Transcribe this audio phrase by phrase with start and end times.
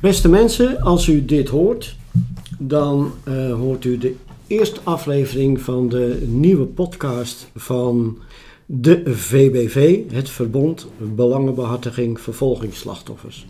[0.00, 1.96] Beste mensen, als u dit hoort,
[2.58, 4.14] dan eh, hoort u de
[4.46, 8.18] eerste aflevering van de nieuwe podcast van
[8.66, 13.46] de VBV, het Verbond Belangenbehartiging Vervolgingsslachtoffers.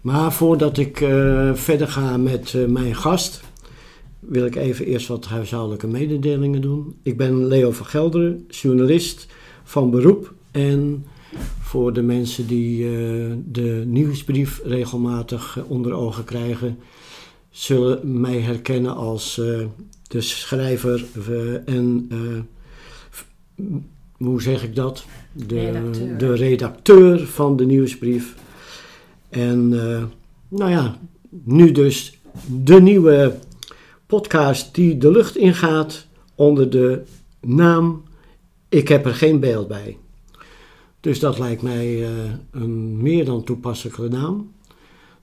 [0.00, 3.40] Maar voordat ik eh, verder ga met eh, mijn gast,
[4.18, 6.96] wil ik even eerst wat huishoudelijke mededelingen doen.
[7.02, 9.26] Ik ben Leo van Gelderen, journalist
[9.64, 11.04] van beroep en
[11.60, 16.78] voor de mensen die uh, de nieuwsbrief regelmatig uh, onder ogen krijgen,
[17.50, 19.66] zullen mij herkennen als uh,
[20.08, 21.06] de schrijver
[21.64, 22.08] en,
[24.16, 25.04] hoe zeg ik dat?
[25.32, 28.34] De redacteur, de redacteur van de nieuwsbrief.
[29.28, 29.68] En
[30.48, 32.20] nou ja, nu dus
[32.64, 33.38] de nieuwe
[34.06, 37.02] podcast die de lucht ingaat onder de
[37.40, 38.02] naam
[38.68, 39.96] Ik heb er geen beeld bij.
[41.08, 42.08] Dus dat lijkt mij uh,
[42.50, 44.52] een meer dan toepasselijke naam.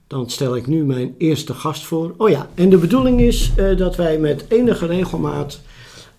[0.06, 2.14] Dan stel ik nu mijn eerste gast voor.
[2.16, 5.60] Oh ja, en de bedoeling is uh, dat wij met enige regelmaat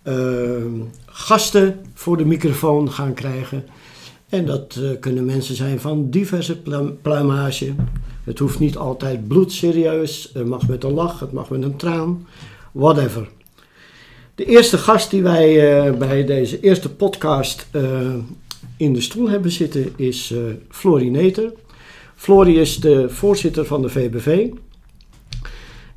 [0.03, 0.61] uh,
[1.05, 3.65] gasten voor de microfoon gaan krijgen.
[4.29, 6.61] En dat kunnen mensen zijn van diverse
[7.01, 7.73] pluimage.
[8.23, 10.29] Het hoeft niet altijd bloedserieus.
[10.33, 12.27] Het mag met een lach, het mag met een traan.
[12.71, 13.29] Whatever.
[14.35, 17.67] De eerste gast die wij bij deze eerste podcast
[18.77, 20.39] in de stoel hebben zitten is uh,
[20.69, 21.53] Florie Neter.
[22.15, 24.49] Florie is de voorzitter van de VBV.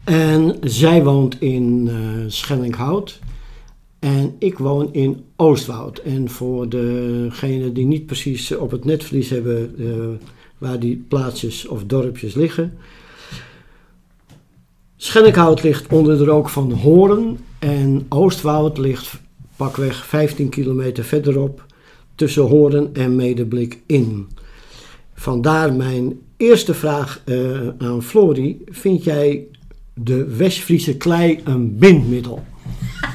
[0.04, 1.90] En zij woont in
[2.26, 3.20] uh.
[3.98, 5.98] En ik woon in Oostwoud.
[5.98, 9.74] En voor degenen die niet precies op het netvlies hebben
[10.58, 12.78] waar die plaatsjes of dorpjes liggen.
[14.96, 17.38] Schellinghout ligt onder de rook van Horen.
[17.58, 19.20] En Oostwoud ligt
[19.56, 21.68] pakweg 15 kilometer verderop
[22.20, 24.28] tussen Horen en Medeblik in.
[25.14, 28.62] Vandaar mijn eerste vraag uh, aan Florie.
[28.66, 29.46] Vind jij
[29.94, 32.44] de Westfriese klei een bindmiddel?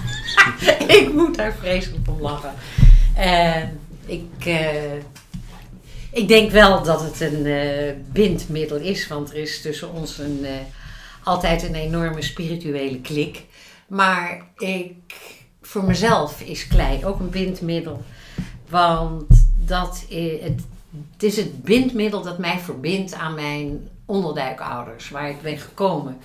[1.00, 2.54] ik moet daar vreselijk om lachen.
[3.17, 3.64] Uh,
[4.05, 4.94] ik, uh,
[6.11, 7.48] ik denk wel dat het een
[8.11, 10.45] bindmiddel is, want er is tussen ons een,
[11.23, 13.44] altijd een enorme spirituele klik.
[13.88, 14.94] Maar ik,
[15.61, 18.04] voor mezelf is klei ook een bindmiddel.
[18.70, 19.23] Want
[19.65, 20.61] dat is, het,
[21.11, 26.17] het is het bindmiddel dat mij verbindt aan mijn onderduikouders, waar ik ben gekomen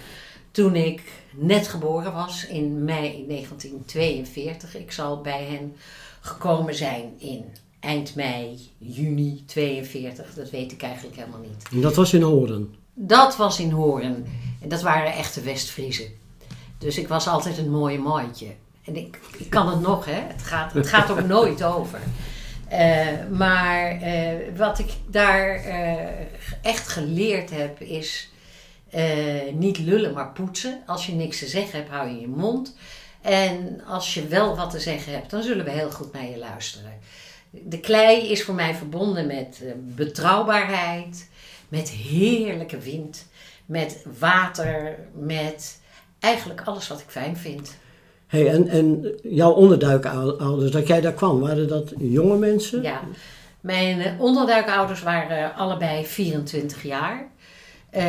[0.50, 4.76] toen ik net geboren was in mei 1942.
[4.76, 5.76] Ik zal bij hen
[6.20, 7.44] gekomen zijn in
[7.80, 10.34] eind mei, juni 42.
[10.34, 11.68] Dat weet ik eigenlijk helemaal niet.
[11.72, 12.74] En dat was in Horen?
[12.94, 14.26] Dat was in Horen.
[14.60, 16.06] En dat waren echte Westfriezen.
[16.78, 18.46] Dus ik was altijd een mooie mooitje.
[18.84, 20.20] En ik, ik kan het nog, hè.
[20.20, 22.00] Het gaat, het gaat ook nooit over.
[22.72, 26.04] Uh, maar uh, wat ik daar uh,
[26.62, 28.28] echt geleerd heb is
[29.52, 30.82] niet lullen, maar poetsen.
[30.86, 32.76] Als je niks te zeggen hebt, hou je je mond.
[33.20, 36.38] En als je wel wat te zeggen hebt, dan zullen we heel goed naar je
[36.38, 36.98] luisteren.
[37.50, 41.28] De klei is voor mij verbonden met betrouwbaarheid,
[41.68, 43.26] met heerlijke wind,
[43.66, 45.80] met water, met
[46.18, 47.76] eigenlijk alles wat ik fijn vind.
[48.30, 52.82] Hey, en, en jouw onderduikouders, dat jij daar kwam, waren dat jonge mensen?
[52.82, 53.00] Ja,
[53.60, 57.28] mijn onderduikouders waren allebei 24 jaar.
[57.96, 58.04] Uh,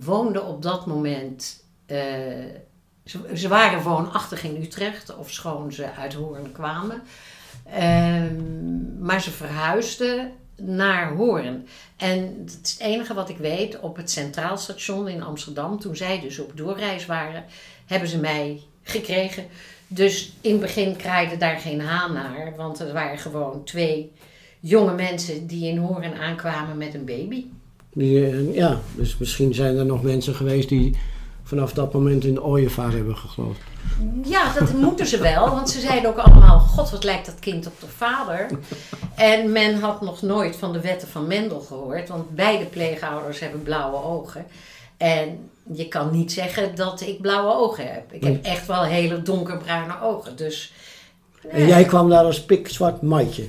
[0.00, 1.98] woonden op dat moment, uh,
[3.34, 7.02] ze, waren woonachtig in Utrecht, of schoon ze uit Hoorn kwamen.
[8.98, 11.66] Maar ze verhuisden naar Hoorn.
[11.96, 16.20] En het, het enige wat ik weet, op het Centraal Station in Amsterdam, toen zij
[16.20, 17.44] dus op doorreis waren,
[17.86, 19.46] hebben ze mij gekregen.
[19.88, 24.12] Dus in het begin kraaide daar geen haan naar, want het waren gewoon twee
[24.60, 27.44] jonge mensen die in Horen aankwamen met een baby.
[27.92, 30.96] Die, ja, dus misschien zijn er nog mensen geweest die
[31.42, 33.60] vanaf dat moment in de ooievaar hebben geloofd.
[34.24, 37.66] Ja, dat moeten ze wel, want ze zeiden ook allemaal: God, wat lijkt dat kind
[37.66, 38.48] op de vader.
[39.14, 43.62] En men had nog nooit van de wetten van Mendel gehoord, want beide pleegouders hebben
[43.62, 44.46] blauwe ogen.
[44.96, 48.12] En je kan niet zeggen dat ik blauwe ogen heb.
[48.12, 50.36] Ik heb echt wel hele donkerbruine ogen.
[50.36, 50.72] Dus,
[51.42, 51.52] nee.
[51.52, 53.48] En jij kwam daar als pikzwart matje?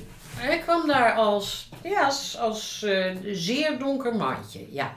[0.50, 4.94] Ik kwam daar als, ja, als, als uh, zeer donker matje, ja.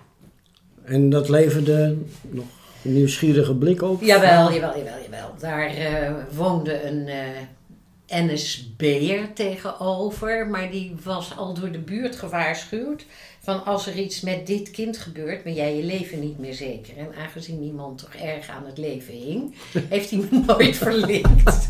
[0.84, 2.46] En dat leverde nog
[2.84, 4.02] een nieuwsgierige blik op?
[4.02, 5.34] Jawel, jawel, jawel, jawel.
[5.40, 13.06] Daar uh, woonde een uh, NSB'er tegenover, maar die was al door de buurt gewaarschuwd
[13.44, 16.98] van als er iets met dit kind gebeurt, ben jij je leven niet meer zeker.
[16.98, 19.56] En aangezien die man toch erg aan het leven hing,
[19.90, 21.68] heeft hij me nooit verlinkt.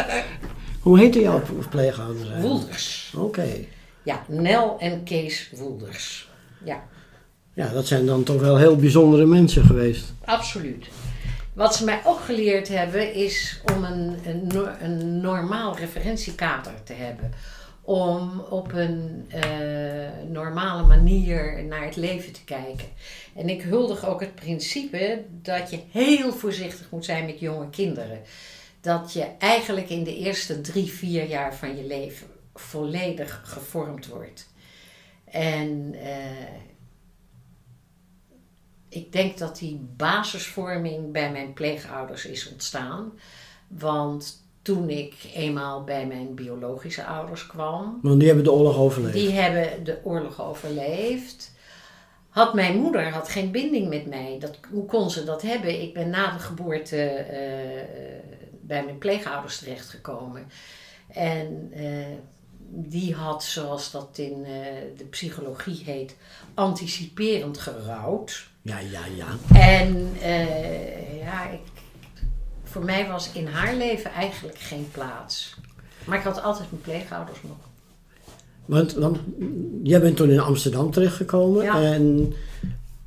[0.80, 2.40] Hoe heette jouw pleegouders?
[2.40, 3.14] Woelders.
[3.16, 3.48] Oké.
[4.02, 6.28] Ja, Nel en Kees Woelders.
[6.64, 6.82] Ja.
[7.54, 10.12] Ja, dat zijn dan toch wel heel bijzondere mensen geweest.
[10.24, 10.86] Absoluut.
[11.52, 14.50] Wat ze mij ook geleerd hebben is om een, een,
[14.80, 17.32] een normaal referentiekader te hebben.
[17.84, 22.88] Om op een uh, normale manier naar het leven te kijken.
[23.34, 28.20] En ik huldig ook het principe dat je heel voorzichtig moet zijn met jonge kinderen.
[28.80, 34.50] Dat je eigenlijk in de eerste drie, vier jaar van je leven volledig gevormd wordt.
[35.24, 36.62] En uh,
[38.88, 43.12] ik denk dat die basisvorming bij mijn pleegouders is ontstaan.
[43.68, 47.98] Want toen ik eenmaal bij mijn biologische ouders kwam.
[48.02, 49.14] Want die hebben de oorlog overleefd.
[49.14, 51.52] Die hebben de oorlog overleefd.
[52.28, 54.36] Had mijn moeder had geen binding met mij.
[54.40, 55.82] Dat, hoe kon ze dat hebben?
[55.82, 57.36] Ik ben na de geboorte uh,
[58.60, 60.46] bij mijn pleegouders terechtgekomen.
[61.08, 62.06] En uh,
[62.68, 64.42] die had, zoals dat in
[64.96, 66.16] de psychologie heet,
[66.54, 68.50] anticiperend gerouwd.
[68.62, 69.58] Ja, ja, ja.
[69.58, 70.12] En
[71.18, 71.60] ja, ik,
[72.72, 75.56] voor mij was in haar leven eigenlijk geen plaats.
[76.04, 77.56] Maar ik had altijd mijn pleegouders nog.
[78.64, 79.18] Want, want
[79.82, 81.82] jij bent toen in Amsterdam terechtgekomen ja.
[81.82, 82.34] en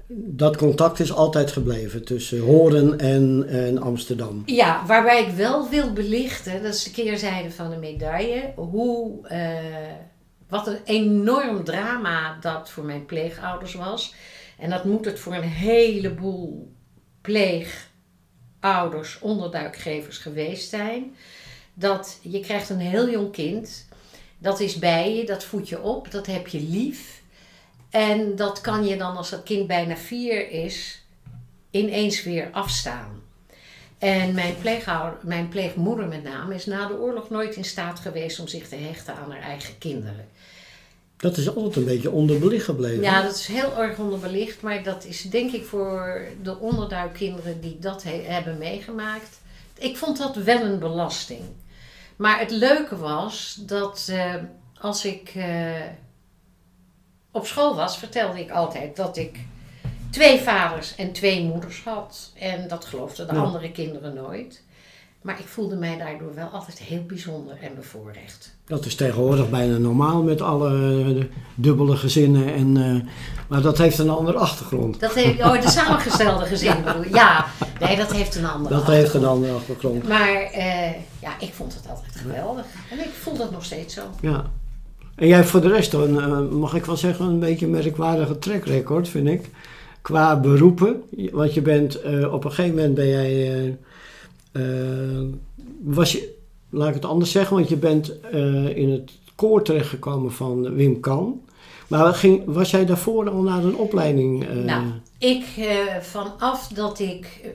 [0.07, 4.43] dat contact is altijd gebleven tussen Horen en, en Amsterdam.
[4.45, 9.49] Ja, waarbij ik wel wil belichten, dat is de keerzijde van de medaille, hoe, uh,
[10.49, 14.13] wat een enorm drama dat voor mijn pleegouders was.
[14.59, 16.73] En dat moet het voor een heleboel
[18.65, 21.15] pleegouders, onderduikgevers geweest zijn.
[21.73, 23.87] Dat je krijgt een heel jong kind,
[24.37, 27.21] dat is bij je, dat voed je op, dat heb je lief.
[27.89, 31.03] En dat kan je dan als dat kind bijna vier is,
[31.71, 33.23] ineens weer afstaan.
[33.97, 34.55] En mijn,
[35.21, 38.75] mijn pleegmoeder met name is na de oorlog nooit in staat geweest om zich te
[38.75, 40.27] hechten aan haar eigen kinderen.
[41.17, 43.01] Dat is altijd een beetje onderbelicht gebleven.
[43.01, 44.61] Ja, dat is heel erg onderbelicht.
[44.61, 49.39] Maar dat is denk ik voor de onderduikkinderen die dat hebben meegemaakt.
[49.77, 51.41] Ik vond dat wel een belasting.
[52.15, 54.35] Maar het leuke was dat uh,
[54.79, 55.75] als ik uh,
[57.31, 59.39] op school was, vertelde ik altijd dat ik
[60.09, 62.31] twee vaders en twee moeders had.
[62.39, 63.41] En dat geloofden de ja.
[63.41, 64.63] andere kinderen nooit.
[65.21, 68.54] Maar ik voelde mij daardoor wel altijd heel bijzonder en bevoorrecht.
[68.67, 71.23] Dat is tegenwoordig bijna normaal met alle uh,
[71.55, 72.53] dubbele gezinnen.
[72.53, 73.01] En, uh,
[73.47, 74.99] maar dat heeft een andere achtergrond.
[74.99, 77.09] Dat heeft, oh, de samengestelde gezin bedoel je?
[77.13, 77.45] Ja,
[77.79, 80.07] nee, dat heeft een andere Dat heeft een andere achtergrond.
[80.07, 80.91] Maar uh,
[81.21, 82.65] ja, ik vond het altijd geweldig.
[82.91, 84.01] En ik voel dat nog steeds zo.
[84.21, 84.45] Ja.
[85.15, 89.09] En jij voor de rest, dan, mag ik wel zeggen, een beetje een merkwaardige trackrecord,
[89.09, 89.49] vind ik.
[90.01, 91.03] Qua beroepen.
[91.31, 91.97] Want je bent,
[92.31, 93.77] op een gegeven moment ben jij
[95.83, 96.34] was je,
[96.75, 100.99] laat ik het anders zeggen, want je bent uh, in het koor terechtgekomen van Wim
[100.99, 101.41] Kan.
[101.87, 104.49] Maar ging, was jij daarvoor al naar een opleiding?
[104.49, 104.63] Uh...
[104.63, 104.85] Nou,
[105.17, 105.45] ik
[106.01, 107.53] vanaf dat ik.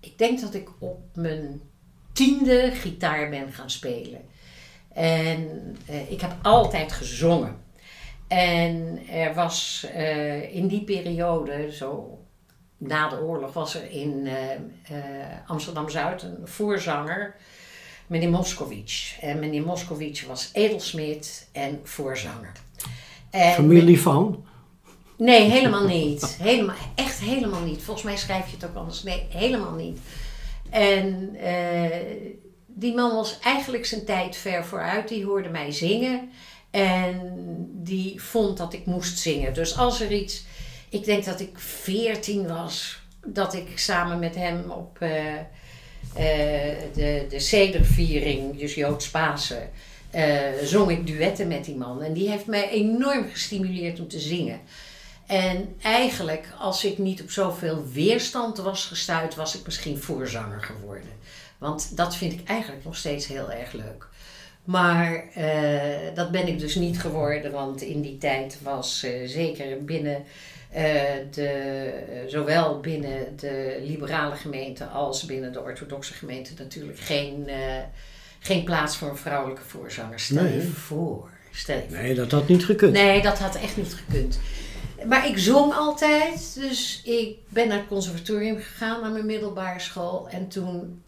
[0.00, 1.60] ik denk dat ik op mijn
[2.12, 4.20] tiende gitaar ben gaan spelen.
[4.92, 5.76] En
[6.08, 7.56] ik heb altijd gezongen.
[8.28, 9.86] En er was
[10.50, 12.18] in die periode, zo
[12.78, 15.04] na de oorlog was er in uh, uh,
[15.46, 17.36] Amsterdam-Zuid een voorzanger,
[18.06, 19.18] meneer Moskowitz.
[19.20, 22.52] En meneer Moskowitz was edelsmid en voorzanger.
[23.30, 24.44] En Familie van?
[25.16, 26.36] Nee, helemaal niet.
[26.40, 27.82] Helemaal, echt helemaal niet.
[27.82, 29.02] Volgens mij schrijf je het ook anders.
[29.02, 29.98] Nee, helemaal niet.
[30.70, 31.86] En uh,
[32.66, 35.08] die man was eigenlijk zijn tijd ver vooruit.
[35.08, 36.30] Die hoorde mij zingen.
[36.70, 37.34] En
[37.72, 39.54] die vond dat ik moest zingen.
[39.54, 40.44] Dus als er iets
[40.94, 45.40] ik denk dat ik veertien was, dat ik samen met hem op uh, uh,
[46.94, 49.70] de, de Sederviering, dus Joods Pasen,
[50.14, 50.22] uh,
[50.62, 52.02] zong ik duetten met die man.
[52.02, 54.60] En die heeft mij enorm gestimuleerd om te zingen.
[55.26, 61.10] En eigenlijk, als ik niet op zoveel weerstand was gestuurd, was ik misschien voorzanger geworden.
[61.58, 64.06] Want dat vind ik eigenlijk nog steeds heel erg leuk.
[64.64, 65.24] Maar
[66.14, 70.24] dat ben ik dus niet geworden, want in die tijd was zeker binnen
[71.30, 77.48] de, zowel binnen de liberale gemeente als binnen de orthodoxe gemeente natuurlijk geen,
[78.38, 80.20] geen plaats voor een vrouwelijke voorzanger.
[80.20, 80.54] Stel nee.
[80.54, 81.30] je voor.
[81.52, 82.92] Stel je nee, dat had niet gekund.
[82.92, 84.38] Nee, dat had echt niet gekund.
[85.08, 90.28] Maar ik zong altijd, dus ik ben naar het conservatorium gegaan, naar mijn middelbare school.
[90.28, 91.02] En toen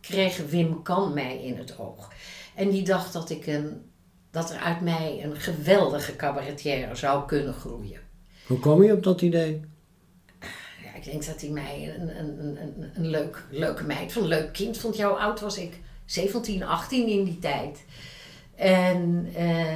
[0.00, 2.12] kreeg Wim Kan mij in het oog.
[2.54, 3.89] En die dacht dat, ik een,
[4.30, 8.00] dat er uit mij een geweldige cabaretière zou kunnen groeien.
[8.46, 9.60] Hoe kwam je op dat idee?
[10.84, 14.28] Ja, ik denk dat hij mij een, een, een, een leuk, leuke meid van een
[14.28, 14.96] leuk kind vond.
[15.02, 15.78] Hoe oud was ik?
[16.04, 17.84] 17, 18 in die tijd.
[18.54, 19.66] En uh,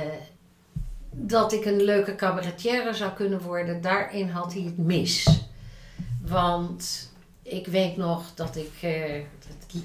[1.10, 5.26] dat ik een leuke cabaretière zou kunnen worden, daarin had hij het mis.
[6.26, 8.72] Want ik weet nog dat ik.
[8.80, 9.82] eh, het, het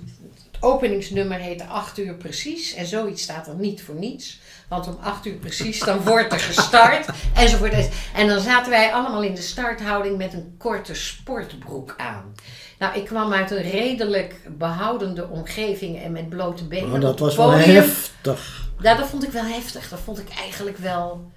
[0.60, 2.74] openingsnummer heette 8 uur precies.
[2.74, 4.40] En zoiets staat er niet voor niets.
[4.70, 7.08] Want om 8 uur precies, dan wordt er gestart.
[7.36, 7.90] Enzovoort.
[8.16, 12.36] En dan zaten wij allemaal in de starthouding met een korte sportbroek aan.
[12.80, 16.90] Nou, ik kwam uit een redelijk behoudende omgeving en met blote benen.
[16.90, 18.68] Maar op dat was wel heftig.
[18.82, 19.90] Ja, dat vond ik wel heftig.
[19.90, 21.32] Dat vond ik eigenlijk wel.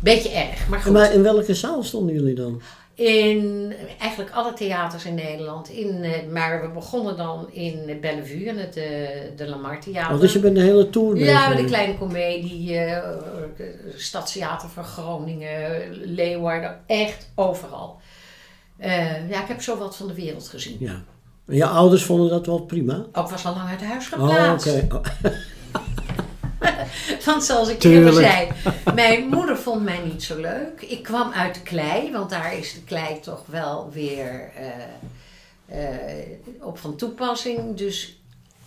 [0.00, 0.68] Beetje erg.
[0.68, 0.92] Maar goed.
[0.92, 2.62] Maar in welke zaal stonden jullie dan?
[3.00, 5.68] In eigenlijk alle theaters in Nederland.
[5.68, 8.84] In, eh, maar we begonnen dan in Bellevue, in het eh,
[9.36, 10.14] de Lamar Theater.
[10.14, 13.08] Oh, dus je bent een hele tour ja, met de kleine komedie, eh,
[13.96, 18.00] Stadstheater van Groningen, Leeuwarden, echt overal.
[19.28, 20.76] Ja, ik heb zo wat van de wereld gezien.
[20.80, 21.02] Ja.
[21.46, 23.06] En je ouders vonden dat wel prima?
[23.12, 24.82] Ook was al lang uit huis Oh, geplaatst.
[24.82, 24.96] oké.
[24.96, 25.32] Oh,
[27.24, 28.32] Want zoals ik eerder Tuurlijk.
[28.32, 28.48] zei,
[28.94, 30.80] mijn moeder vond mij niet zo leuk.
[30.80, 36.26] Ik kwam uit de klei, want daar is de klei toch wel weer eh, eh,
[36.60, 37.76] op van toepassing.
[37.76, 38.18] Dus,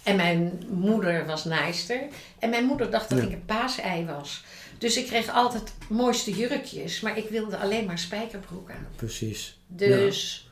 [0.03, 1.99] en mijn moeder was naaister.
[2.39, 3.23] En mijn moeder dacht dat Ja.
[3.25, 4.43] ik een paasei was.
[4.77, 8.87] Dus ik kreeg altijd mooiste jurkjes, maar ik wilde alleen maar spijkerbroek aan.
[8.95, 9.57] Precies.
[9.67, 10.47] Dus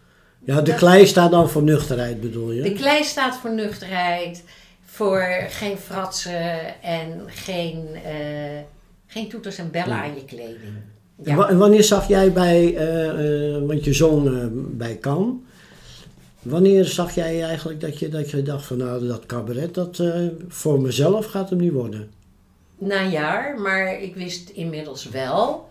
[0.46, 2.62] Ja, de Dat- klei staat dan voor nuchterheid bedoel je?
[2.62, 4.44] de klei staat voor nuchterheid,
[4.92, 8.60] voor geen fratsen en geen, eh,
[9.08, 10.04] geen toeters en bellen Ja.
[10.04, 10.74] aan je kleding.
[11.24, 15.46] En wa- En wanneer zag jij bij, eh, eh, want je zong bij Kan.
[16.42, 20.04] Wanneer zag jij eigenlijk dat je, dat je dacht van nou dat cabaret, dat
[20.48, 22.12] voor mezelf gaat hem niet worden?
[22.78, 25.70] Na een jaar, maar ik wist inmiddels wel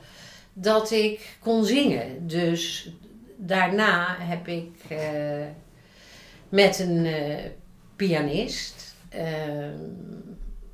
[0.53, 2.27] dat ik kon zingen.
[2.27, 2.91] Dus
[3.37, 4.71] daarna heb ik
[6.49, 7.07] met een
[7.97, 8.80] pianist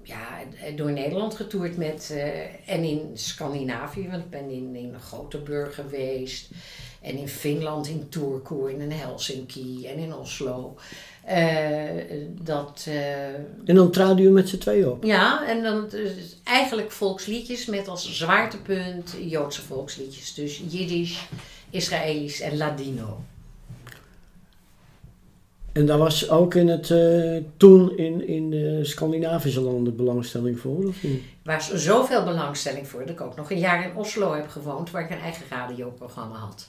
[0.07, 0.39] ja,
[0.77, 6.51] door Nederland getoerd met, eh, en in Scandinavië, want ik ben in, in Gothenburg geweest.
[7.03, 10.77] En in Finland, in Turku, en in Helsinki en in Oslo.
[11.25, 11.85] Eh,
[12.29, 15.05] dat, eh, En dan traden jullie met z'n tweeën op.
[15.05, 20.35] ja, en dan dus eigenlijk volksliedjes met als zwaartepunt Joodse volksliedjes.
[20.35, 21.29] Dus Jiddisch,
[21.71, 23.25] Israëlisch en Ladino.
[25.77, 30.87] En daar was ook in het, eh, toen in, in de Scandinavische landen belangstelling voor,
[30.87, 31.23] of niet?
[31.43, 34.91] Er was zoveel belangstelling voor dat ik ook nog een jaar in Oslo heb gewoond,
[34.91, 36.69] waar ik een eigen radioprogramma had.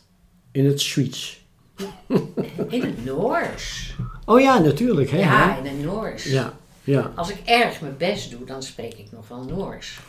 [0.52, 1.46] In het Zweeds.
[2.70, 3.96] In het Noors.
[4.26, 5.10] Oh ja, natuurlijk.
[5.10, 5.60] Hè, Ja, hè?
[5.60, 6.24] in het Noors.
[6.24, 7.12] ja, ja.
[7.16, 10.00] Als ik erg mijn best doe, dan spreek ik nog wel Noors.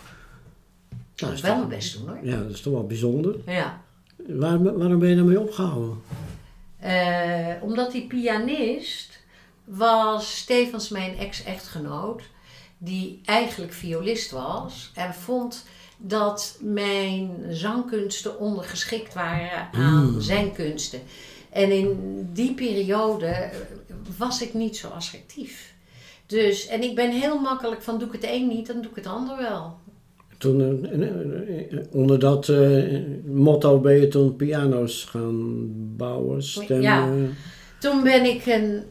[0.91, 2.19] Nou, Dat is wel mijn best doen hoor.
[2.23, 3.35] Ja, dat is toch wel bijzonder.
[3.47, 3.81] Ja.
[4.27, 5.97] Waarom, waarom ben je daarmee opgehouden?
[6.81, 9.19] Eh, omdat die pianist
[9.65, 12.23] was Stevens mijn ex-echtgenoot,
[12.79, 15.67] die eigenlijk violist was en vond
[15.97, 20.21] dat mijn zangkunsten ondergeschikt waren aan Mm.
[20.21, 21.03] zijn kunsten.
[21.51, 21.97] En in
[22.33, 23.57] die periode eh,
[24.19, 25.75] was ik niet zo assertief.
[26.27, 28.97] Dus, en ik ben heel makkelijk van doe ik het een niet, dan doe ik
[28.97, 29.79] het ander wel.
[30.39, 32.53] Toen, eh, eh, eh, onder dat
[33.25, 35.67] motto ben je toen piano's gaan
[35.97, 36.83] bouwen, stemmen.
[36.83, 37.09] Ja.
[37.79, 38.83] Toen ben ik een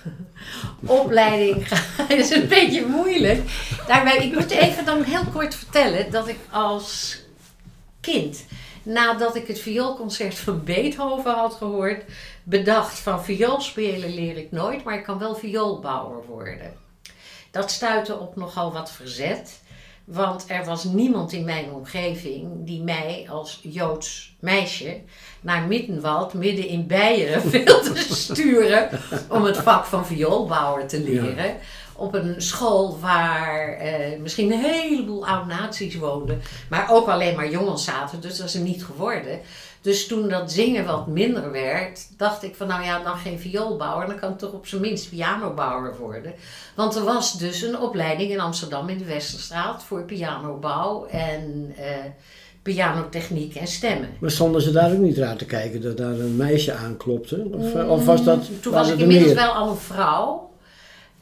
[1.00, 2.06] opleiding gaan.
[2.08, 3.40] Dat is een beetje moeilijk.
[3.86, 7.20] Daarbij, ik moet even dan heel kort vertellen dat ik als
[8.00, 8.44] kind,
[8.82, 12.04] nadat ik het vioolconcert van Beethoven had gehoord,
[12.42, 16.72] bedacht van vioolspelen leer ik nooit, maar ik kan wel vioolbouwer worden.
[17.50, 19.64] Dat stuitte op nogal wat verzet.
[20.06, 25.00] Want er was niemand in mijn omgeving die mij als Joods meisje
[25.40, 28.88] naar Middenwald, midden in Beieren, wilde sturen
[29.28, 31.56] om het vak van vioolbouwer te leren.
[31.92, 37.84] Op een school waar eh, misschien een heleboel oud-nazi's woonden, maar ook alleen maar jongens
[37.84, 39.40] zaten, dus dat is hem niet geworden.
[39.86, 44.06] Dus toen dat zingen wat minder werd, dacht ik van nou ja, dan geen vioolbouwer,
[44.06, 46.32] dan kan ik toch op zijn minst pianobouwer worden.
[46.74, 51.84] Want er was dus een opleiding in Amsterdam in de Westerstraat voor pianobouw en eh,
[52.62, 54.08] pianotechniek en stemmen.
[54.20, 57.48] Maar stonden ze daar ook niet raar te kijken dat daar een meisje aanklopte?
[57.52, 58.48] Of, eh, of was dat...
[58.48, 59.42] Mm, Toen was ik inmiddels meer?
[59.42, 60.50] wel al een vrouw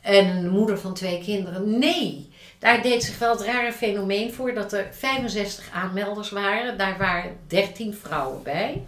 [0.01, 1.79] en een moeder van twee kinderen.
[1.79, 2.33] Nee,
[2.65, 6.79] daar deed zich wel het rare fenomeen voor dat er 65 aanmelders waren.
[6.79, 8.83] Daar waren 13 vrouwen bij.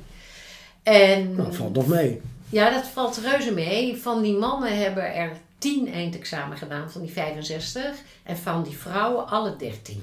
[0.83, 2.21] En Nou, valt nog mee.
[2.49, 3.97] ja, dat valt reuze mee.
[3.97, 7.83] Van die mannen hebben er 10 eindexamen gedaan van die 65
[8.23, 10.03] en van die vrouwen alle 13.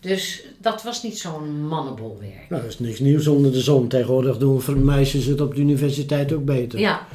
[0.00, 2.46] Dus dat was niet zo'n mannenbolwerk.
[2.48, 3.88] Nou, dat is niks nieuws onder de zon.
[3.88, 6.78] Tegenwoordig doen meisjes het op de universiteit ook beter.
[6.78, 7.06] Ja,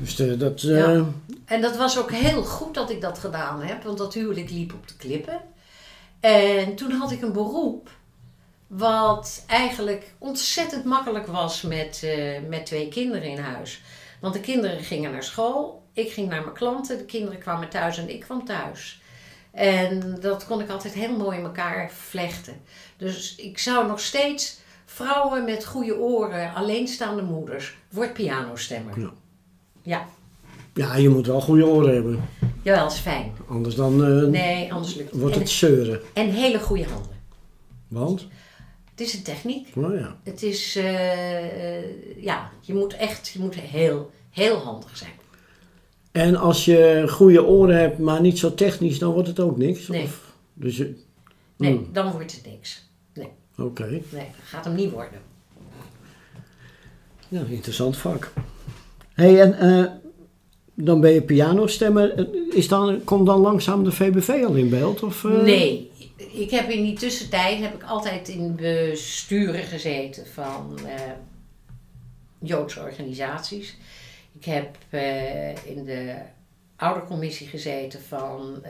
[0.00, 0.62] Dus eh, dat...
[0.62, 1.02] eh.
[1.44, 4.72] En dat was ook heel goed dat ik dat gedaan heb, want dat huwelijk liep
[4.72, 5.40] op de klippen.
[6.20, 7.90] En toen had ik een beroep
[8.66, 13.82] wat eigenlijk ontzettend makkelijk was met, eh, met twee kinderen in huis.
[14.20, 17.98] Want de kinderen gingen naar school, ik ging naar mijn klanten, de kinderen kwamen thuis
[17.98, 19.00] en ik kwam thuis.
[19.50, 22.60] En dat kon ik altijd heel mooi in elkaar vlechten.
[22.96, 29.00] Dus ik zou nog steeds vrouwen met goede oren, alleenstaande moeders, wordt pianostemmer.
[29.00, 29.10] Ja.
[29.82, 30.08] Ja,
[30.74, 32.28] Ja, je moet wel goede oren hebben.
[32.62, 33.32] jawel, is fijn.
[33.48, 35.20] Anders dan eh, Nee, anders lukt het.
[35.20, 36.00] wordt En, het zeuren.
[36.14, 37.18] en hele goede handen.
[37.88, 38.26] Want?
[38.90, 39.76] Het is een techniek.
[39.76, 40.16] Nou ja.
[40.24, 41.84] Het is, eh, eh,
[42.22, 45.10] ja, je moet echt, je moet heel, heel handig zijn.
[46.12, 49.88] En als je goede oren hebt, maar niet zo technisch, dan wordt het ook niks?
[49.88, 50.02] Nee.
[50.02, 50.96] Of, dus je,
[51.56, 52.88] Nee, Hmm, dan wordt het niks.
[53.58, 54.00] Oké.
[54.10, 55.20] Nee, gaat hem niet worden.
[57.28, 58.32] Ja, interessant vak.
[59.14, 59.92] Hey, en eh,
[60.74, 62.28] dan ben je pianostemmer.
[62.54, 65.02] Is dan, komt dan langzaam de VBV al in beeld?
[65.02, 65.42] Of, eh?
[65.42, 65.90] Nee,
[66.32, 70.94] ik heb in die tussentijd heb ik altijd in besturen gezeten van eh,
[72.38, 73.76] Joodse organisaties.
[74.38, 74.76] Ik heb
[75.64, 76.14] in de
[76.76, 78.62] oudercommissie gezeten van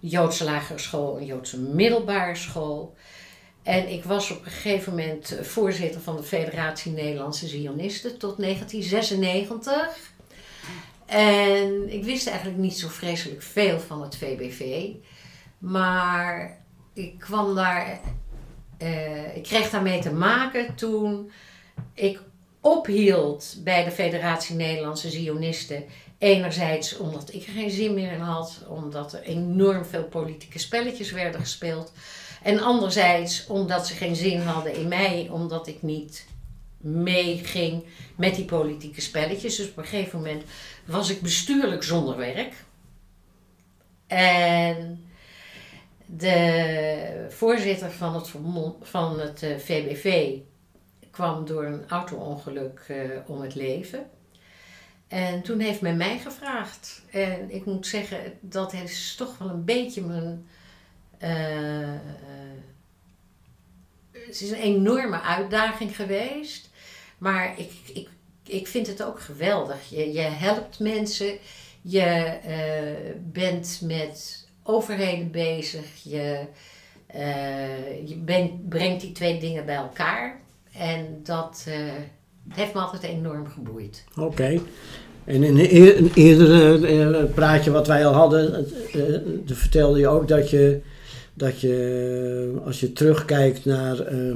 [0.00, 2.96] Joodse lagere school en Joodse middelbare school.
[3.68, 10.12] En ik was op een gegeven moment voorzitter van de Federatie Nederlandse Zionisten tot 1996.
[11.06, 14.88] En ik wist eigenlijk niet zo vreselijk veel van het VBV.
[15.58, 16.58] Maar
[16.92, 18.00] ik kwam daar,
[18.78, 21.30] eh, ik kreeg daarmee te maken toen
[21.94, 22.20] ik
[22.60, 25.84] ophield bij de Federatie Nederlandse Zionisten.
[26.18, 31.10] Enerzijds omdat ik er geen zin meer in had, omdat er enorm veel politieke spelletjes
[31.10, 31.92] werden gespeeld.
[32.42, 36.26] En anderzijds omdat ze geen zin hadden in mij, omdat ik niet
[36.80, 37.84] meeging
[38.16, 39.56] met die politieke spelletjes.
[39.56, 40.42] Dus op een gegeven moment
[40.84, 42.54] was ik bestuurlijk zonder werk.
[44.06, 45.08] En
[46.06, 48.30] de voorzitter van het,
[48.80, 50.36] van het eh, VBV
[51.10, 52.96] kwam door een auto-ongeluk eh,
[53.26, 54.10] om het leven.
[55.08, 57.02] En toen heeft men mij gevraagd.
[57.10, 60.46] En ik moet zeggen, dat is toch wel een beetje mijn.
[61.18, 62.00] Eh, eh,
[64.12, 66.70] het is een enorme uitdaging geweest.
[67.18, 68.08] Maar ik, ik,
[68.46, 69.88] ik vind het ook geweldig.
[69.90, 71.38] Je, je helpt mensen.
[71.82, 75.84] Je eh, bent met overheden bezig.
[76.02, 76.40] Je,
[78.04, 80.40] je bent- brengt die twee dingen bij elkaar.
[80.72, 81.66] En dat
[82.48, 84.04] heeft me altijd enorm geboeid.
[84.16, 84.60] Oké.
[85.24, 88.66] En in een, eer- een eerder praatje wat wij al hadden,
[89.46, 90.80] vertelde je ook dat je,
[91.38, 94.30] dat je eh, als je terugkijkt naar, eh,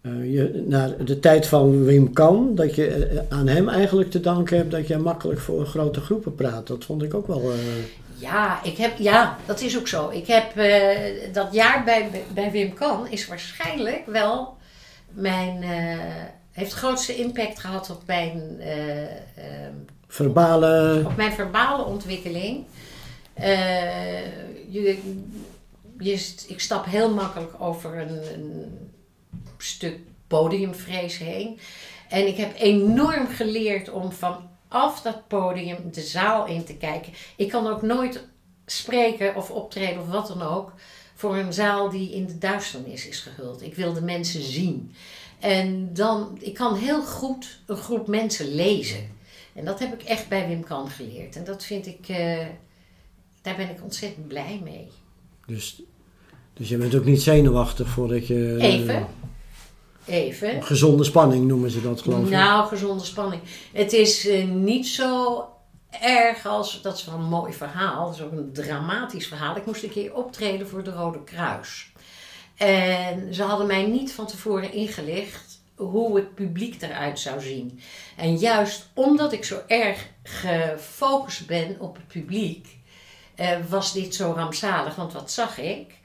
[0.00, 4.56] eh, je, naar de tijd van Wim Kan, dat je aan hem eigenlijk te danken
[4.56, 6.66] hebt dat jij makkelijk voor grote groepen praat.
[6.66, 7.52] Dat vond ik ook wel.
[8.14, 10.10] Ja, ik heb, ja, dat is ook zo.
[10.10, 10.44] Ik heb
[11.32, 14.56] dat jaar bij, bij Wim Kan is waarschijnlijk wel
[15.08, 15.62] mijn.
[16.52, 19.74] heeft de grootste impact gehad op mijn, eh, ehm,
[20.08, 21.02] verbale.
[21.04, 22.64] op mijn verbale ontwikkeling.
[24.70, 24.98] Je,
[26.46, 28.78] ik stap heel makkelijk over een, een
[29.58, 31.58] stuk podiumvrees heen.
[32.08, 37.12] En ik heb enorm geleerd om vanaf dat podium de zaal in te kijken.
[37.36, 38.26] Ik kan ook nooit
[38.66, 40.72] spreken of optreden of wat dan ook
[41.14, 43.62] voor een zaal die in de duisternis is gehuld.
[43.62, 44.94] Ik wil de mensen zien.
[45.38, 49.10] En dan, ik kan heel goed een groep mensen lezen.
[49.54, 51.36] En dat heb ik echt bij Wim Kan geleerd.
[51.36, 52.46] En dat vind ik, eh,
[53.42, 54.90] daar ben ik ontzettend blij mee.
[55.46, 55.82] Dus,
[56.62, 58.56] dus je bent ook niet zenuwachtig voordat je.
[58.60, 59.06] eh, Even.
[60.06, 60.62] Even.
[60.62, 62.30] gezonde spanning noemen ze dat, geloof ik.
[62.30, 63.42] Nou, gezonde spanning.
[63.72, 65.44] Het is eh, niet zo
[66.00, 69.56] erg als, dat is wel een mooi verhaal, dat is ook een dramatisch verhaal.
[69.56, 71.92] Ik moest een keer optreden voor de Rode Kruis.
[72.56, 77.80] En ze hadden mij niet van tevoren ingelicht hoe het publiek eruit zou zien.
[78.16, 82.66] En juist omdat ik zo erg gefocust ben op het publiek,
[83.34, 84.94] eh, was dit zo rampzalig.
[84.94, 86.00] Want wat zag ik?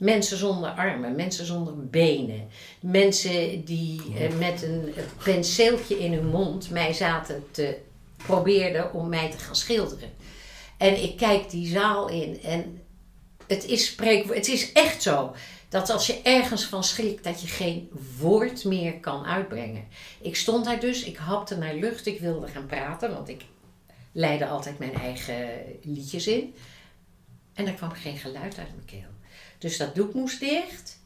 [0.00, 2.48] Mensen zonder armen, mensen zonder benen.
[2.80, 7.78] Mensen die eh, met een penseeltje in hun mond mij zaten te
[8.16, 10.10] probeerden om mij te gaan schilderen.
[10.76, 12.82] En ik kijk die zaal in en
[13.46, 13.96] het is,
[14.28, 15.34] het is echt zo
[15.68, 19.84] dat als je ergens van schrikt, dat je geen woord meer kan uitbrengen.
[20.20, 23.44] Ik stond daar dus, ik hapte naar lucht, ik wilde gaan praten, want ik
[24.12, 25.48] leidde altijd mijn eigen
[25.82, 26.54] liedjes in.
[27.54, 29.19] En er kwam geen geluid uit mijn keel.
[29.60, 30.98] Dus dat doek moest dicht.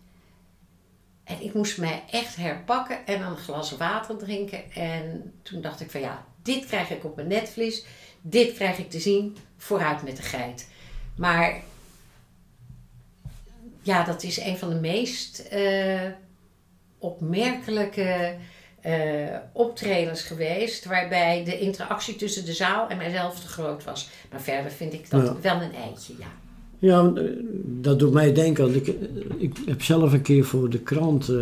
[1.24, 4.72] En ik moest mij echt herpakken en een glas water drinken.
[4.72, 7.84] En toen dacht ik van ja, dit krijg ik op mijn netvlies.
[8.20, 9.36] Dit krijg ik te zien.
[9.56, 10.68] Vooruit met de geit.
[11.16, 11.62] Maar
[13.82, 16.10] ja, dat is een van de meest eh,
[16.98, 18.36] opmerkelijke
[18.86, 20.84] uh, optredens geweest.
[20.84, 24.08] Waarbij de interactie tussen de zaal en mijzelf te groot was.
[24.30, 26.43] Maar verder vind ik dat wel een eitje, ja.
[26.84, 27.12] Ja,
[27.64, 28.74] dat doet mij denken.
[28.74, 28.94] Ik,
[29.36, 31.32] ik heb zelf een keer voor de krant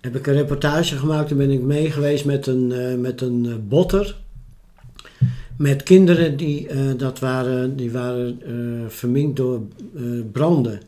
[0.00, 1.28] heb ik een reportage gemaakt.
[1.28, 4.16] Toen ben ik mee geweest met een, uh, met een uh, botter.
[5.56, 8.38] Met kinderen die, dat waren, die waren
[8.88, 9.60] verminkt door
[10.32, 10.80] branden.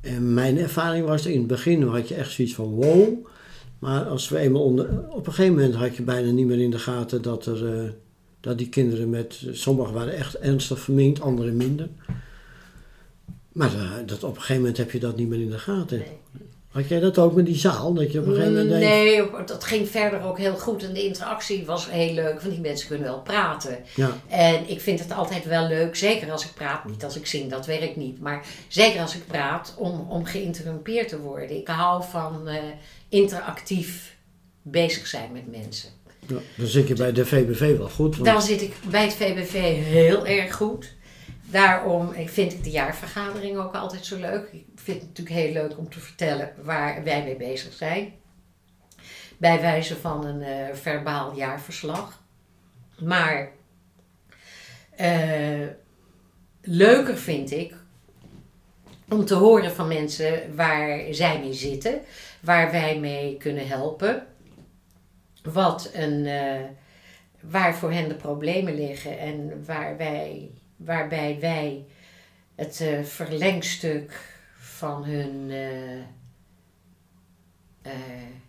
[0.00, 3.26] En mijn ervaring was in het begin had je echt zoiets van wow.
[3.78, 6.70] Maar als we eenmaal onder, op een gegeven moment had je bijna niet meer in
[6.70, 7.94] de gaten dat, er,
[8.40, 11.88] dat die kinderen met, sommigen waren echt ernstig verminkt, anderen minder.
[13.52, 13.70] Maar
[14.06, 15.98] dat, op een gegeven moment heb je dat niet meer in de gaten.
[15.98, 16.18] Nee.
[16.70, 17.94] Had jij dat ook met die zaal?
[17.94, 18.86] Dat je op een gegeven moment denkt...
[18.86, 20.82] Nee, dat ging verder ook heel goed.
[20.82, 22.40] En de interactie was heel leuk.
[22.40, 23.78] Want die mensen kunnen wel praten.
[23.94, 24.16] Ja.
[24.28, 25.96] En ik vind het altijd wel leuk.
[25.96, 26.84] Zeker als ik praat.
[26.84, 28.20] Niet als ik zing, dat werkt niet.
[28.20, 29.74] Maar zeker als ik praat.
[29.76, 31.56] Om, om geïnterrumpeerd te worden.
[31.56, 32.54] Ik hou van uh,
[33.08, 34.16] interactief
[34.62, 35.90] bezig zijn met mensen.
[36.26, 38.16] Ja, dan zit je bij de VBV wel goed.
[38.16, 38.28] Want...
[38.28, 40.94] Dan zit ik bij het VBV heel erg goed.
[41.50, 44.48] Daarom vind ik de jaarvergadering ook altijd zo leuk.
[44.52, 48.12] Ik vind het natuurlijk heel leuk om te vertellen waar wij mee bezig zijn.
[49.38, 52.22] Bij wijze van een uh, verbaal jaarverslag.
[52.98, 53.50] Maar
[55.00, 55.66] uh,
[56.60, 57.74] leuker vind ik
[59.08, 62.00] om te horen van mensen waar zij mee zitten,
[62.40, 64.26] waar wij mee kunnen helpen,
[65.42, 66.60] wat een, uh,
[67.40, 70.50] waar voor hen de problemen liggen en waar wij
[70.84, 71.84] waarbij wij
[72.54, 76.00] het uh, verlengstuk van hun, uh,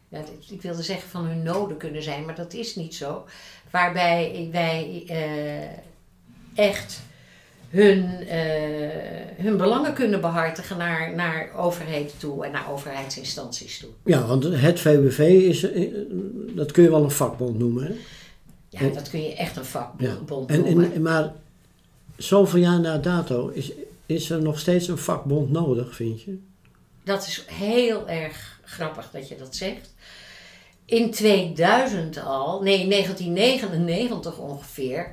[0.10, 3.26] ja, ik wilde zeggen van hun noden kunnen zijn, maar dat is niet zo.
[3.70, 5.06] Waarbij wij
[6.56, 7.02] echt
[7.70, 8.06] hun,
[9.38, 13.90] hun belangen kunnen behartigen naar, naar overheden toe en naar overheidsinstanties toe.
[14.04, 15.68] Ja, want het VBV is,
[16.56, 17.84] dat kun je wel een vakbond noemen.
[17.84, 17.94] Hè?
[18.70, 20.58] Ja, dat kun je echt een vakbond ja.
[20.58, 20.94] noemen.
[20.94, 21.34] En, maar
[22.22, 23.72] zoveel jaar na dato, is,
[24.06, 26.40] is er nog steeds een vakbond nodig, vind je?
[27.04, 29.94] Dat is heel erg grappig dat je dat zegt.
[30.86, 35.12] In 2000 al, nee, 1999 ongeveer,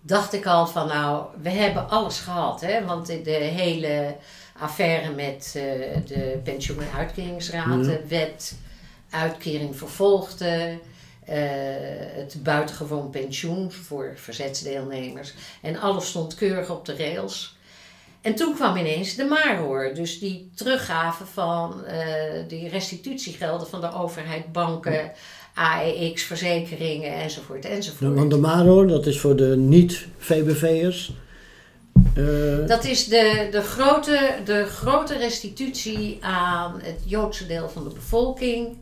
[0.00, 2.60] dacht ik al van nou, we hebben alles gehad.
[2.60, 2.84] Hè?
[2.84, 4.16] Want de hele
[4.58, 5.62] affaire met uh,
[6.06, 6.82] de pensioen-
[7.52, 8.58] en de wet
[9.10, 10.78] uitkering vervolgde,
[11.28, 11.34] uh,
[12.14, 15.34] het buitengewoon pensioen voor verzetsdeelnemers.
[15.60, 17.56] En alles stond keurig op de rails.
[18.20, 21.92] En toen kwam ineens de Marhoor, dus die teruggave van uh,
[22.48, 25.12] die restitutiegelden van de overheid, banken,
[25.54, 28.14] AEX, verzekeringen enzovoort enzovoort.
[28.14, 31.12] Want de Marhoor, dat is voor de niet-VBV'ers.
[32.16, 32.62] Uh...
[32.62, 37.94] Eh, dat is de, de, grote, de grote restitutie aan het Joodse deel van de
[37.94, 38.76] bevolking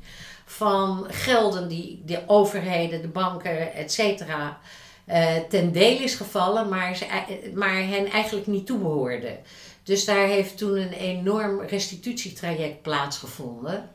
[0.51, 4.61] van gelden die de overheden, de banken, et cetera,
[5.09, 7.07] uh, ten deel is gevallen, maar, ze,
[7.55, 9.39] maar hen eigenlijk niet toebehoorde.
[9.83, 13.91] Dus daar heeft toen een enorm restitutietraject plaatsgevonden.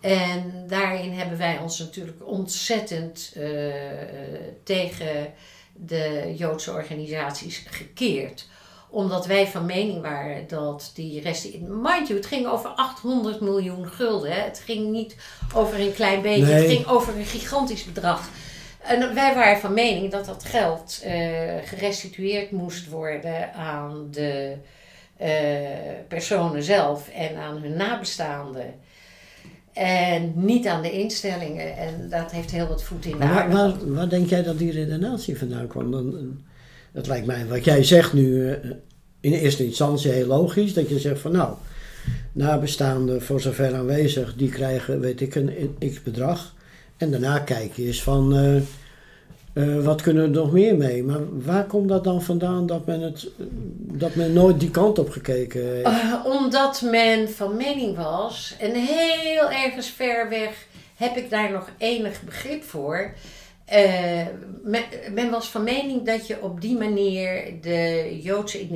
[0.00, 3.74] En daarin hebben wij ons natuurlijk ontzettend uh,
[4.64, 5.32] tegen
[5.72, 8.48] de Joodse organisaties gekeerd
[8.90, 11.80] omdat wij van mening waren dat die resten.
[11.82, 14.32] Mind you, het ging over 800 miljoen gulden.
[14.32, 14.40] Hè?
[14.40, 15.16] Het ging niet
[15.54, 18.28] over een klein beetje, het ging over een gigantisch bedrag.
[18.82, 21.12] En wij waren van mening dat dat geld uh,
[21.64, 24.56] gerestitueerd moest worden aan de
[25.20, 25.28] uh,
[26.08, 28.74] personen zelf en aan hun nabestaanden.
[29.72, 31.76] En niet aan de instellingen.
[31.76, 33.18] En dat heeft heel wat voet in de.
[33.18, 35.90] Waar, waar, waar, denk jij dat die redenatie vandaan kwam?
[35.90, 36.38] Dan,
[36.92, 38.70] dat lijkt mij, wat jij zegt nu, eh,
[39.20, 40.74] in eerste instantie heel logisch.
[40.74, 41.54] Dat je zegt van nou,
[42.32, 46.54] nabestaanden voor zover aanwezig, die krijgen, weet ik, een x bedrag.
[46.96, 48.62] En daarna kijk je eens van, uh,
[49.54, 51.04] uh, wat kunnen we nog meer mee?
[51.04, 53.28] Maar waar komt dat dan vandaan dat men, het,
[53.76, 56.24] dat men nooit die kant op gekeken heeft?
[56.24, 62.22] Omdat men van mening was, en heel ergens ver weg heb ik daar nog enig
[62.24, 63.12] begrip voor
[63.72, 64.26] uh,
[65.12, 68.68] men, was van mening dat je op die manier de Joodse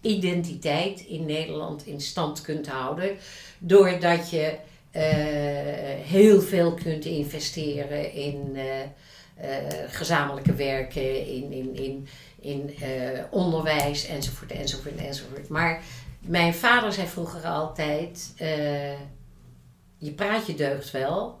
[0.00, 3.16] identiteit in Nederland in stand kunt houden.
[3.58, 4.54] Doordat je
[4.92, 5.02] uh,
[6.06, 8.64] heel veel kunt investeren in uh,
[9.88, 12.08] gezamenlijke werken, in, in, in,
[12.40, 12.74] in
[13.30, 15.48] onderwijs enzovoort, enzovoort, enzovoort.
[15.48, 15.82] Maar
[16.20, 18.32] mijn vader zei vroeger altijd:
[19.98, 21.37] je praatje deugt wel,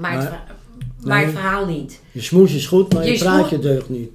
[0.00, 2.00] maar, maar, het, maar het, verhaal niet.
[2.12, 4.10] Je smoes is goed, maar je, je praatje deugt niet.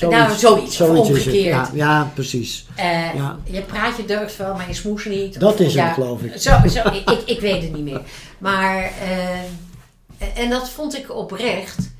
[0.00, 1.44] nou, zoiets, of omgekeerd.
[1.44, 2.66] Ja, ja, precies.
[2.78, 3.38] Uh, ja.
[3.44, 5.40] Je praat je durft wel, maar je smoes niet.
[5.40, 6.36] Dat is het, geloof ik.
[6.36, 8.00] Zo, zo ik, ik, weet het niet meer.
[8.38, 11.90] Maar, uh, en dat vond ik oprecht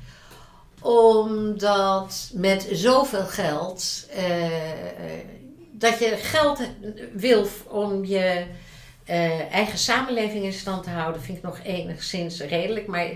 [0.81, 4.23] omdat met zoveel geld, uh,
[5.71, 6.59] dat je geld
[7.13, 8.45] wil om je
[9.51, 12.87] eigen samenleving in stand te houden, vind ik nog enigszins redelijk.
[12.87, 13.07] Maar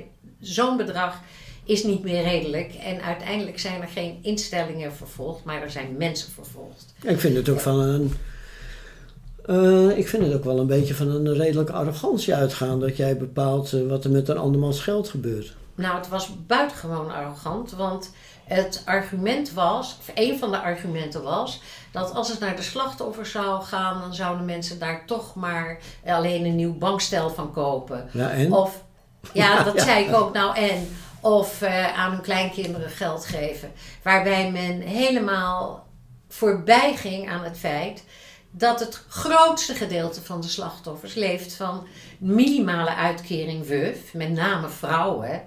[0.43, 1.19] zo'n bedrag
[1.63, 2.73] is niet meer redelijk.
[2.73, 6.93] En uiteindelijk zijn er geen instellingen vervolgd, maar er zijn mensen vervolgd.
[7.01, 8.13] Ik vind het ook van een.
[9.45, 13.17] Uh, ik vind het ook wel een beetje van een redelijke arrogantie uitgaan dat jij
[13.17, 15.55] bepaalt wat er met een andermans geld gebeurt.
[15.75, 18.11] Nou, het was buitengewoon arrogant, want
[18.43, 23.31] het argument was, of een van de argumenten was, dat als het naar de slachtoffers
[23.31, 28.09] zou gaan, dan zouden mensen daar toch maar alleen een nieuw bankstel van kopen.
[28.11, 28.51] Ja, en?
[28.51, 28.83] Of,
[29.31, 30.33] ja, dat zei ik ook.
[30.33, 30.95] Nou, en?
[31.21, 33.71] Of uh, aan hun kleinkinderen geld geven.
[34.01, 35.87] Waarbij men helemaal
[36.29, 38.03] voorbij ging aan het feit
[38.51, 45.41] dat het grootste gedeelte van de slachtoffers leeft van minimale uitkering WUF, met name vrouwen.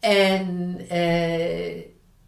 [0.00, 1.82] En uh,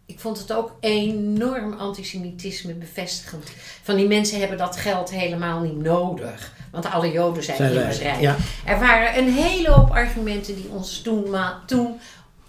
[0.05, 3.51] ik vond het ook enorm antisemitisme bevestigend.
[3.83, 6.53] Van die mensen hebben dat geld helemaal niet nodig.
[6.71, 8.19] Want alle Joden zijn, zijn immers rijk.
[8.19, 8.35] Ja.
[8.65, 11.99] Er waren een hele hoop argumenten die ons toen, maar, toen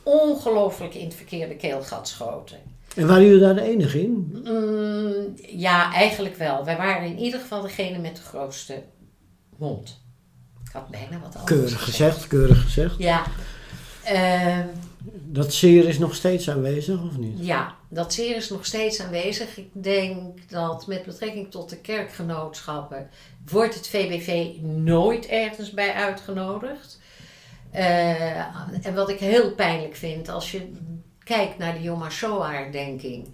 [0.03, 2.59] ongelooflijk in het verkeerde keelgat schoten.
[2.97, 4.41] En waren jullie daar de enige in?
[4.45, 6.65] Mm, ja, eigenlijk wel.
[6.65, 8.83] Wij waren in ieder geval degene met de grootste
[9.57, 10.01] mond.
[10.65, 12.95] Ik had bijna wat anders Keurig gezegd, keurig gezegd.
[12.99, 13.23] Ja.
[14.13, 14.59] Uh,
[15.13, 17.47] dat zeer is nog steeds aanwezig, of niet?
[17.47, 19.57] Ja, dat zeer is nog steeds aanwezig.
[19.57, 23.11] Ik denk dat met betrekking tot de kerkgenootschappen
[23.51, 27.01] wordt het VBV nooit ergens bij uitgenodigd.
[27.75, 28.37] Uh,
[28.87, 30.73] en wat ik heel pijnlijk vind, als je
[31.25, 33.29] kijkt naar de Yom HaShoah-herdenking.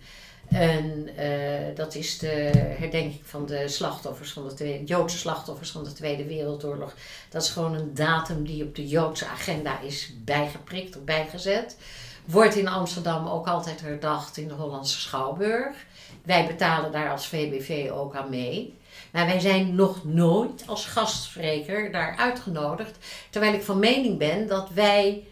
[0.52, 5.84] En uh, dat is de herdenking van de slachtoffers van de tweede, Joodse slachtoffers van
[5.84, 6.94] de Tweede Wereldoorlog.
[7.28, 11.76] Dat is gewoon een datum die op de Joodse agenda is bijgeprikt of bijgezet.
[12.24, 15.76] Wordt in Amsterdam ook altijd herdacht in de Hollandse Schouwburg.
[16.24, 18.74] Wij betalen daar als VBV ook aan mee.
[19.12, 22.98] Maar wij zijn nog nooit als gastspreker daar uitgenodigd.
[23.30, 25.22] Terwijl ik van mening ben dat wij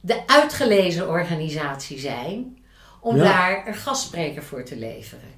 [0.00, 2.57] de uitgelezen organisatie zijn
[3.00, 5.36] om daar een gastspreker voor te leveren.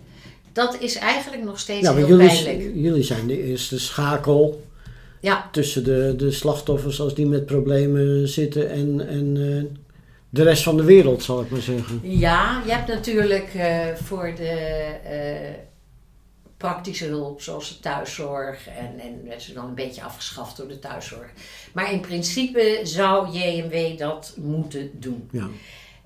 [0.53, 2.71] Dat is eigenlijk nog steeds ja, heel jullie, pijnlijk.
[2.75, 4.65] Jullie zijn de eerste schakel
[5.21, 5.49] ja.
[5.53, 9.65] tussen de, de slachtoffers als die met problemen zitten en, en uh,
[10.29, 12.01] de rest van de wereld, zal ik maar zeggen.
[12.03, 15.51] Ja, je hebt natuurlijk uh, voor de uh,
[16.57, 20.79] praktische hulp, zoals de thuiszorg, en, en dat is dan een beetje afgeschaft door de
[20.79, 21.31] thuiszorg.
[21.73, 25.29] Maar in principe zou JMW dat moeten doen.
[25.33, 25.49] Ja.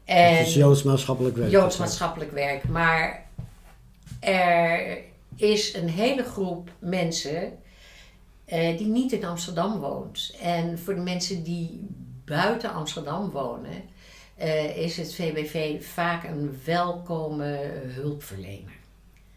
[0.04, 1.50] En het is Joods maatschappelijk werk.
[1.50, 2.68] Joods maatschappelijk werk.
[2.68, 3.26] Maar
[4.20, 4.98] er
[5.36, 7.52] is een hele groep mensen
[8.52, 10.36] uh, die niet in Amsterdam woont.
[10.40, 11.88] En voor de mensen die
[12.24, 13.82] buiten Amsterdam wonen,
[14.42, 17.60] uh, is het VBV vaak een welkome
[17.94, 18.72] hulpverlener.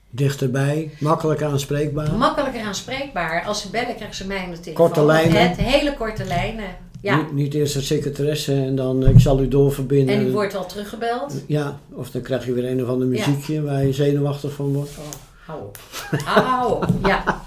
[0.09, 2.13] Dichterbij, makkelijker aanspreekbaar.
[2.13, 3.45] Makkelijker aanspreekbaar.
[3.45, 4.73] Als ze bellen, krijgen ze mij telefoon.
[4.73, 5.49] Korte lijnen.
[5.49, 6.77] Het, hele korte lijnen.
[7.07, 7.17] Ja.
[7.17, 10.15] Niet, niet, eerst een secretaresse en dan ik zal u doorverbinden.
[10.15, 11.33] En u wordt al teruggebeld?
[11.45, 13.61] Ja, of dan krijg je weer een of ander muziekje ja.
[13.61, 14.89] waar je zenuwachtig van wordt.
[14.97, 15.03] Oh,
[15.45, 15.77] hou op.
[16.25, 17.45] hou op, ja.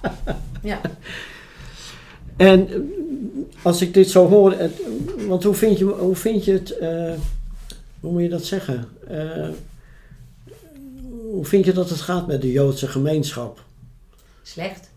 [0.63, 0.81] ja.
[2.37, 2.69] En
[3.63, 4.57] als ik dit zo hoor,
[5.27, 7.13] want hoe vind je, hoe vind je het, uh,
[8.01, 8.89] hoe moet je dat zeggen?
[9.11, 9.49] Uh,
[11.31, 13.63] hoe vind je dat het gaat met de Joodse gemeenschap?
[14.43, 14.91] Slecht.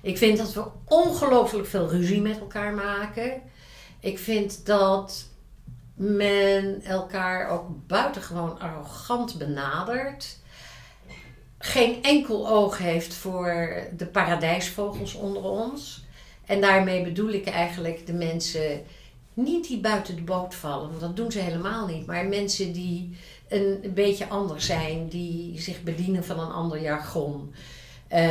[0.00, 3.32] Ik vind dat we ongelooflijk veel ruzie met elkaar maken.
[4.00, 5.24] Ik vind dat
[5.94, 10.36] men elkaar ook buitengewoon arrogant benadert.
[11.58, 16.04] Geen enkel oog heeft voor de paradijsvogels onder ons.
[16.46, 18.82] En daarmee bedoel ik eigenlijk de mensen
[19.34, 22.06] niet die buiten de boot vallen, want dat doen ze helemaal niet.
[22.06, 23.16] Maar mensen die
[23.48, 27.54] een, beetje anders zijn, die zich bedienen van een ander jargon.
[28.12, 28.28] Uh,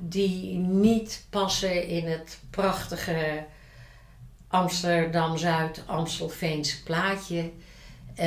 [0.00, 3.44] die niet passen in het prachtige
[4.48, 7.50] Amsterdam-Zuid, Amstelveense plaatje.
[8.20, 8.26] Uh,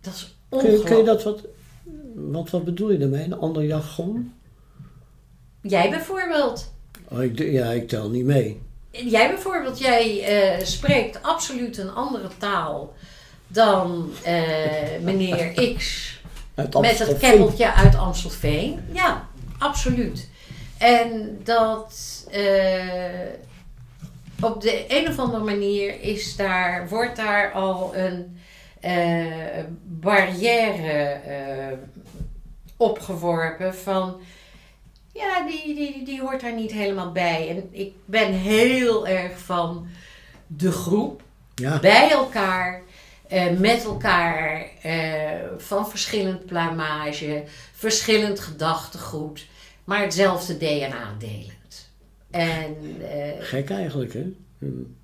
[0.00, 0.84] dat is ongelooflijk.
[0.84, 1.40] Kun je, dat wat,
[2.14, 3.24] wat, wat bedoel je daarmee?
[3.24, 4.34] Een ander jargon?
[5.60, 6.72] Jij bijvoorbeeld.
[7.08, 8.60] Oh, ik, ja, ik tel niet mee.
[8.90, 12.94] Jij bijvoorbeeld, jij uh, spreekt absoluut een andere taal
[13.46, 16.12] dan uh, meneer X
[16.80, 18.84] met het kenneltje uit Amstelveen.
[18.92, 20.28] Ja, absoluut.
[20.78, 21.94] En dat
[22.34, 22.40] uh,
[24.40, 28.38] op de een of andere manier is daar, wordt daar al een
[29.84, 31.78] barrière
[32.76, 34.20] opgeworpen van
[35.14, 37.48] ja, die, die, die hoort daar niet helemaal bij.
[37.48, 39.86] En ik ben heel erg van
[40.46, 41.22] de groep,
[41.54, 41.80] ja.
[41.80, 42.82] bij elkaar,
[43.32, 49.46] uh, met elkaar, uh, van verschillend plumage, verschillend gedachtegoed,
[49.84, 51.53] maar hetzelfde DNA delend.
[52.34, 53.06] En, uh,
[53.38, 54.24] Gek eigenlijk, hè?
[54.58, 54.96] Hmm.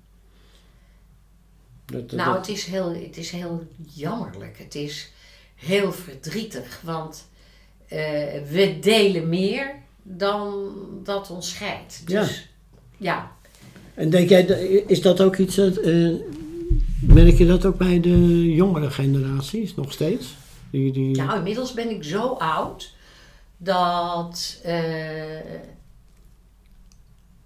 [1.85, 4.57] Dat, nou, Het, is heel, het is heel jammerlijk.
[4.57, 5.11] Het is
[5.55, 7.29] heel verdrietig, want
[8.49, 10.69] we delen meer dan
[11.03, 12.07] dat ons scheidt.
[12.07, 12.49] Dus,
[12.97, 13.13] ja.
[13.13, 13.31] ja.
[13.93, 14.43] En denk jij,
[14.87, 16.15] is dat ook iets, dat, uh,
[16.99, 20.35] merk je dat ook bij de jongere generaties nog steeds?
[20.69, 21.15] Die, die...
[21.15, 22.93] Nou, inmiddels ben ik zo oud
[23.57, 24.73] dat uh,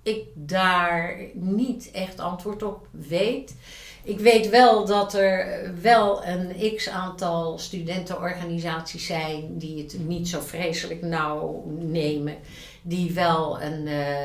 [0.05, 3.55] ik daar niet echt antwoord op weet.
[4.03, 10.39] Ik weet wel dat er wel een x aantal studentenorganisaties zijn die het niet zo
[10.39, 12.35] vreselijk nauw nemen.
[12.81, 14.17] Die wel, een, uh,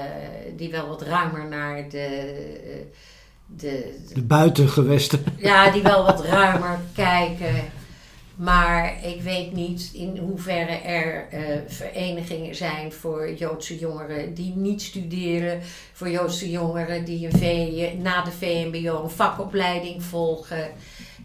[0.57, 2.87] die wel wat ruimer naar de,
[3.47, 5.25] de, de buitengewesten.
[5.37, 7.55] Ja, die wel wat ruimer kijken.
[8.41, 14.83] Maar ik weet niet in hoeverre er uh, verenigingen zijn voor Joodse jongeren die niet
[14.83, 15.61] studeren.
[15.93, 20.71] Voor Joodse jongeren die een v, na de VMBO een vakopleiding volgen.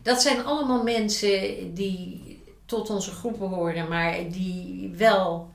[0.01, 5.49] Dat zijn allemaal mensen die tot onze groep behoren, maar die wel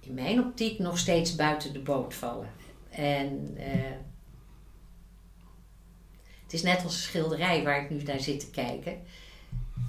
[0.00, 2.50] in mijn optiek nog steeds buiten de boot vallen.
[2.90, 3.64] En uh,
[6.42, 8.98] het is net als een schilderij waar ik nu naar zit te kijken.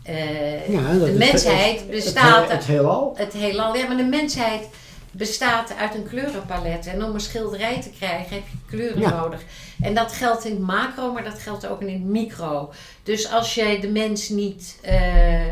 [0.09, 2.41] Uh, ja, de mensheid bestaat.
[2.41, 3.13] Het, het heelal?
[3.15, 4.67] Het heelal, ja, maar de mensheid
[5.11, 6.87] bestaat uit een kleurenpalet.
[6.87, 9.41] En om een schilderij te krijgen heb je kleuren nodig.
[9.81, 12.73] En dat geldt in het macro, maar dat geldt ook in het micro.
[13.03, 15.51] Dus als je de mens niet uh, uh,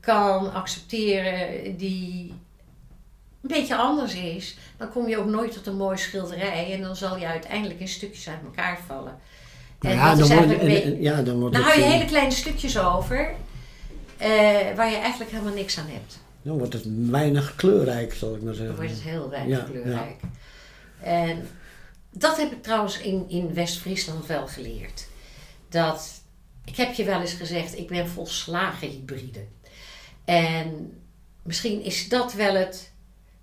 [0.00, 2.34] kan accepteren die
[3.42, 6.72] een beetje anders is, dan kom je ook nooit tot een mooie schilderij.
[6.72, 9.18] En dan zal je uiteindelijk in stukjes uit elkaar vallen.
[9.84, 13.34] En ja, dan wordt, en, ja, dan wordt hou je hele kleine stukjes over,
[14.20, 14.26] uh,
[14.76, 16.18] waar je eigenlijk helemaal niks aan hebt.
[16.42, 18.76] Dan wordt het weinig kleurrijk, zal ik maar zeggen.
[18.76, 20.20] Dan wordt het heel weinig kleurrijk.
[21.00, 21.48] En
[22.10, 25.06] dat heb ik trouwens in, in West-Friesland wel geleerd.
[25.68, 26.10] Dat,
[26.64, 29.44] ik heb je wel eens gezegd, ik ben volslagen hybride.
[30.24, 30.98] En
[31.42, 32.92] misschien is dat wel het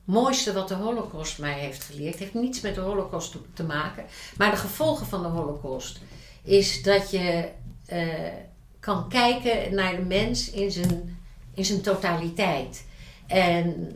[0.03, 2.11] mooiste wat de Holocaust mij heeft geleerd.
[2.11, 4.05] Het heeft niets met de Holocaust te maken,
[4.37, 5.99] maar de gevolgen van de Holocaust
[6.43, 7.49] is dat je
[7.93, 8.33] uh,
[8.79, 11.17] kan kijken naar de mens in zijn,
[11.53, 12.85] in zijn totaliteit.
[13.27, 13.95] En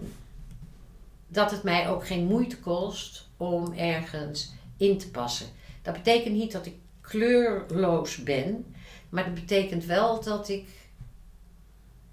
[1.28, 5.48] dat het mij ook geen moeite kost om ergens in te passen.
[5.82, 8.76] Dat betekent niet dat ik kleurloos ben,
[9.10, 10.68] maar dat betekent wel dat ik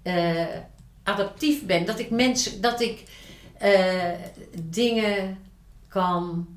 [0.03, 0.45] uh,
[1.03, 1.85] adaptief ben.
[1.85, 3.03] Dat ik mensen, dat ik
[3.63, 4.11] uh,
[4.63, 5.37] dingen
[5.87, 6.47] kan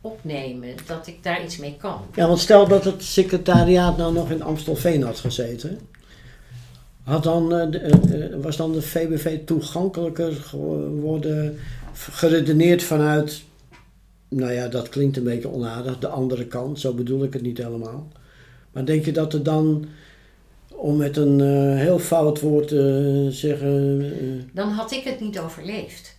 [0.00, 2.00] opnemen, dat ik daar iets mee kan.
[2.14, 5.78] Ja, want stel dat het secretariaat nou nog in Amstelveen had gezeten.
[7.02, 11.58] Had dan, uh, was dan de VBV toegankelijker geworden,
[11.92, 13.42] geredeneerd vanuit,
[14.28, 17.58] nou ja, dat klinkt een beetje onaardig, de andere kant, zo bedoel ik het niet
[17.58, 18.08] helemaal.
[18.72, 19.86] Maar denk je dat er dan,
[20.68, 21.40] om met een
[21.76, 24.50] heel fout woord te zeggen...
[24.52, 26.18] dan had ik het niet overleefd.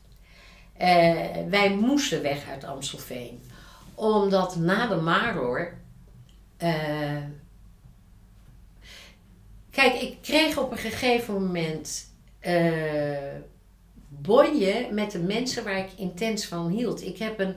[1.50, 3.40] wij moesten weg uit Amstelveen
[4.02, 5.74] omdat na de Maror.
[6.64, 7.18] Uh,
[9.72, 12.12] kijk, ik kreeg op een gegeven moment
[12.42, 13.18] uh,
[14.08, 17.06] bonje met de mensen waar ik intens van hield.
[17.06, 17.56] Ik heb een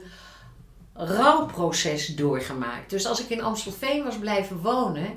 [0.93, 2.89] rouwproces doorgemaakt.
[2.89, 5.09] Dus als ik in Amstelveen was blijven wonen.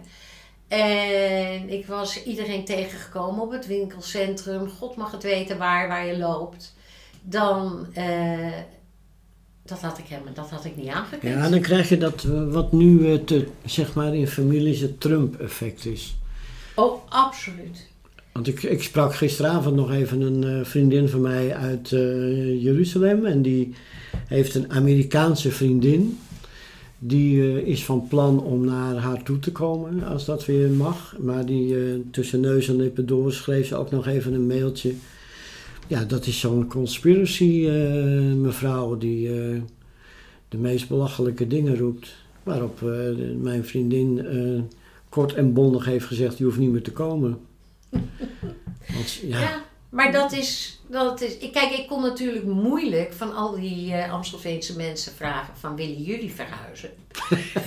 [0.68, 4.68] En ik was iedereen tegengekomen op het winkelcentrum.
[4.68, 6.74] God mag het weten waar, waar je loopt.
[7.22, 8.52] Dan uh,
[9.68, 11.34] dat had ik helemaal dat had ik niet aangekund.
[11.34, 15.00] Ja, dan krijg je dat eh, wat nu het, eh, zeg maar in families het
[15.00, 16.16] Trump-effect is.
[16.74, 17.86] Oh, absoluut.
[18.32, 23.26] Want ik, ik sprak gisteravond nog even een uh, vriendin van mij uit uh, Jeruzalem.
[23.26, 23.74] En die
[24.26, 26.18] heeft een Amerikaanse vriendin.
[26.98, 31.16] Die uh, is van plan om naar haar toe te komen, als dat weer mag.
[31.18, 31.76] Maar die
[32.10, 34.94] tussen neus en lippen door schreef ze ook nog even een mailtje
[35.88, 39.60] ja, dat is zo'n conspiracy uh, mevrouw die uh,
[40.48, 42.14] de meest belachelijke dingen roept.
[42.42, 42.90] Waarop uh,
[43.36, 44.26] mijn vriendin
[45.08, 47.38] kort en bondig heeft gezegd, je hoeft niet meer te komen.
[48.94, 49.40] Want, ja.
[49.40, 49.67] ja.
[49.90, 54.12] Maar dat is, dat is ik- kijk, ik kon natuurlijk moeilijk van al die eh
[54.12, 56.90] Amstelveense mensen vragen van willen jullie verhuizen?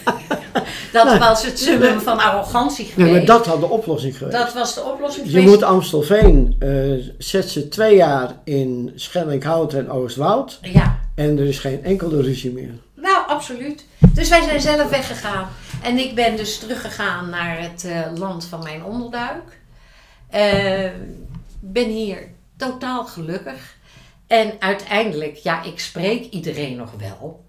[0.91, 3.11] dat was het summum van arrogantie Nee, geweest.
[3.15, 4.37] maar dat had de oplossing geweest.
[4.37, 5.49] Dat was de oplossing Je geweest.
[5.49, 11.59] moet Amstelveen, eh zet ze twee jaar in Schellinghout en Oostwoud Ja, en er is
[11.59, 12.71] geen enkele ruzie meer.
[12.95, 13.85] nou absoluut.
[14.13, 15.47] Dus wij zijn zelf weggegaan.
[15.83, 19.59] En ik ben dus teruggegaan naar het eh, land van mijn onderduik.
[20.29, 20.89] Eh,
[21.61, 23.77] ben hier totaal gelukkig.
[24.27, 27.45] En uiteindelijk, ja, ik spreek iedereen nog wel.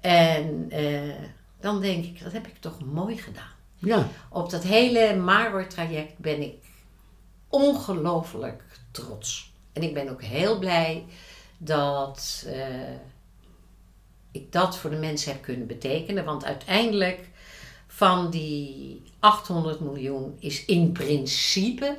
[0.00, 1.14] En eh,
[1.60, 3.56] dan denk ik, dat heb ik toch mooi gedaan.
[3.78, 6.54] Ja, Op dat hele Maror-traject ben ik
[7.48, 9.52] ongelooflijk trots.
[9.72, 11.04] En ik ben ook heel blij
[11.58, 12.94] dat eh,
[14.30, 16.24] ik dat voor de mensen heb kunnen betekenen.
[16.24, 17.28] Want uiteindelijk
[17.86, 21.98] van die 800 miljoen is in principe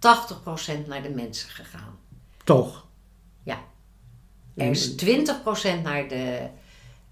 [0.00, 1.98] 80% naar de mensen gegaan.
[2.44, 2.88] toch.
[4.60, 6.48] Er is 20% naar de,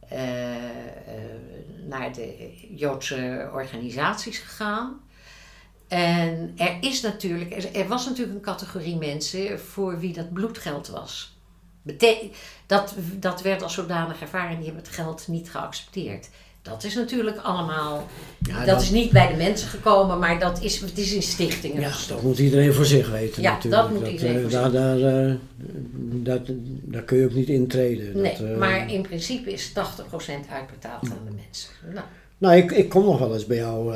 [0.09, 1.22] eh, eh,
[1.86, 5.01] naar de Joodse organisaties gegaan.
[5.89, 10.89] En er is natuurlijk, er, er was natuurlijk een categorie mensen voor wie dat bloedgeld
[10.89, 11.36] was.
[11.82, 12.30] Bete-
[12.66, 16.28] dat, dat werd als zodanig ervaren en die hebben het geld niet geaccepteerd.
[16.62, 18.06] Dat is natuurlijk allemaal,
[18.40, 21.80] Ja, dat is niet bij de mensen gekomen, maar dat is, het is in stichtingen
[21.80, 23.82] Ja, dat moet iedereen voor zich weten Ja, natuurlijk.
[23.82, 25.34] dat moet iedereen voor daar, daar, eh,
[26.12, 26.40] dat,
[26.82, 28.20] daar kun je ook niet intreden.
[28.20, 31.70] Nee, dat, eh, maar in principe is 80% uitbetaald aan de mensen.
[31.94, 32.06] Nou,
[32.38, 33.94] Nou, ik, ik kom nog wel eens bij jou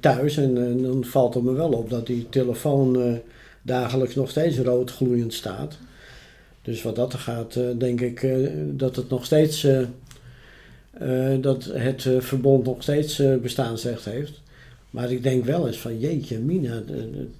[0.00, 3.20] thuis en dan valt het me wel op dat die telefoon
[3.62, 5.78] dagelijks nog steeds rood gloeiend staat.
[6.62, 8.26] Dus wat dat er gaat, denk ik
[8.78, 9.66] dat het nog steeds,
[11.40, 14.40] dat het eh, verbond nog steeds eh, bestaansrecht heeft.
[14.90, 17.30] Maar ik denk wel eens van, jeetje mina, de- de-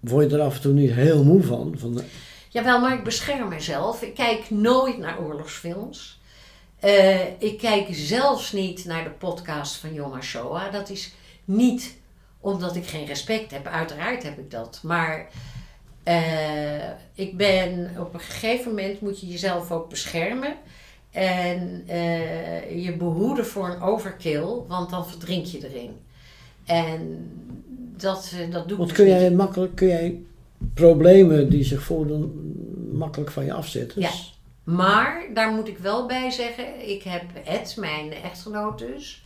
[0.00, 1.74] word je er af en toe niet heel moe van?
[1.78, 2.00] van
[2.48, 4.02] Jawel, maar ik bescherm mezelf.
[4.02, 6.20] Ik kijk nooit naar oorlogsfilms.
[6.80, 10.72] Eh, ik kijk zelfs niet naar de podcast van Yom HaShoah.
[10.72, 11.12] Dat is
[11.44, 11.96] niet
[12.40, 13.66] omdat ik geen respect heb.
[13.66, 14.80] Uiteraard heb ik dat.
[14.82, 15.28] Maar
[16.02, 20.56] eh, ik ben op een gegeven moment moet je jezelf ook beschermen.
[21.14, 25.90] En eh, je behoeden voor een overkill, want dan verdrink je erin.
[26.64, 27.30] En
[27.96, 29.14] dat, eh, dat doe ik Want dus kun niet.
[29.14, 30.20] jij makkelijk, kun jij
[30.74, 32.52] problemen die zich voordoen
[32.92, 34.00] makkelijk van je afzetten?
[34.00, 34.10] Ja.
[34.64, 39.24] Maar daar moet ik wel bij zeggen, ik heb Ed, mijn echtgenoot dus.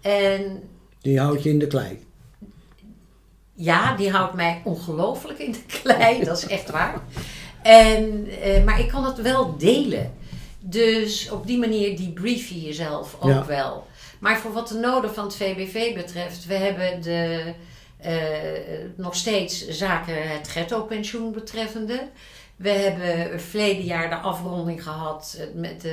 [0.00, 0.62] En
[1.00, 1.98] Die houdt je in de klei.
[3.54, 7.02] ja, die houdt mij ongelooflijk in de klei, dat is echt waar.
[7.62, 10.12] En, eh, maar ik kan het wel delen.
[10.60, 13.46] Dus op die manier debrief je jezelf ook Ja.
[13.46, 13.86] wel.
[14.18, 17.52] Maar voor wat de noden van het VBV betreft, we hebben de,
[17.98, 18.14] eh,
[18.96, 22.08] nog steeds zaken het ghetto-pensioen betreffende.
[22.56, 25.88] We hebben verleden jaar de afronding gehad eh, met de,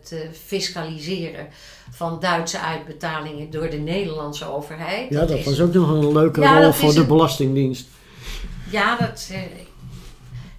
[0.00, 1.46] het eh, fiscaliseren
[1.90, 5.10] van Duitse uitbetalingen door de Nederlandse overheid.
[5.10, 7.86] Ja, dat was ook nog een leuke Ja, rol voor de Belastingdienst.
[8.70, 9.30] Ja, dat.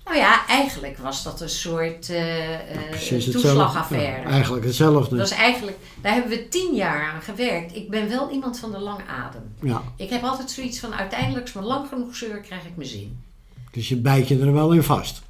[0.10, 3.32] Nou ja, eigenlijk was dat een soort hetzelfde.
[3.32, 4.22] toeslagaffaire.
[4.22, 5.16] Ja, eigenlijk hetzelfde.
[5.16, 7.76] dat is eigenlijk, daar hebben we tien jaar aan gewerkt.
[7.76, 9.54] Ik ben wel iemand van de lange adem.
[9.62, 12.76] Ja, Ik heb altijd zoiets van uiteindelijk, als ik maar lang genoeg zeur, krijg ik
[12.76, 13.22] mijn zin.
[13.72, 15.22] dus je bijt je er wel in vast.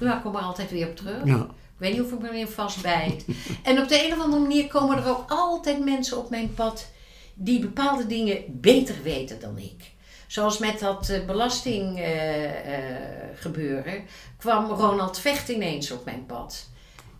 [0.00, 1.24] Ja, ik kom er altijd weer op terug.
[1.24, 3.24] Ja, Ik weet niet of ik me erin vastbijt.
[3.62, 6.86] en op de een of andere manier komen er ook altijd mensen op mijn pad
[7.34, 9.94] die bepaalde dingen beter weten dan ik.
[10.26, 14.02] Zoals met dat eh, belasting eh, eh,
[14.38, 16.68] kwam Ronald Vecht ineens op mijn pad.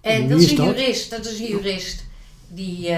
[0.00, 2.04] En dat is een jurist, dat is een jurist
[2.48, 2.96] die,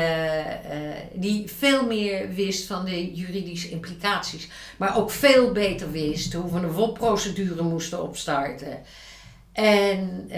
[1.12, 4.48] die veel meer wist van de juridische implicaties.
[4.76, 8.78] Maar ook veel beter wist hoe we een WOP-procedure moesten opstarten.
[9.52, 10.30] En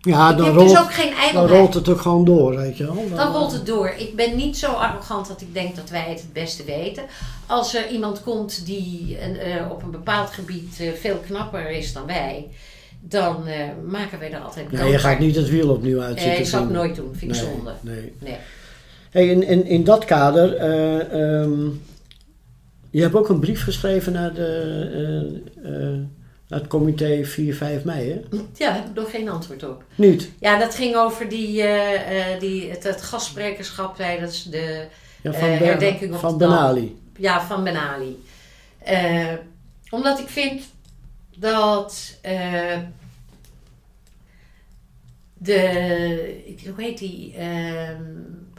[0.00, 2.84] ja dan, heb rolt, dus ook geen dan rolt het ook gewoon door, weet je
[2.84, 3.04] wel.
[3.14, 3.88] Dan rolt het door.
[3.88, 7.04] Ik ben niet zo arrogant dat ik denk dat wij het het beste weten.
[7.46, 12.06] Als er iemand komt die eh, op een bepaald gebied eh, veel knapper is dan
[12.06, 12.46] wij,
[13.00, 16.22] dan eh, maken wij er altijd Nee, je gaat niet het wiel opnieuw uit Eh,
[16.22, 17.72] zitten ik zou het nooit doen, vind ik nee, zonde.
[17.80, 18.12] Nee.
[18.18, 18.36] Nee.
[19.10, 21.68] Hey, in, in, in dat kader, eh, ehm,
[22.90, 26.06] je hebt ook een brief geschreven naar, de,
[26.50, 28.20] het comité 4-5 mei, hè?
[28.54, 29.84] Ja, heb ik nog geen antwoord op.
[29.94, 30.30] Niet?
[30.40, 34.86] Ja, dat ging over die, eh, die, het, het gastsprekerschap tijdens de
[35.22, 36.58] Ja, van, Eh, Ben- herdenking op van de Ben Dam.
[36.58, 36.98] Ali.
[37.16, 38.22] Ja, van Ben Ali.
[39.90, 40.62] Omdat ik vind
[41.36, 42.18] dat
[45.34, 48.02] de, ik- hoe heet die, ehm,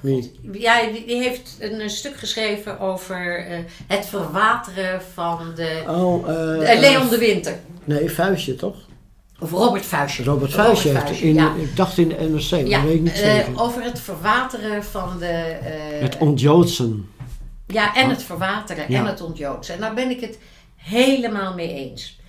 [0.02, 0.39] Wie?
[0.52, 5.84] Ja, die, die heeft een, een stuk geschreven over eh, het verwateren van de...
[5.88, 7.60] Oh, eh, Leon de Winter.
[7.84, 8.76] Nee, Vuistje toch?
[9.39, 10.24] Of Robert Vuistje.
[10.24, 11.54] Robert Vuistje heeft in, ja.
[11.56, 13.62] ik dacht in de NRC, maar Ja, weet ik niet eh, zeker.
[13.62, 15.26] over het verwateren van de...
[15.26, 17.10] eh, het ontjoodsen.
[17.68, 18.99] Ja, en het verwateren Ja.
[18.99, 19.76] en het ontjoodsen.
[19.76, 20.38] En daar ben ik het
[20.76, 22.20] helemaal mee eens.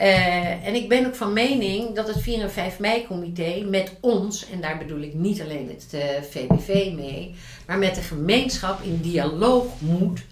[0.00, 4.50] Eh, en ik ben ook van mening dat het 4 en 5 mei-comité met ons,
[4.50, 5.86] en daar bedoel ik niet alleen het
[6.30, 7.34] VBV mee,
[7.66, 10.24] maar met de gemeenschap in dialoog moet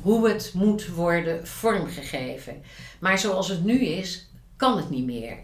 [0.00, 2.62] hoe het moet worden vormgegeven.
[2.98, 5.38] Maar zoals het nu is, kan het niet meer.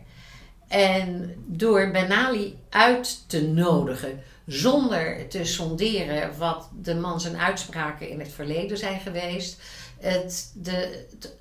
[0.68, 8.18] En door Benali uit te nodigen, zonder te sonderen wat de man zijn uitspraken in
[8.18, 9.60] het verleden zijn geweest,
[9.98, 11.40] het, de, het,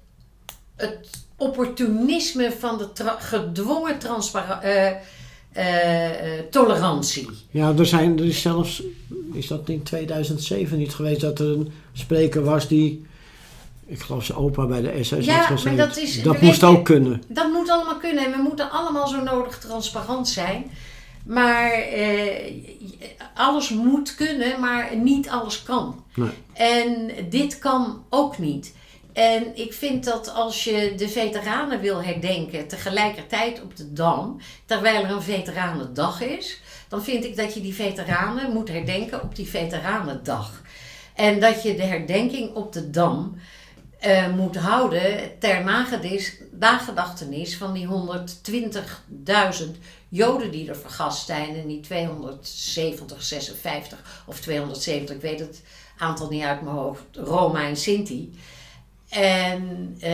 [0.75, 4.97] het opportunisme van de tra- gedwongen transpara- eh, eh,
[6.37, 7.27] eh, tolerantie.
[7.51, 8.83] Ja, er, zijn, er is zelfs,
[9.33, 13.05] is dat in 2007 niet geweest, dat er een spreker was die,
[13.85, 16.85] ik geloof zijn opa bij de SS Ja, had dat is- dat moest je- ook
[16.85, 17.23] kunnen.
[17.27, 20.71] Dat moet allemaal kunnen en we moeten allemaal zo nodig transparant zijn.
[21.25, 21.71] Maar
[23.35, 26.03] alles moet kunnen, maar niet alles kan.
[26.15, 26.29] Nee.
[26.53, 28.73] En dit kan ook niet.
[29.13, 35.03] En ik vind dat als je de veteranen wil herdenken tegelijkertijd op de Dam, terwijl
[35.03, 39.47] er een veteranendag is, dan vind ik dat je die veteranen moet herdenken op die
[39.47, 40.61] veteranendag.
[41.15, 43.39] En dat je de herdenking op de Dam
[43.99, 45.63] eh, moet houden ter
[46.51, 47.93] nagedachtenis van die 120.000
[50.09, 55.61] Joden die er vergast zijn en die 270, 56 of 270, ik weet het
[55.97, 58.33] aantal niet uit mijn hoofd, Roma en Sinti.
[59.11, 60.13] En eh,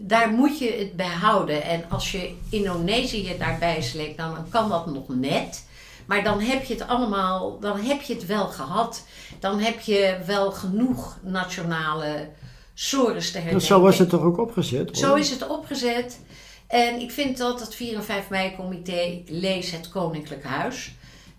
[0.00, 1.62] daar moet je het bij houden.
[1.62, 5.64] En als je Indonesië daarbij sleept, dan, kan dat nog net.
[6.06, 9.04] Maar dan heb je het allemaal, dan heb je het wel gehad.
[9.40, 12.28] Dan heb je wel genoeg nationale
[12.74, 13.66] sores te herdenken.
[13.66, 14.86] zo was het toch ook opgezet?
[14.86, 14.96] hoor?
[14.96, 16.20] Zo is het opgezet.
[16.66, 20.94] En ik vind dat het 4 en 5 mei-comité Lees het Koninklijk Huis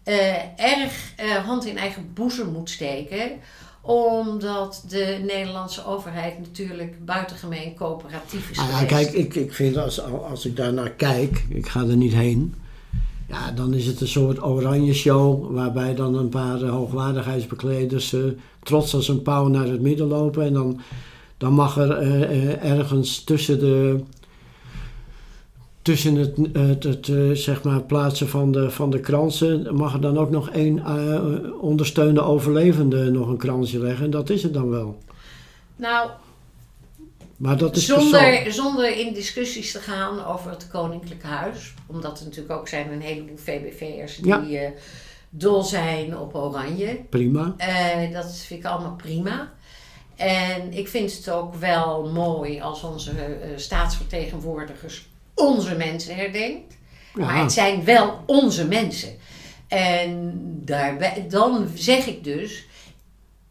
[0.06, 3.32] eh, erg eh, hand in eigen boezem moet steken.
[3.86, 10.02] Omdat de Nederlandse overheid natuurlijk buitengemeen coöperatief is Nou ja, kijk, ik, ik vind als,
[10.02, 12.56] als ik daar naar kijk, ik ga er niet heen.
[13.28, 18.22] Ja, dan is het een soort oranje show waarbij dan een paar eh, hoogwaardigheidsbekleders eh,
[18.64, 20.46] trots als een pauw naar het midden lopen.
[20.46, 20.80] En dan,
[21.38, 24.00] dan mag er eh, ergens tussen de
[25.86, 30.02] tussen het, het, het eh, zeg maar plaatsen van de, van de kransen mag er
[30.02, 34.06] dan ook nog één eh, ondersteunende overlevende nog een kransje leggen.
[34.06, 34.98] En dat is het dan wel.
[35.76, 36.10] Nou,
[37.38, 41.74] Maar dat is zonder, zonder in discussies te gaan over het Koninklijk Huis.
[41.86, 44.66] Omdat er natuurlijk ook zijn een heleboel VBV'ers die Ja.
[44.66, 44.70] eh,
[45.30, 47.00] dol zijn op oranje.
[47.10, 47.56] Prima.
[48.14, 49.52] Dat vind ik allemaal prima.
[50.16, 53.12] En ik vind het ook wel mooi als onze
[53.56, 56.78] staatsvertegenwoordigers onze mensen herdenkt.
[57.14, 59.18] Maar het zijn wel onze mensen.
[59.68, 60.32] En
[60.66, 62.66] daarbij, dan zeg ik dus,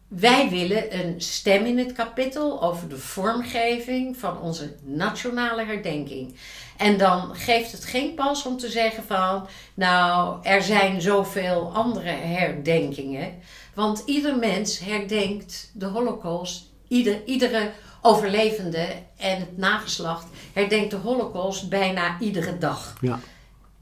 [0.07, 6.35] wij willen een stem in het kapittel over de vormgeving van onze nationale herdenking.
[6.77, 12.09] En dan geeft het geen pas om te zeggen van, nou, er zijn zoveel andere
[12.09, 13.33] herdenkingen.
[13.73, 17.71] Want ieder mens herdenkt de holocaust, ieder, iedere
[18.05, 18.87] overlevende
[19.17, 22.93] en het nageslacht herdenkt de holocaust bijna iedere dag.
[23.01, 23.19] Ja.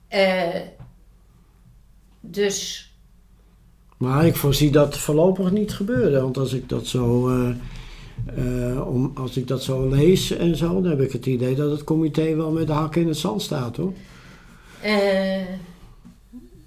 [0.08, 0.62] Eh,
[2.20, 2.88] dus
[3.98, 6.22] Maar ik voorzie dat voorlopig niet gebeuren.
[6.22, 7.50] Want als ik dat zo, eh,
[8.36, 11.72] eh, om, als ik dat zo lees en zo, dan heb ik het idee dat
[11.72, 13.94] het comité wel met de hakken in het zand staat hoor.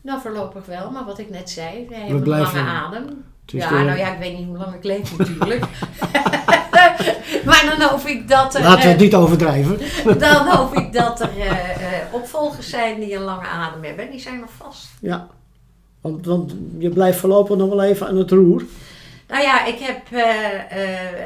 [0.03, 3.25] Nou, voorlopig wel, maar wat ik net zei, wij hebben blijven- een lange adem.
[3.47, 5.65] Ja, de- nou ja, ik weet niet hoe lang ik leef natuurlijk.
[7.47, 9.79] maar dan hoop ik dat er, Laten we het eh, niet overdrijven.
[10.19, 11.55] dan hoop ik dat er eh,
[12.13, 14.05] opvolgers zijn die een lange adem hebben.
[14.05, 14.89] En die zijn er vast.
[15.01, 15.29] Ja.
[16.01, 18.65] Want, want je blijft voorlopig nog wel even aan het roer.
[19.29, 20.09] Nou ja, ik heb,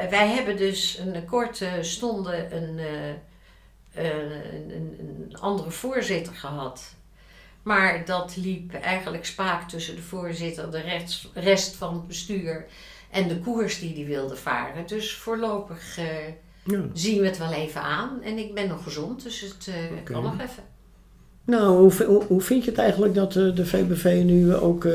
[0.09, 4.31] wij hebben dus een korte stonde een, eh, een,
[4.69, 6.81] een, een andere voorzitter gehad.
[7.63, 10.99] Maar dat liep eigenlijk spaak tussen de voorzitter, de
[11.33, 12.65] rest, van het bestuur
[13.11, 14.87] en de koers die die wilde varen.
[14.87, 16.05] Dus voorlopig eh,
[16.63, 16.81] Ja.
[16.93, 18.21] zien we het wel even aan.
[18.23, 20.63] En ik ben nog gezond, dus het eh, kan nog even.
[21.45, 24.87] Nou, hoe, hoe, hoe vind je het eigenlijk dat eh, de VBV nu ook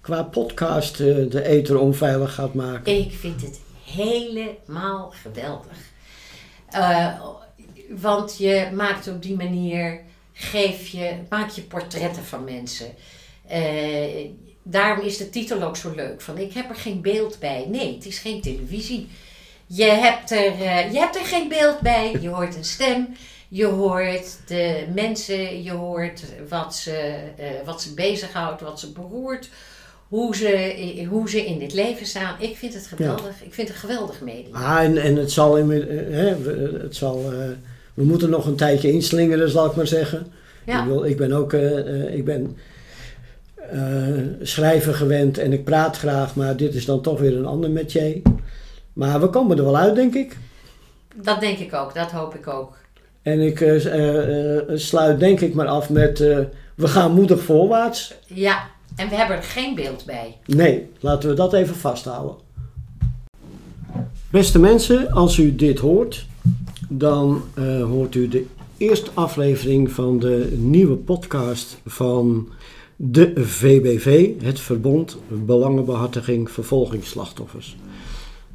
[0.00, 2.98] qua podcast de ether onveilig gaat maken?
[2.98, 5.76] Ik vind het helemaal geweldig.
[8.00, 10.00] Want je maakt op die manier,
[10.32, 12.86] geef je, maak je portretten van mensen.
[13.48, 14.26] Eh,
[14.62, 16.20] daarom is de titel ook zo leuk.
[16.20, 17.66] Van ik heb er geen beeld bij.
[17.68, 19.08] Nee, het is geen televisie.
[19.66, 22.16] Je hebt er, uh, je hebt er geen beeld bij.
[22.20, 23.08] Je hoort een stem.
[23.48, 25.62] Je hoort de mensen.
[25.62, 28.60] Je hoort wat ze, uh, wat ze bezighoudt.
[28.60, 29.48] Wat ze beroert.
[30.08, 32.36] Hoe ze, hoe ze in dit leven staan.
[32.38, 33.42] Ik vind het geweldig.
[33.42, 34.54] Ik vind het een geweldig medium.
[34.54, 35.56] Ah, en, en het zal...
[35.56, 36.36] In, hè,
[36.82, 37.32] het zal
[37.94, 40.26] we moeten nog een tijdje inslingeren, zal ik maar zeggen.
[40.66, 40.80] Ja.
[40.80, 41.52] Ik, wil, ik ben ook...
[42.12, 42.56] ik ben,
[43.74, 47.70] uh, schrijven gewend en ik praat graag, maar dit is dan toch weer een ander
[47.70, 48.22] metier.
[48.92, 50.36] Maar we komen er wel uit, denk ik.
[51.14, 52.76] Dat denk ik ook, dat hoop ik ook.
[53.22, 56.18] En ik uh, uh, sluit denk ik maar af met
[56.74, 58.14] we gaan moedig voorwaarts.
[58.26, 58.62] Ja,
[58.96, 60.36] en we hebben er geen beeld bij.
[60.46, 62.36] Nee, laten we dat even vasthouden.
[64.30, 66.26] Beste mensen, als u dit hoort,
[66.98, 67.42] dan
[67.88, 68.44] hoort u de
[68.76, 72.48] eerste aflevering van de nieuwe podcast van
[72.96, 77.76] de VBV, het Verbond Belangenbehartiging Vervolgingsslachtoffers.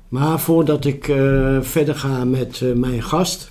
[0.10, 3.48] Maar voordat ik uh, verder ga met uh, mijn gast,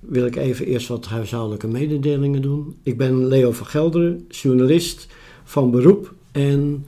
[0.00, 2.76] wil ik even eerst wat huishoudelijke mededelingen doen.
[2.82, 5.06] Ik ben Leo van Gelderen, journalist
[5.44, 6.14] van beroep.
[6.32, 6.86] En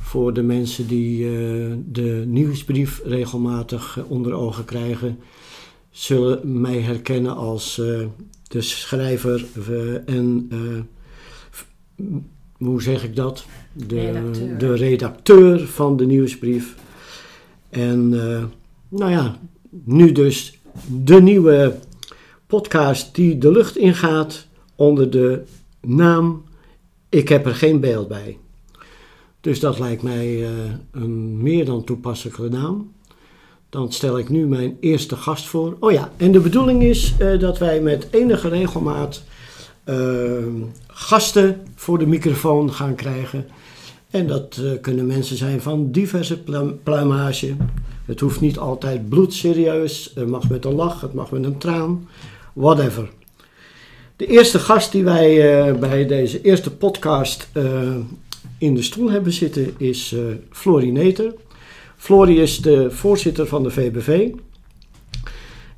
[0.00, 1.28] voor de mensen die
[1.92, 5.18] de nieuwsbrief regelmatig onder ogen krijgen,
[5.90, 7.74] zullen mij herkennen als
[8.42, 9.46] de schrijver
[10.06, 10.48] en
[12.56, 13.44] hoe zeg ik dat?
[13.72, 16.74] De redacteur, de redacteur van de nieuwsbrief.
[17.70, 18.08] En
[18.88, 19.38] nou ja,
[19.70, 20.58] nu dus
[21.04, 21.78] de nieuwe
[22.46, 25.42] podcast die de lucht ingaat onder de
[25.80, 26.44] naam
[27.08, 28.38] Ik heb er geen beeld bij.
[29.40, 30.48] Dus dat lijkt mij uh,
[30.90, 32.92] een meer dan toepasselijke naam.
[33.70, 35.76] Dan stel ik nu mijn eerste gast voor.
[35.80, 39.22] Oh ja, en de bedoeling is uh, dat wij met enige regelmaat
[40.86, 43.46] gasten voor de microfoon gaan krijgen.
[44.10, 46.38] En dat uh, kunnen mensen zijn van diverse
[46.82, 47.56] pluimage.
[48.04, 50.12] Het hoeft niet altijd bloedserieus.
[50.14, 52.08] Het mag met een lach, het mag met een traan.
[52.52, 53.10] Whatever.
[54.16, 57.48] De eerste gast die wij bij deze eerste podcast
[58.58, 60.14] in de stoel hebben zitten is
[60.50, 60.92] Florie
[62.00, 64.30] Florie is de voorzitter van de VBV.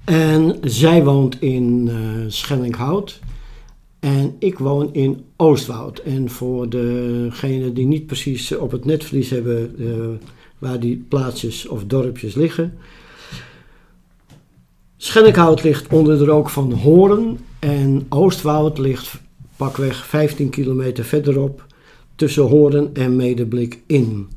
[0.05, 1.91] En zij woont in
[2.29, 3.21] Schellinghout.
[4.01, 5.99] En ik woon in Oostwoud.
[5.99, 10.07] En voor degenen die niet precies op het netvlies hebben uh,
[10.59, 12.75] waar die plaatsjes of dorpjes liggen.
[14.97, 19.21] Schennekhout ligt onder de rook van Horen en Oostwoud ligt
[19.57, 21.67] pakweg 15 kilometer verderop
[22.15, 24.29] tussen Horen en Medeblik in.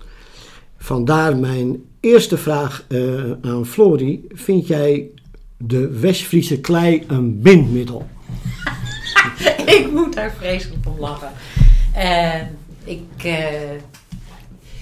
[0.86, 4.26] Vandaar mijn eerste vraag uh, aan Florie.
[4.34, 5.10] Vind jij
[5.58, 8.08] de Westfriese klei een bindmiddel?
[9.78, 11.32] ik moet daar vreselijk om lachen.
[11.96, 12.42] Uh,
[12.84, 13.72] ik, uh,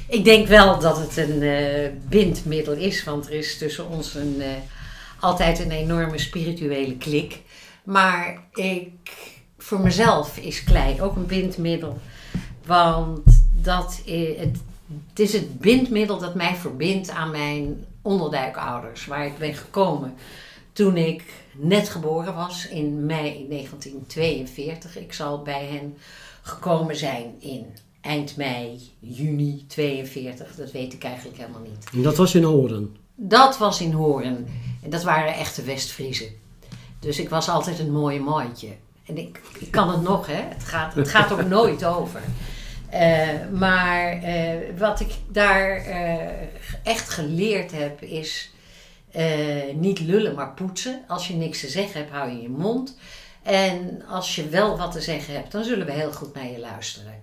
[0.08, 1.44] ik denk wel dat het een
[2.10, 4.42] bindmiddel is, want er is tussen ons een,
[5.20, 7.42] altijd een enorme spirituele klik.
[7.84, 8.92] Maar ik,
[9.58, 12.00] voor mezelf is klei ook een bindmiddel,
[12.66, 13.22] want
[13.62, 14.02] dat
[14.38, 14.58] het,
[15.10, 20.14] het is het bindmiddel dat mij verbindt aan mijn onderduikouders, waar ik ben gekomen
[20.74, 24.98] toen ik net geboren was in mei 1942.
[24.98, 25.98] Ik zal bij hen
[26.42, 27.66] gekomen zijn in
[28.02, 30.56] eind mei, juni 42.
[30.56, 31.90] Dat weet ik eigenlijk helemaal niet.
[31.94, 32.96] En dat was in Horen?
[33.16, 34.48] Dat was in Horen.
[34.84, 36.28] En dat waren echte Westfriezen.
[37.00, 38.70] Dus ik was altijd een mooie mooitje.
[39.06, 40.42] En ik, ik kan het nog, hè.
[40.42, 42.22] Het gaat, het gaat ook nooit over.
[42.94, 46.18] Uh, maar uh, wat ik daar uh,
[46.84, 48.52] echt geleerd heb is
[49.74, 51.04] niet lullen, maar poetsen.
[51.08, 52.98] Als je niks te zeggen hebt, hou je je mond.
[53.44, 56.60] En als je wel wat te zeggen hebt, dan zullen we heel goed naar je
[56.60, 57.20] luisteren.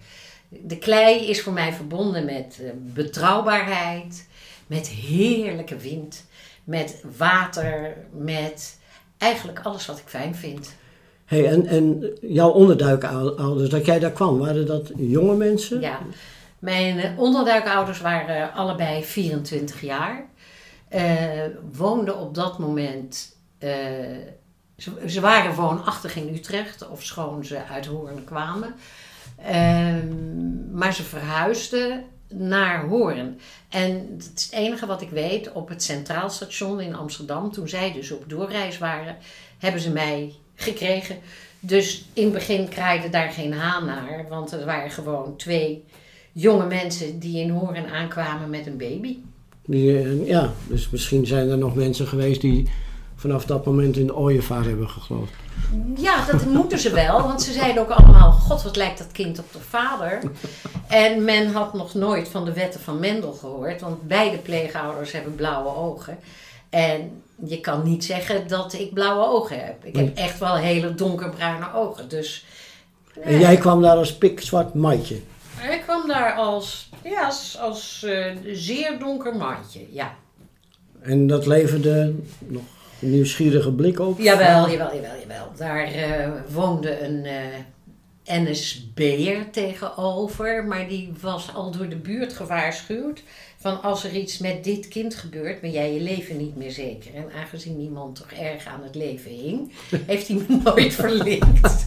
[0.48, 4.26] De klei is voor mij verbonden met betrouwbaarheid,
[4.66, 6.24] met heerlijke wind,
[6.64, 8.78] met water, met
[9.18, 10.74] eigenlijk alles wat ik fijn vind.
[11.31, 15.81] Hey, en, en jouw onderduikouders, dat jij daar kwam, waren dat jonge mensen?
[15.81, 16.01] Ja,
[16.59, 20.26] mijn uh, onderduikouders waren allebei 24 jaar
[20.95, 21.03] uh,
[21.72, 23.37] woonde op dat moment.
[23.59, 23.70] Uh,
[24.76, 28.74] ze, ze, waren woonachtig in Utrecht, of schoon ze uit Hoorn kwamen.
[29.41, 29.95] Uh,
[30.72, 33.41] maar ze verhuisden naar Hoorn.
[33.68, 38.11] En het enige wat ik weet, op het Centraal Station in Amsterdam, toen zij dus
[38.11, 39.16] op doorreis waren,
[39.59, 41.16] hebben ze mij gekregen.
[41.61, 45.84] Dus in het begin kraaide daar geen haan naar, want er waren gewoon twee
[46.32, 49.16] jonge mensen die in Hoorn aankwamen met een baby.
[49.64, 52.68] Die, eh, ja, dus misschien zijn er nog mensen geweest die
[53.14, 55.32] vanaf dat moment in de ooievaar hebben geloofd.
[55.96, 59.38] Ja, dat moeten ze wel, want ze zeiden ook allemaal: God, wat lijkt dat kind
[59.38, 60.20] op de vader.
[60.88, 65.34] En men had nog nooit van de wetten van Mendel gehoord, want beide pleegouders hebben
[65.34, 66.18] blauwe ogen.
[66.70, 69.84] En je kan niet zeggen dat ik blauwe ogen heb.
[69.84, 72.09] Ik heb echt wel hele donkerbruine ogen.
[72.09, 72.45] Dus,
[73.20, 75.20] En jij kwam daar als pikzwart matje.
[75.70, 80.14] Ik kwam daar als, ja, als, als uh, zeer donker matje, ja.
[81.01, 82.62] En dat leverde nog
[83.01, 84.18] een nieuwsgierige blik op?
[84.18, 85.53] Jawel, jawel, jawel, jawel.
[85.57, 93.22] Daar uh, woonde een uh, NSB'er tegenover, maar die was al door de buurt gewaarschuwd
[93.61, 97.14] van als er iets met dit kind gebeurt, ben jij je leven niet meer zeker.
[97.14, 99.72] En aangezien die man toch erg aan het leven hing,
[100.06, 101.84] heeft hij me nooit verlinkt.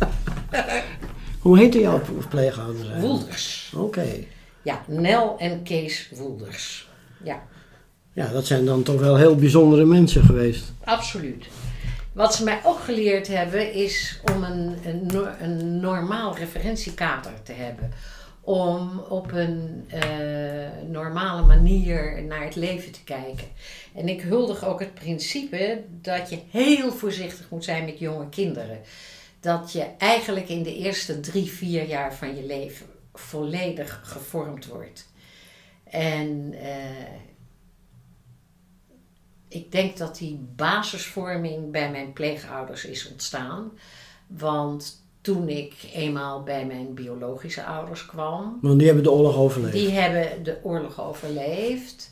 [1.39, 3.74] Hoe heette jouw pleegouders Woelders.
[3.76, 4.05] Oké.
[4.61, 6.88] Ja, Nel en Kees Woelders.
[7.24, 7.43] Ja.
[8.13, 10.74] Ja, dat zijn dan toch wel heel bijzondere mensen geweest.
[10.84, 11.45] Absoluut.
[12.11, 15.09] Wat ze mij ook geleerd hebben is om een, een,
[15.41, 17.91] een normaal referentiekader te hebben.
[18.46, 23.48] Om op een uh, normale manier naar het leven te kijken.
[23.96, 28.80] En ik huldig ook het principe dat je heel voorzichtig moet zijn met jonge kinderen.
[29.39, 35.12] Dat je eigenlijk in de eerste drie, vier jaar van je leven volledig gevormd wordt.
[35.84, 37.22] En uh,
[39.48, 43.72] ik denk dat die basisvorming bij mijn pleegouders is ontstaan.
[44.28, 48.57] Want toen ik eenmaal bij mijn biologische ouders kwam.
[48.61, 49.74] Want die hebben de oorlog overleefd.
[49.74, 52.11] Die hebben de oorlog overleefd.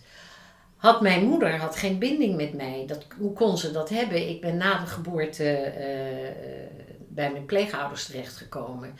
[0.75, 2.83] Had mijn moeder had geen binding met mij.
[2.87, 4.29] Dat, hoe kon ze dat hebben?
[4.29, 5.83] Ik ben na de geboorte uh,
[7.07, 8.93] bij mijn pleegouders terechtgekomen.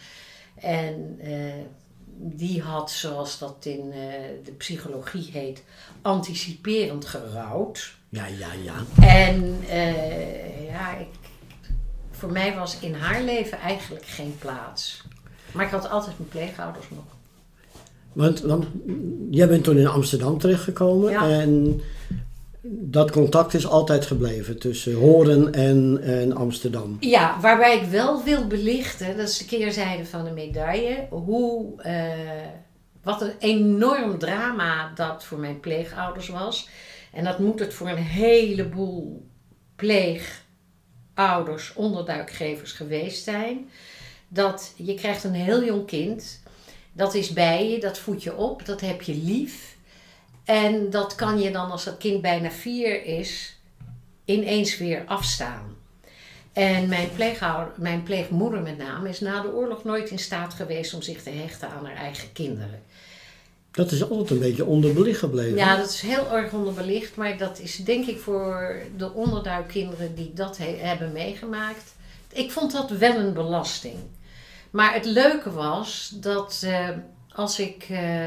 [0.56, 1.54] En uh,
[2.16, 3.94] die had, zoals dat in uh,
[4.44, 5.64] de psychologie heet,
[6.02, 7.96] anticiperend gerouwd.
[8.10, 9.06] Ja, ja, ja.
[9.08, 9.64] En
[10.66, 11.08] ja, ik,
[12.22, 15.04] voor mij was in haar leven eigenlijk geen plaats.
[15.52, 17.04] Maar ik had altijd mijn pleegouders nog.
[18.14, 18.66] Want, want
[19.32, 21.30] jij bent toen in Amsterdam terechtgekomen Ja.
[21.30, 21.82] en
[22.64, 26.98] dat contact is altijd gebleven tussen Horen en, en Amsterdam.
[27.00, 32.04] Ja, waarbij ik wel wil belichten, dat is de keerzijde van de medaille, hoe, eh,
[33.04, 36.70] wat een enorm drama dat voor mijn pleegouders was.
[37.14, 39.30] En dat moet het voor een heleboel
[41.22, 43.70] pleegouders, onderduikgevers geweest zijn.
[44.28, 46.42] Dat je krijgt een heel jong kind,
[46.94, 49.76] dat is bij je, dat voed je op, dat heb je lief.
[50.46, 53.60] En dat kan je dan als dat kind bijna vier is,
[54.26, 55.76] ineens weer afstaan.
[56.54, 57.10] En mijn,
[57.76, 61.30] mijn pleegmoeder met name is na de oorlog nooit in staat geweest om zich te
[61.30, 62.82] hechten aan haar eigen kinderen.
[63.72, 65.58] Dat is altijd een beetje onderbelicht gebleven.
[65.58, 70.34] Ja, dat is heel erg onderbelicht, maar dat is denk ik voor de onderduikkinderen die
[70.34, 71.96] dat he hebben meegemaakt.
[72.32, 73.96] Ik vond dat wel een belasting.
[74.70, 76.90] Maar het leuke was dat uh,
[77.30, 78.26] als ik uh,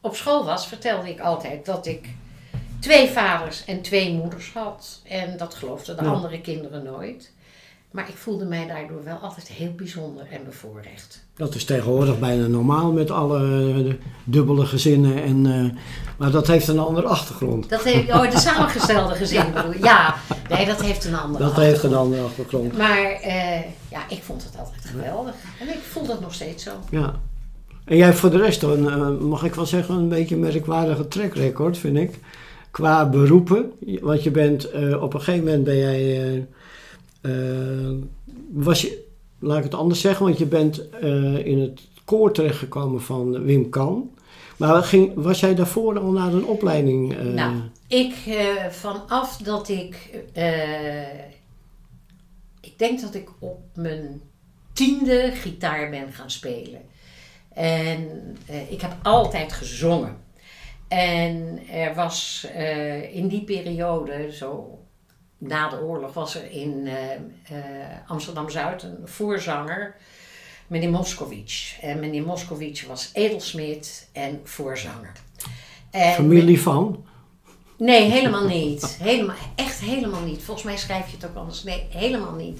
[0.00, 2.08] op school was, vertelde ik altijd dat ik
[2.80, 5.00] twee vaders en twee moeders had.
[5.04, 6.10] En dat geloofden de ja.
[6.10, 7.32] andere kinderen nooit.
[7.90, 11.24] Maar ik voelde mij daardoor wel altijd heel bijzonder en bevoorrecht.
[11.36, 15.22] Dat is tegenwoordig bijna normaal met alle uh, dubbele gezinnen.
[15.22, 15.70] En, uh,
[16.16, 17.68] maar dat heeft een andere achtergrond.
[17.68, 19.50] Dat heeft, oh, de samengestelde gezin ja.
[19.50, 20.14] bedoel Ja,
[20.48, 22.76] nee, dat heeft een andere Dat heeft een andere achtergrond.
[22.76, 25.34] Maar uh, ja, ik vond het altijd geweldig.
[25.60, 26.70] En ik voel dat nog steeds zo.
[26.90, 27.14] Ja.
[27.84, 31.78] En jij voor de rest, een, mag ik wel zeggen, een beetje een merkwaardige trackrecord,
[31.78, 32.18] vind ik.
[32.70, 33.72] Qua beroepen.
[34.00, 34.70] Want je bent,
[35.00, 36.46] op een gegeven moment ben jij...
[37.26, 37.94] Uh,
[38.52, 39.04] was je,
[39.38, 43.68] laat ik het anders zeggen, want je bent uh, in het koor terechtgekomen van Wim
[43.68, 44.10] Kan.
[44.56, 47.18] Maar ging, was jij daarvoor al naar een opleiding?
[47.18, 47.32] Uh...
[47.32, 47.54] Nou,
[47.88, 48.14] ik
[48.70, 50.10] vanaf dat ik.
[52.60, 54.20] ik denk dat ik op mijn
[54.72, 56.80] tiende gitaar ben gaan spelen.
[57.54, 58.36] En
[58.68, 60.16] ik heb altijd gezongen.
[60.88, 62.46] En er was
[63.12, 64.78] in die periode, zo
[65.38, 67.58] na de oorlog was er in uh, uh,
[68.06, 69.96] Amsterdam-Zuid een voorzanger,
[70.66, 71.78] meneer Moskowitz.
[71.80, 75.12] En meneer Moskowitz was edelsmid en voorzanger.
[75.90, 77.04] En Familie van?
[77.78, 78.96] Nee, helemaal niet.
[79.00, 80.42] Helemaal, echt helemaal niet.
[80.42, 81.62] Volgens mij schrijf je het ook anders.
[81.62, 82.58] Nee, helemaal niet.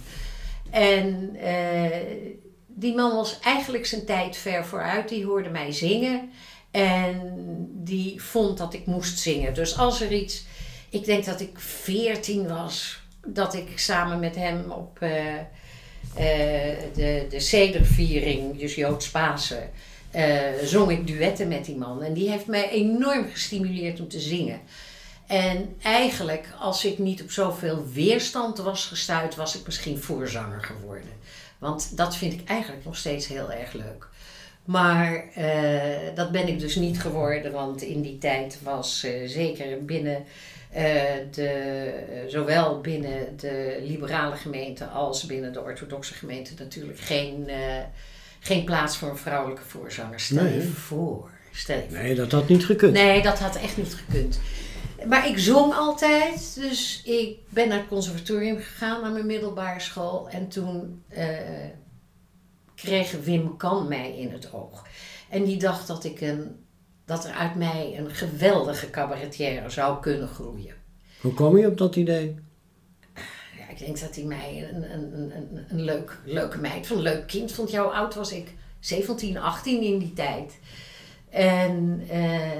[0.70, 1.86] En uh,
[2.66, 5.08] die man was eigenlijk zijn tijd ver vooruit.
[5.08, 6.30] Die hoorde mij zingen.
[6.70, 7.36] En
[7.70, 9.54] die vond dat ik moest zingen.
[9.54, 10.44] Dus als er iets
[10.91, 15.41] ik denk dat ik 14 was, dat ik samen met hem op uh, uh,
[16.95, 19.70] de, de dus Joods Pasen,
[20.14, 20.22] uh,
[20.62, 22.03] zong ik duetten met die man.
[22.03, 24.61] En die heeft mij enorm gestimuleerd om te zingen.
[25.26, 31.11] En eigenlijk, als ik niet op zoveel weerstand was gestuurd, was ik misschien voorzanger geworden.
[31.59, 34.09] Want dat vind ik eigenlijk nog steeds heel erg leuk.
[34.64, 35.24] Maar
[36.14, 40.24] dat ben ik dus niet geworden, want in die tijd was zeker binnen
[41.30, 47.50] de, zowel binnen de liberale gemeente als binnen de orthodoxe gemeente natuurlijk geen,
[48.40, 50.20] geen plaats voor een vrouwelijke voorzanger.
[50.20, 50.54] Stel nee.
[50.54, 51.30] je voor.
[51.52, 51.96] Stel je.
[51.96, 52.92] Nee, dat had niet gekund.
[52.92, 54.40] Nee, dat had echt niet gekund.
[55.08, 60.28] Maar ik zong altijd, dus ik ben naar het conservatorium gegaan, naar mijn middelbare school.
[60.28, 61.02] En toen
[62.74, 64.86] kreeg Wim Kan mij in het oog.
[65.28, 66.65] En die dacht dat, ik een,
[67.07, 70.74] dat er uit mij een geweldige cabaretière zou kunnen groeien.
[71.20, 72.34] Hoe kwam je op dat idee?
[73.59, 77.02] Ja, ik denk dat hij mij een, een, een, een leuk, leuke meid van een
[77.02, 77.70] leuk kind vond.
[77.70, 80.59] Jouw oud was ik 17, 18 in die tijd.
[81.30, 82.50] En eh,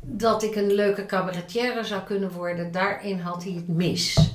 [0.00, 4.34] dat ik een leuke cabaretière zou kunnen worden, daarin had hij het mis.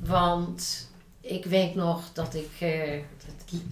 [0.00, 2.50] Want ik weet nog dat ik.
[2.60, 2.70] Uh,
[3.26, 3.62] het,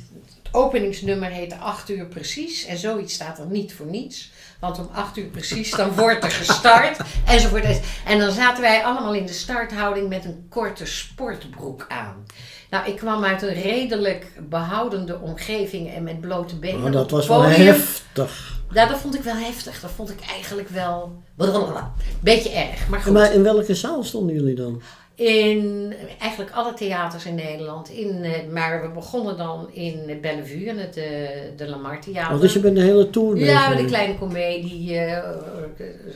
[0.53, 2.65] openingsnummer heette 8 uur precies.
[2.65, 4.33] En zoiets staat er niet voor niets.
[4.63, 6.99] Want om 8 uur precies dan wordt er gestart.
[7.27, 7.81] enzovoort.
[8.07, 12.27] En dan zaten wij allemaal in de starthouding met een korte sportbroek aan.
[12.71, 16.85] Nou, ik kwam uit een redelijk behoudende omgeving en met blote benen.
[16.85, 18.61] Oh, dat was wel heftig.
[18.73, 19.81] Ja, dat vond ik wel heftig.
[19.81, 21.23] Dat vond ik eigenlijk wel.
[21.37, 21.75] Een
[22.21, 22.89] beetje erg.
[22.89, 23.13] Maar goed.
[23.13, 24.83] Maar in welke zaal stonden jullie dan?
[25.23, 27.89] In eigenlijk alle theaters in Nederland.
[27.91, 32.35] In, eh, maar we begonnen dan in Bellevue, in het, de, eh, de Lamar Theater.
[32.35, 35.19] Oh, dus je bent de hele tour Ja, de Kleine Comedie, uh,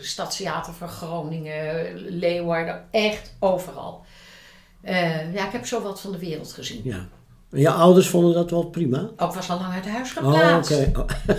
[0.00, 4.04] Stadstheater van Groningen, Leeuwarden, echt overal.
[4.84, 6.80] Uh, ja, ik heb zo wat van de wereld gezien.
[6.84, 7.08] Ja.
[7.50, 9.10] En je ouders vonden dat wel prima?
[9.16, 10.72] Ook was al lang uit huis geplaatst.
[10.72, 11.00] Oh, oké.
[11.00, 11.36] Okay.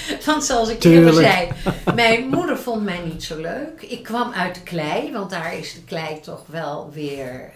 [0.26, 1.48] Want zoals ik eerder zei,
[1.94, 3.82] mijn moeder vond mij niet zo leuk.
[3.82, 7.52] Ik kwam uit de klei, want daar is de klei toch wel weer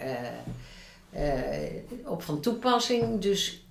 [1.15, 3.21] uh, uh, op van toepassing.
[3.21, 3.65] Dus,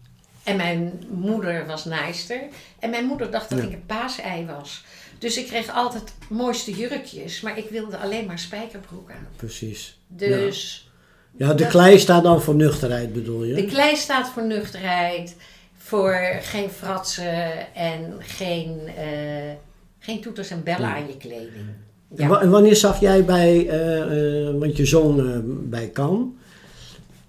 [0.43, 2.41] en mijn moeder was naaister.
[2.79, 4.83] En mijn moeder dacht dat ik een paasei was.
[5.17, 9.27] Dus ik kreeg altijd mooiste jurkjes, maar ik wilde alleen maar spijkerbroek aan.
[9.35, 9.99] Precies.
[10.07, 10.89] Dus.
[11.37, 13.53] Ja, ja de klei staat dan voor nuchterheid bedoel je?
[13.53, 15.35] De klei staat voor nuchterheid
[15.85, 19.51] voor geen fratsen en geen, uh,
[19.99, 21.65] geen toeters en bellen aan je kleding.
[22.15, 22.41] Ja.
[22.41, 26.37] En wanneer zag jij bij, uh, uh, want je zong bij Kan,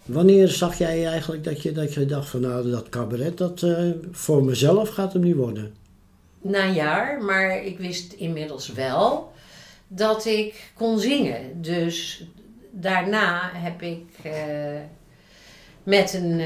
[0.04, 3.66] wanneer zag jij eigenlijk dat je, dat je dacht van nou dat cabaret, dat
[4.10, 5.74] voor mezelf gaat hem niet worden?
[6.40, 9.32] Na een jaar, maar ik wist inmiddels wel
[9.88, 11.62] dat ik kon zingen.
[11.62, 12.26] Dus
[12.70, 14.04] daarna heb ik
[15.82, 16.42] met een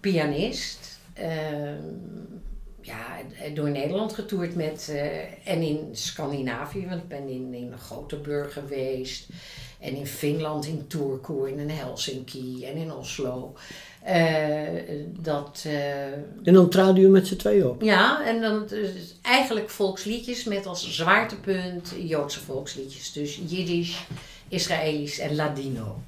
[0.00, 0.95] pianist
[2.86, 3.18] ja,
[3.54, 9.28] door Nederland getoerd met, uh, en in Scandinavië, want ik ben in, in Gothenburg geweest.
[9.80, 13.54] En in Finland, in Turku, en in Helsinki en in Oslo.
[14.08, 14.62] Uh,
[15.20, 16.12] dat, uh,
[16.42, 17.82] en dan traden u met z'n tweeën op?
[17.82, 23.12] Ja, en dan dus eigenlijk volksliedjes met als zwaartepunt Joodse volksliedjes.
[23.12, 24.06] Dus Jiddisch,
[24.48, 26.00] Israëlisch en Ladino.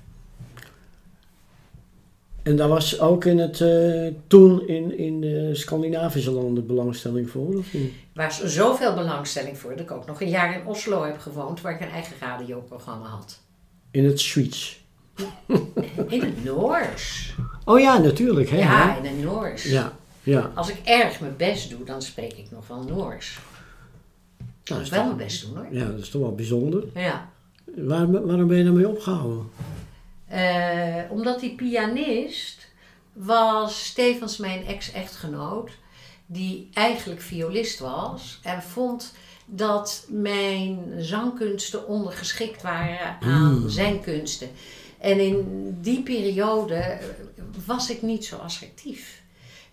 [2.48, 7.56] En daar was ook in het, uh, toen in, in de Scandinavische landen belangstelling voor,
[7.56, 7.92] of niet?
[8.14, 11.74] Was zoveel belangstelling voor dat ik ook nog een jaar in Oslo heb gewoond, waar
[11.74, 13.38] ik een eigen radioprogramma had.
[13.90, 14.84] In het Zweeds?
[16.08, 17.34] In het Noors.
[17.64, 18.50] Oh ja, natuurlijk.
[18.50, 19.64] Hè, ja, in het Noors.
[19.64, 19.92] Ja,
[20.22, 20.50] ja.
[20.54, 23.38] Als ik erg mijn best doe, dan spreek ik nog wel Noors.
[24.38, 25.66] Nou, dat is wel mijn best doen hoor.
[25.70, 26.84] Ja, dat is toch wel bijzonder.
[26.94, 27.28] Ja.
[27.76, 29.46] Waar, waarom ben je daarmee opgehouden?
[30.32, 32.68] Uh, omdat die pianist
[33.12, 35.70] was tevens mijn ex-echtgenoot,
[36.26, 39.14] die eigenlijk violist was en vond
[39.46, 43.68] dat mijn zangkunsten ondergeschikt waren aan hmm.
[43.68, 44.50] zijn kunsten.
[44.98, 45.44] En in
[45.80, 46.98] die periode
[47.66, 49.22] was ik niet zo assertief.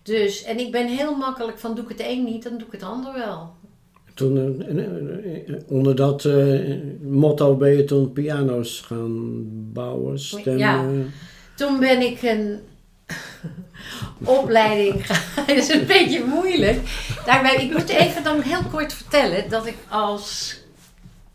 [0.02, 2.72] Dus, en ik ben heel makkelijk van doe ik het een niet, dan doe ik
[2.72, 3.54] het ander wel.
[4.16, 10.58] Toen, eh, eh, onder dat uh, motto ben je toen piano's gaan bouwen, stemmen.
[10.58, 10.84] Ja,
[11.54, 12.60] toen ben ik een
[14.40, 15.46] opleiding gaan.
[15.46, 16.80] dat is een beetje moeilijk.
[17.24, 20.58] Daarbij, ik moet even dan heel kort vertellen dat ik als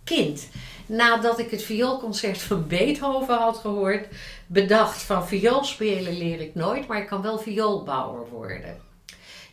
[0.03, 0.47] kind,
[0.85, 4.07] nadat ik het vioolconcert van Beethoven had gehoord,
[4.47, 8.77] bedacht van vioolspelen leer ik nooit, maar ik kan wel vioolbouwer worden.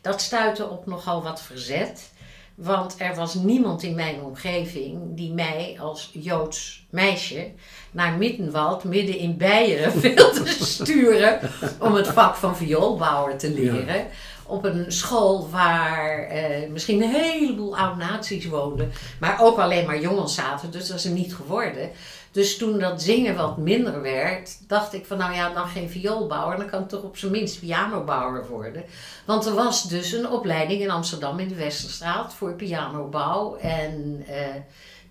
[0.01, 2.17] Dat stuitte op nogal wat verzet.
[2.61, 7.51] Want er was niemand in mijn omgeving die mij als Joods meisje
[7.91, 11.41] naar Mittenwald, midden in Beieren, wilde sturen
[11.81, 14.07] om het vak van vioolbouwer te leren.
[14.47, 20.35] op een school waar eh, misschien een heleboel oud-naties woonden, maar ook alleen maar jongens
[20.35, 21.91] zaten, dus dat is hem niet geworden.
[22.39, 26.57] Dus toen dat zingen wat minder werd, dacht ik van nou ja, dan geen vioolbouwer,
[26.57, 28.83] dan kan ik toch op zijn minst pianobouwer worden.
[29.27, 34.35] Want er was dus een opleiding in Amsterdam in de Westerstraat voor pianobouw en uh,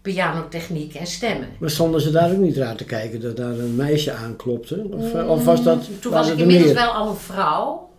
[0.01, 1.49] pianotechniek en stemmen.
[1.59, 4.87] Maar stonden ze daar ook niet raar te kijken dat daar een meisje aanklopte?
[4.91, 6.01] Of, mm, of was dat...
[6.01, 7.89] Toen was ik inmiddels wel al een vrouw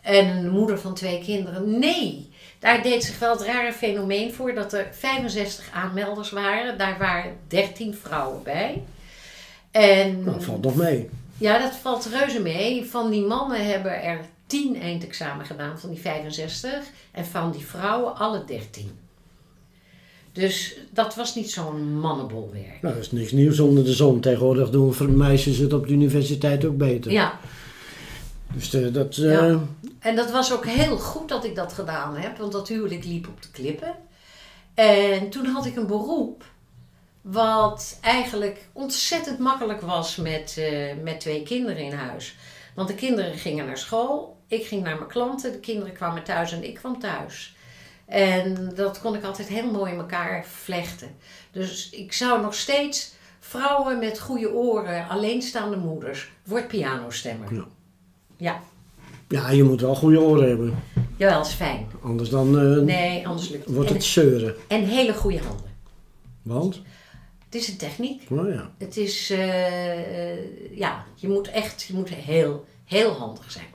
[0.00, 1.78] en een moeder van twee kinderen.
[1.78, 2.25] Nee,
[2.66, 6.78] daar deed zich wel het rare fenomeen voor dat er 65 aanmelders waren.
[6.78, 8.82] Daar waren 13 vrouwen bij.
[9.70, 11.08] En, dat valt nog mee.
[11.38, 12.84] Ja, dat valt reuze mee.
[12.84, 16.70] Van die mannen hebben er 10 eindexamen gedaan, van die 65.
[17.12, 18.90] En van die vrouwen alle 13.
[20.32, 22.82] Dus dat was niet zo'n mannenbolwerk.
[22.82, 24.20] Nou, dat is niks nieuws onder de zon.
[24.20, 27.12] Tegenwoordig doen meisjes het op de universiteit ook beter.
[27.12, 27.38] Ja,
[28.52, 29.16] dus uh, dat...
[29.16, 29.56] Uh...
[29.98, 33.28] En dat was ook heel goed dat ik dat gedaan heb, want dat huwelijk liep
[33.28, 33.94] op de klippen.
[34.74, 36.44] En toen had ik een beroep
[37.20, 42.36] wat eigenlijk ontzettend makkelijk was met, uh, met twee kinderen in huis.
[42.74, 46.52] Want de kinderen gingen naar school, ik ging naar mijn klanten, de kinderen kwamen thuis
[46.52, 47.56] en ik kwam thuis.
[48.06, 51.16] En dat kon ik altijd heel mooi in elkaar vlechten.
[51.50, 57.54] Dus ik zou nog steeds vrouwen met goede oren, alleenstaande moeders, wordt pianostemmer.
[57.54, 57.66] Ja.
[58.36, 58.62] Ja.
[59.28, 60.82] Ja, je moet wel goede oren hebben.
[61.16, 61.86] Jawel, is fijn.
[62.02, 63.74] Anders dan uh, nee, anders lukt het.
[63.74, 64.54] wordt het zeuren.
[64.68, 65.70] En hele goede handen.
[66.42, 66.82] Want?
[67.44, 68.22] Het is een techniek.
[68.30, 68.70] Oh ja.
[68.78, 73.66] Het is, uh, ja, je moet echt, je moet heel, heel handig zijn.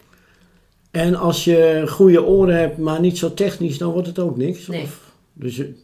[0.91, 4.67] En als je goede oren hebt, maar niet zo technisch, dan wordt het ook niks?
[4.67, 4.83] Nee.
[4.83, 5.75] Of, dus je,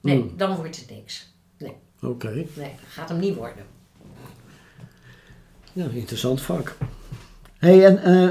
[0.00, 0.36] nee, hmm.
[0.36, 1.32] dan wordt het niks.
[1.58, 1.72] Nee.
[2.02, 2.32] Oké.
[2.34, 3.64] Nee, dat gaat hem niet worden.
[5.72, 6.76] Ja, interessant vak
[7.58, 8.30] hey, en uh,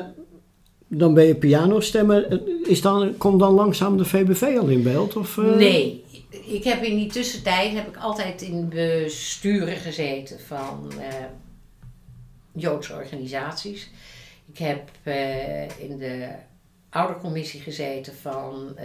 [0.88, 2.42] dan ben je pianostemmer.
[2.68, 5.16] Is dan, komt dan langzaam de VBV al in beeld?
[5.16, 5.56] Of, uh...
[5.56, 11.04] Nee, ik heb in die tussentijd heb ik altijd in besturen gezeten van uh,
[12.52, 13.90] Joodse organisaties.
[14.52, 14.90] Ik heb
[15.78, 16.28] in de
[16.90, 18.78] oudercommissie gezeten van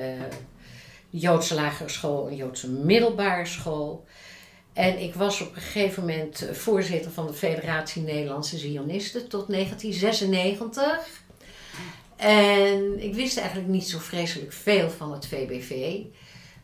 [1.11, 4.05] Joodse lagere school en Joodse middelbare school.
[4.73, 11.23] En ik was op een gegeven moment voorzitter van de Federatie Nederlandse Zionisten tot 1996.
[12.17, 16.01] En ik wist eigenlijk niet zo vreselijk veel van het VBV.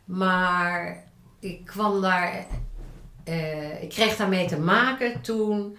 [0.04, 1.04] Maar
[1.40, 2.46] ik kwam daar,
[3.28, 5.78] uh, ik kreeg daarmee te maken toen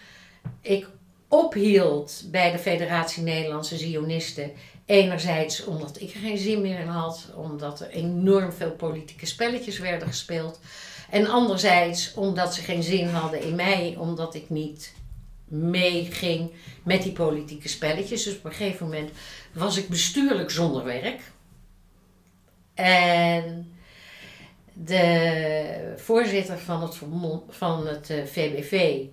[0.62, 0.88] ik
[1.28, 4.52] ophield bij de Federatie Nederlandse Zionisten.
[4.86, 9.80] Enerzijds omdat ik er geen zin meer in had, omdat er enorm veel politieke spelletjes
[9.80, 10.60] werden gespeeld.
[11.10, 14.94] En anderzijds omdat ze geen zin hadden in mij, omdat ik niet
[15.48, 16.52] meeging
[16.84, 18.24] met die politieke spelletjes.
[18.24, 19.12] Dus op een gegeven moment
[19.54, 21.22] was ik bestuurlijk zonder werk.
[22.74, 23.76] En
[24.74, 26.98] de voorzitter van het,
[27.50, 29.08] van het VBV eh,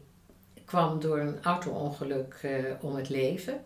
[0.64, 3.64] kwam door een auto-ongeluk uh, om het leven.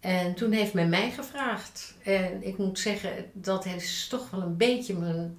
[0.00, 1.94] En toen heeft men mij gevraagd.
[2.02, 5.38] En ik moet zeggen, dat is toch wel een beetje mijn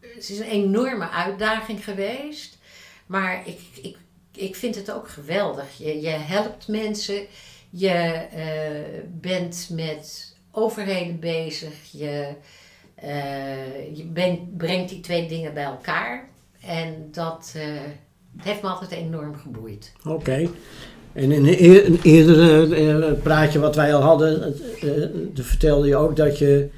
[0.00, 2.58] het is een enorme uitdaging geweest.
[3.06, 3.96] Maar ik, ik,
[4.34, 5.78] ik vind het ook geweldig.
[5.78, 7.26] Je, je helpt mensen.
[7.70, 11.72] Je uh, bent met overheden bezig.
[11.92, 12.32] Je,
[13.94, 16.28] je ben, brengt die twee dingen bij elkaar.
[16.60, 17.54] En dat
[18.36, 19.92] heeft me altijd enorm geboeid.
[20.04, 20.48] Oké.
[21.12, 24.56] En in een eerder praatje wat wij al hadden,
[25.34, 26.70] vertelde je ook dat je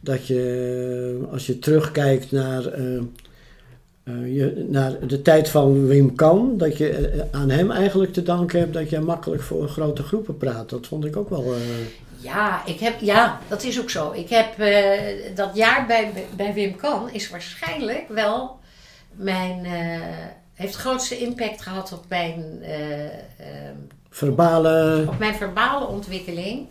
[0.00, 3.02] dat je, als je terugkijkt naar, uh,
[4.04, 8.22] uh, je, naar de tijd van Wim Kan, dat je uh, aan hem eigenlijk te
[8.22, 10.70] danken hebt dat je makkelijk voor grote groepen praat.
[10.70, 11.54] Dat vond ik ook wel.
[12.18, 14.12] Ja, ik heb, ja, dat is ook zo.
[14.12, 14.46] Ik heb
[15.34, 18.58] dat jaar bij, bij Wim Kan is waarschijnlijk wel
[19.12, 19.66] mijn.
[20.54, 22.62] heeft grootste impact gehad op mijn.
[24.10, 25.02] verbale.
[25.02, 26.66] Op, op mijn verbale ontwikkeling.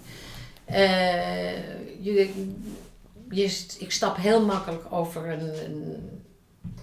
[2.01, 2.29] je,
[3.79, 6.09] ik stap heel makkelijk over een, een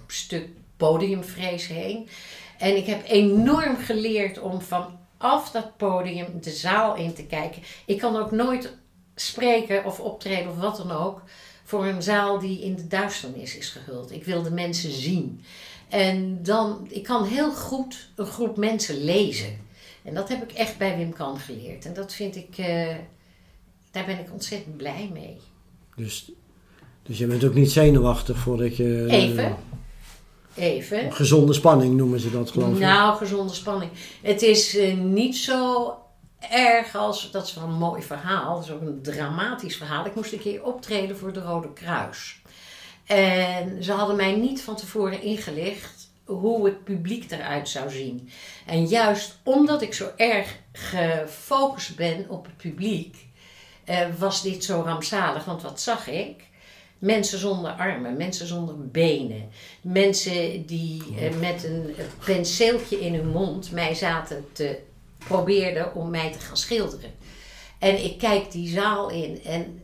[0.07, 0.47] stuk
[0.77, 2.09] podiumvrees heen.
[2.57, 7.61] En ik heb enorm geleerd om vanaf dat podium de zaal in te kijken.
[7.85, 8.77] Ik kan ook nooit
[9.15, 11.21] spreken of optreden of wat dan ook
[11.63, 14.11] voor een zaal die in de duisternis is gehuld.
[14.11, 15.43] Ik wil de mensen zien.
[15.89, 19.59] En dan, ik kan heel goed een groep mensen lezen.
[20.03, 21.85] En dat heb ik echt bij Wim Kan geleerd.
[21.85, 22.95] En dat vind ik, uh,
[23.91, 25.37] daar ben ik ontzettend blij mee.
[25.95, 26.31] Dus,
[27.03, 29.05] dus je bent ook niet zenuwachtig voordat je...
[29.09, 29.55] Even.
[30.55, 31.13] Even.
[31.13, 32.79] Gezonde spanning noemen ze dat geloof ik.
[32.79, 33.91] Nou, gezonde spanning.
[34.21, 35.93] Het is uh, niet zo
[36.49, 40.05] ergens, dat is wel een mooi verhaal, dat is ook een dramatisch verhaal.
[40.05, 42.41] Ik moest een keer optreden voor de Rode Kruis.
[43.05, 48.29] En ze hadden mij niet van tevoren ingelicht hoe het publiek eruit zou zien.
[48.65, 53.27] En juist omdat ik zo erg gefocust ben op het publiek,
[53.83, 55.45] eh, was dit zo rampzalig.
[55.45, 56.51] Want wat zag ik?
[57.03, 59.49] Mensen zonder armen, mensen zonder benen.
[59.81, 61.95] Mensen die eh, met een
[62.25, 64.79] penseeltje in hun mond mij zaten te
[65.17, 67.11] probeerden om mij te gaan schilderen.
[67.79, 69.83] En ik kijk die zaal in en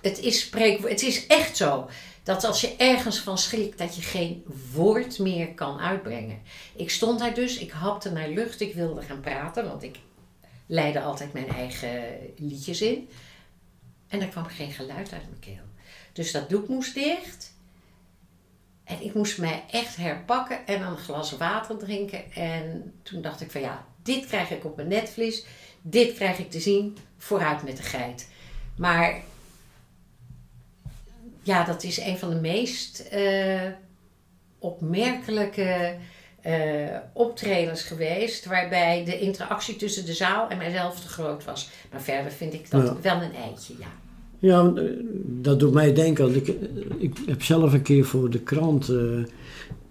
[0.00, 1.88] het is, spreek, het is echt zo
[2.22, 6.42] dat als je ergens van schrikt, dat je geen woord meer kan uitbrengen.
[6.76, 9.98] Ik stond daar dus, ik hapte naar lucht, ik wilde gaan praten, want ik
[10.66, 12.02] leidde altijd mijn eigen
[12.36, 13.08] liedjes in.
[14.08, 15.65] En er kwam geen geluid uit mijn keel.
[16.16, 17.52] Dus dat doek moest dicht.
[18.84, 22.32] En ik moest mij echt herpakken en een glas water drinken.
[22.32, 25.44] En toen dacht ik van ja, dit krijg ik op mijn netvlies.
[25.82, 26.96] Dit krijg ik te zien.
[27.18, 28.28] Vooruit met de geit.
[28.76, 29.20] Maar
[31.42, 33.62] ja, dat is een van de meest uh,
[34.58, 35.96] opmerkelijke
[36.46, 38.44] uh, optredens geweest.
[38.44, 41.68] Waarbij de interactie tussen de zaal en mijzelf te groot was.
[41.90, 44.05] Maar verder vind ik dat wel een eitje, ja.
[44.38, 44.82] Ja, eh,
[45.24, 46.34] dat doet mij denken.
[46.34, 46.54] Ik,
[46.98, 49.24] ik heb zelf een keer voor de krant uh,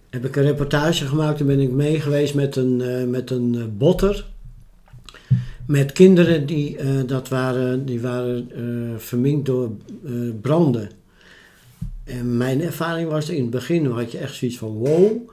[0.10, 1.38] heb ik een reportage gemaakt.
[1.38, 4.26] Toen ben ik mee geweest met een, met een botter.
[5.68, 8.50] Met kinderen die, dat waren, die waren
[8.98, 9.72] verminkt door
[10.42, 10.90] branden.
[12.04, 15.30] En mijn ervaring was in het begin had je echt zoiets van wow.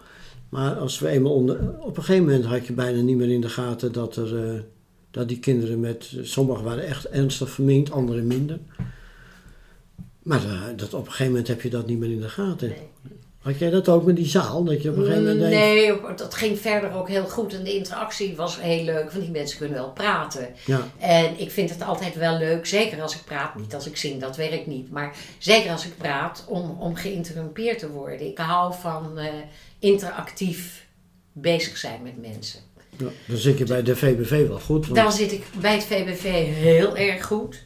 [0.48, 3.40] Maar als we eenmaal onder, op een gegeven moment had je bijna niet meer in
[3.40, 4.64] de gaten dat, er,
[5.10, 8.58] dat die kinderen met, sommigen waren echt ernstig verminkt, anderen minder.
[10.22, 12.68] Maar uh, dat, op een gegeven moment heb je dat niet meer in de gaten.
[12.68, 12.90] Nee.
[13.42, 14.64] Had jij dat ook met die zaal?
[14.64, 17.54] Dat je op een gegeven moment Nee, dat ging verder ook heel goed.
[17.54, 19.10] En de interactie was heel leuk.
[19.10, 20.48] Want die mensen kunnen wel praten.
[20.64, 20.88] Ja.
[20.98, 22.66] En ik vind het altijd wel leuk.
[22.66, 23.54] Zeker als ik praat.
[23.54, 24.90] Niet als ik zing, dat werkt niet.
[24.90, 26.44] Maar zeker als ik praat.
[26.48, 28.26] Om, om geïnterrumpeerd te worden.
[28.26, 29.24] Ik hou van uh,
[29.78, 30.86] interactief
[31.32, 32.60] bezig zijn met mensen.
[32.96, 34.86] Ja, dan zit je bij de VBV wel goed.
[34.86, 34.96] Want...
[34.96, 36.22] Dan zit ik bij het VBV
[36.54, 37.64] heel erg goed.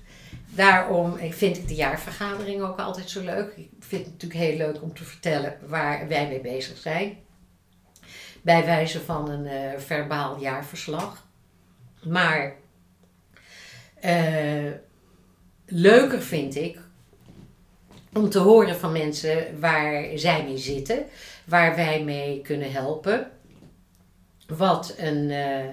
[0.57, 3.53] Daarom vind ik de jaarvergadering ook altijd zo leuk.
[3.57, 7.19] Ik vind het natuurlijk heel leuk om te vertellen waar wij mee bezig zijn.
[8.43, 11.27] Bij wijze van een uh, verbaal jaarverslag.
[12.03, 12.55] Maar
[14.05, 14.71] uh,
[15.67, 16.79] leuker vind ik
[18.13, 21.05] om te horen van mensen waar zij mee zitten,
[21.45, 23.31] waar wij mee kunnen helpen,
[24.47, 25.65] wat een, uh,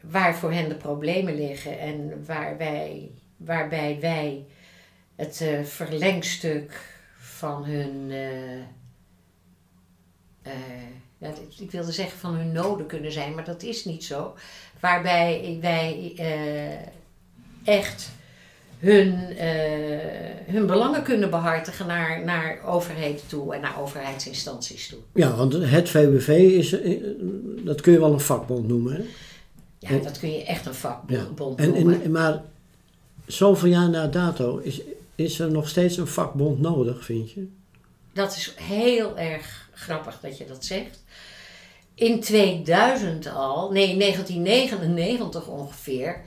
[0.00, 3.10] waar voor hen de problemen liggen en waar wij
[3.44, 4.44] waarbij wij
[5.16, 8.56] het uh, verlengstuk van hun, uh,
[10.46, 10.52] uh,
[11.18, 14.34] ja, ik wilde zeggen van hun noden kunnen zijn, maar dat is niet zo.
[14.80, 16.14] Waarbij wij
[17.64, 18.10] echt
[18.78, 19.14] hun,
[20.46, 24.98] hun belangen kunnen behartigen naar, naar overheden toe en naar overheidsinstanties toe.
[25.14, 26.76] Ja, want het VBV is,
[27.64, 28.92] dat kun je wel een vakbond noemen.
[28.92, 29.02] Hè?
[29.78, 31.66] Ja, dat kun je echt een vakbond ja.
[31.66, 32.02] noemen.
[32.02, 32.42] En, maar
[33.26, 34.80] zoveel jaar na dato, is,
[35.14, 37.48] is er nog steeds een vakbond nodig, vind je?
[38.12, 41.04] Dat is heel erg grappig dat je dat zegt.
[41.94, 46.20] In 2000 al, nee, 1999 ongeveer,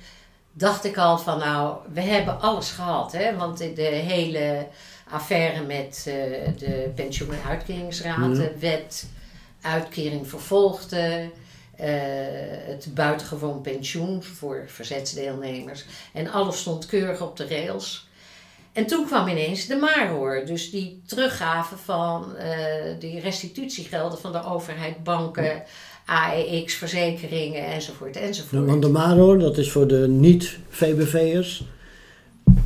[0.53, 3.11] dacht ik al van nou, we hebben alles gehad.
[3.11, 3.35] Hè?
[3.35, 4.67] Want de, hele
[5.09, 6.13] affaire met uh,
[6.57, 9.09] de pensioen- en uitkeringsraad, wet
[9.61, 11.29] uitkering vervolgde
[11.81, 11.87] uh,
[12.67, 15.85] het buitengewoon pensioen voor verzetsdeelnemers.
[16.13, 18.07] En alles stond keurig op de rails.
[18.75, 22.45] En toen kwam ineens de Marhoor, dus die teruggave van uh,
[22.99, 25.63] die restitutiegelden van de overheid, banken,
[26.05, 28.65] AEX, verzekeringen enzovoort enzovoort.
[28.65, 31.63] Want de Marhoor, dat is voor de niet-VBV'ers.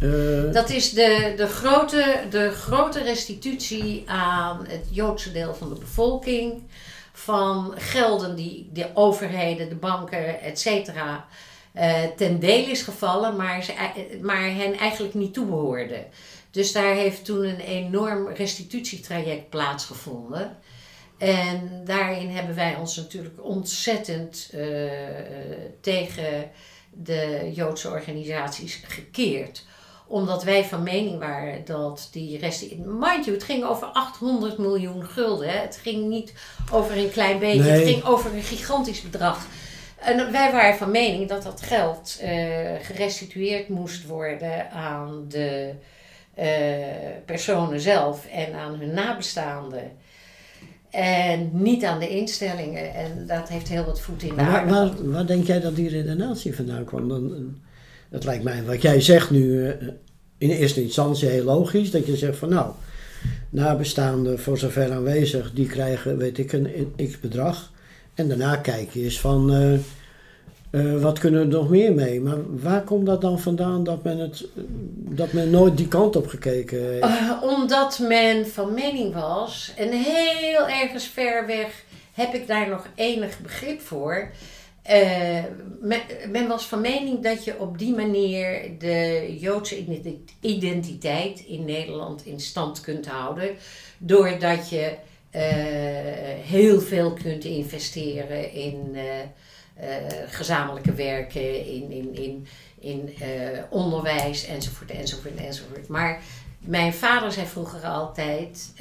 [0.03, 0.53] Uh...
[0.53, 6.61] Dat is de, de, grote, de grote restitutie aan het Joodse deel van de bevolking
[7.19, 11.27] van gelden die de overheden, de banken, et cetera,
[11.75, 13.73] uh, ten deel is gevallen, maar, ze,
[14.21, 16.05] maar hen eigenlijk niet toebehoorden.
[16.51, 20.57] Dus daar heeft toen een enorm restitutietraject plaatsgevonden.
[21.17, 24.91] En daarin hebben wij ons natuurlijk ontzettend uh,
[25.81, 26.51] tegen
[26.89, 29.65] de Joodse organisaties gekeerd
[30.09, 32.75] omdat wij van mening waren dat die rest.
[32.85, 35.49] Mind you, het ging over 800 miljoen gulden.
[35.49, 35.57] Hè?
[35.57, 36.33] Het ging niet
[36.71, 37.69] over een klein beetje.
[37.69, 39.47] Het ging over een gigantisch bedrag.
[39.99, 42.29] En wij waren van mening dat dat geld uh,
[42.81, 45.73] gerestitueerd moest worden aan de
[46.39, 46.45] uh,
[47.25, 49.91] personen zelf en aan hun nabestaanden.
[50.89, 52.93] En niet aan de instellingen.
[52.93, 54.71] En dat heeft heel wat voet in de aarde.
[54.71, 57.07] waar, waar denk jij dat die redenatie vandaan kwam?
[57.07, 57.68] Dan, eh,
[58.09, 59.87] dat lijkt mij, wat jij zegt nu, eh,
[60.37, 61.91] in eerste instantie heel logisch.
[61.91, 62.71] Dat je zegt van nou,
[63.49, 67.71] nabestaanden voor zover aanwezig, die krijgen, weet ik, een x bedrag.
[68.13, 69.73] En daarna kijk je eens van, eh,
[70.69, 72.21] eh, wat kunnen we nog meer mee?
[72.21, 74.45] Maar waar komt dat dan vandaan dat men, het,
[74.93, 77.05] dat men nooit die kant op gekeken heeft?
[77.41, 81.83] Omdat men van mening was, en heel ergens ver weg
[82.13, 84.29] heb ik daar nog enig begrip voor.
[84.89, 85.43] Eh,
[86.29, 92.25] men, was van mening dat je op die manier de Joodse identi- identiteit in Nederland
[92.25, 93.55] in stand kunt houden.
[93.97, 94.95] Doordat je
[95.29, 95.41] eh,
[96.45, 99.97] heel veel kunt investeren in eh,
[100.27, 102.47] gezamenlijke werken, in, in, in,
[102.79, 103.13] in
[103.69, 105.87] onderwijs enzovoort, enzovoort, enzovoort.
[105.87, 106.21] Maar
[106.59, 108.73] mijn vader zei vroeger altijd: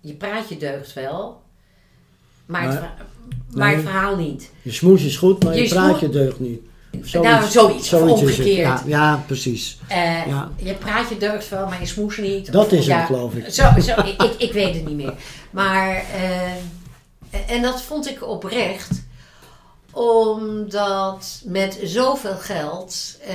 [0.00, 1.41] je praatje deugt wel,
[2.46, 2.80] maar, het,
[3.50, 4.50] Maar- het verhaal niet.
[4.62, 6.60] Je smoes is goed, maar je, Je praatje deugt niet.
[7.00, 8.00] Of Nou, zoiets, het.
[8.00, 8.56] omgekeerd.
[8.56, 9.78] Ja, ja, precies.
[9.88, 10.50] Eh, Ja.
[10.56, 12.52] Je praatje deugt wel, maar je smoes niet.
[12.52, 13.48] Dat Of- is ja, geloof ik.
[13.52, 15.14] Zo, zo, ik, ik, weet het niet meer.
[15.50, 19.02] Maar, eh, en dat vond ik oprecht,
[19.92, 23.34] omdat met zoveel geld, eh,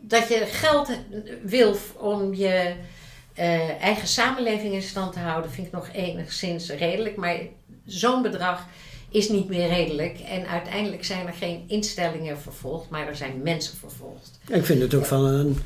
[0.00, 0.88] dat je geld
[1.42, 2.72] wil om je
[3.40, 7.16] eh, eigen samenleving in stand te houden, vind ik nog enigszins redelijk.
[7.16, 7.36] Maar
[7.86, 8.66] zo'n bedrag
[9.08, 10.18] is niet meer redelijk.
[10.18, 14.38] En uiteindelijk zijn er geen instellingen vervolgd, maar er zijn mensen vervolgd.
[14.48, 15.58] Ik vind het ook van een.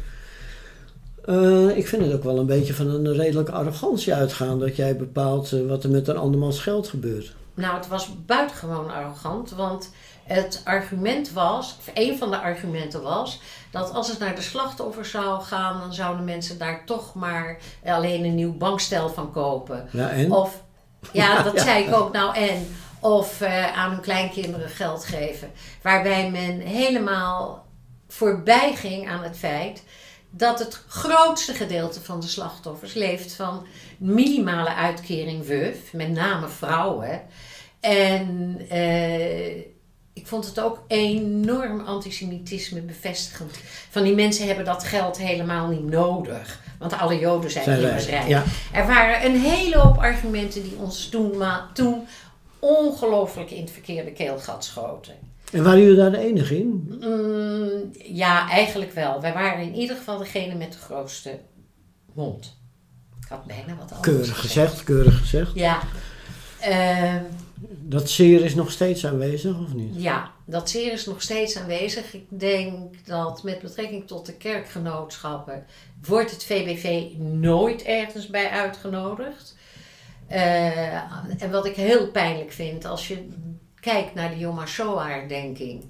[1.24, 4.96] eh, ik vind het ook wel een beetje van een redelijke arrogantie uitgaan dat jij
[4.96, 7.34] bepaalt eh, wat er met een andermans geld gebeurt.
[7.55, 9.90] Nou, het was buitengewoon arrogant, want
[10.24, 13.40] het argument was, of een van de argumenten was,
[13.70, 18.24] dat als het naar de slachtoffers zou gaan, dan zouden mensen daar toch maar alleen
[18.24, 19.88] een nieuw bankstel van kopen.
[19.92, 20.32] Ja, en?
[20.32, 20.62] Of,
[21.12, 21.62] ja, dat Ja.
[21.62, 22.76] zei ik ook nou en.
[23.01, 25.51] Of eh, aan hun kleinkinderen geld geven.
[25.82, 27.66] Waarbij men helemaal
[28.09, 29.82] voorbij ging aan het feit
[30.30, 33.66] dat het grootste gedeelte van de slachtoffers leeft van
[33.98, 37.22] minimale uitkering WUF, met name vrouwen.
[37.80, 39.62] En eh,
[40.15, 43.59] ik vond het ook enorm antisemitisme bevestigend.
[43.91, 46.61] Van die mensen hebben dat geld helemaal niet nodig.
[46.78, 48.28] Want alle Joden zijn, Zijn immers rijk.
[48.28, 48.43] ja.
[48.73, 51.43] Er waren een hele hoop argumenten die ons toen,
[51.73, 52.07] toen
[52.59, 55.15] ongelooflijk in het verkeerde keelgat schoten.
[55.53, 56.97] En waren jullie daar de enige in?
[57.01, 59.20] Mm, ja, eigenlijk wel.
[59.20, 61.39] Wij waren in ieder geval degene met de grootste
[62.15, 62.57] mond.
[63.20, 65.55] Ik had bijna wat anders Keurig gezegd, keurig gezegd.
[65.55, 65.78] Ja.
[66.61, 67.23] Ehm,
[67.95, 70.03] Dat zeer is nog steeds aanwezig, of niet?
[70.03, 72.15] ja, dat zeer is nog steeds aanwezig.
[72.15, 75.66] Ik denk dat met betrekking tot de kerkgenootschappen
[76.07, 79.57] wordt het VBV nooit ergens bij uitgenodigd.
[80.27, 80.95] Eh,
[81.43, 83.29] en wat ik heel pijnlijk vind, als je
[83.81, 85.85] kijkt naar de Yom HaShoah-herdenking.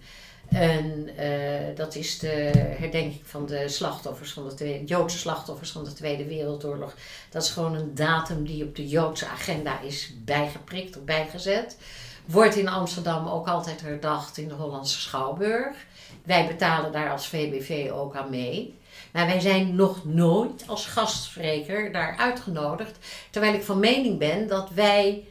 [0.55, 5.93] En eh, dat is de herdenking van de slachtoffers van de Joodse slachtoffers van de
[5.93, 6.95] Tweede Wereldoorlog.
[7.31, 11.77] Dat is gewoon een datum die op de Joodse agenda is bijgeprikt of bijgezet.
[12.25, 15.77] Wordt in Amsterdam ook altijd herdacht in de Hollandse Schouwburg.
[16.25, 18.75] Wij betalen daar als VBV ook aan mee.
[19.13, 22.99] Maar wij zijn nog nooit als gastspreker daar uitgenodigd.
[23.31, 25.25] Terwijl ik van mening ben dat wij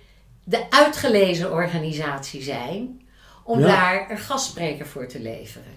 [0.44, 3.02] de uitgelezen organisatie zijn
[3.44, 3.66] om Ja.
[3.66, 5.68] daar een gastspreker voor te leveren.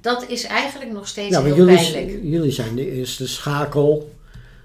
[0.00, 2.18] Dat is eigenlijk nog steeds Ja, heel jullie, pijnlijk.
[2.22, 4.10] jullie zijn de eerste schakel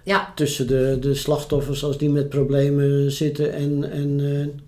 [0.04, 4.62] Ja, tussen de, de slachtoffers als die met problemen zitten en, en eh,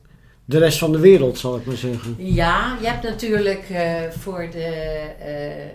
[0.46, 2.16] de rest van de wereld, zal ik maar zeggen.
[2.18, 4.64] Ja, je hebt natuurlijk eh, voor de
[5.20, 5.66] eh,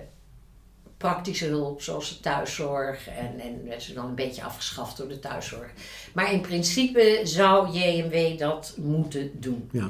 [0.97, 5.19] praktische hulp, zoals de thuiszorg, en, en dat is dan een beetje afgeschaft door de
[5.19, 5.71] thuiszorg.
[6.13, 9.69] Maar in principe zou JMW dat moeten doen.
[9.73, 9.89] Ja.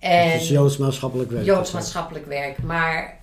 [0.00, 1.44] En Het is Joods maatschappelijk werk.
[1.44, 2.62] Joods maatschappelijk werk.
[2.62, 3.20] Maar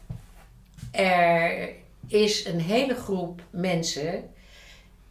[0.92, 1.70] er
[2.08, 4.24] is een hele groep mensen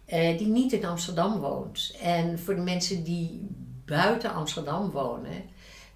[0.05, 1.97] eh, die niet in Amsterdam woont.
[2.03, 3.49] En voor de mensen die
[3.85, 5.45] buiten Amsterdam wonen,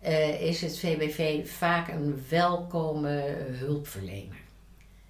[0.01, 4.39] eh, is het VBV vaak een welkome hulpverlener.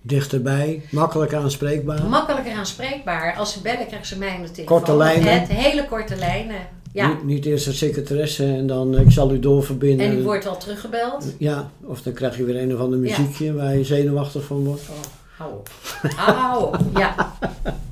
[0.02, 2.02] Dichterbij, makkelijk aanspreekbaar.
[2.02, 3.36] Makkelijker aanspreekbaar.
[3.36, 4.64] Als ze bellen, krijgen ze mij de telefoon.
[4.64, 5.40] Korte lijnen.
[5.40, 6.68] Het, hele korte lijnen.
[6.92, 7.08] Ja.
[7.08, 10.06] Niet, niet eerst een secretaresse en dan eh, ik zal u doorverbinden.
[10.06, 11.34] En die wordt wel teruggebeld.
[11.38, 14.82] Ja, of dan krijg je weer een of ander muziekje waar je zenuwachtig van wordt.
[14.88, 14.96] Oh,
[15.36, 15.68] hou op.
[16.16, 16.78] hou op.
[16.94, 17.36] Ja.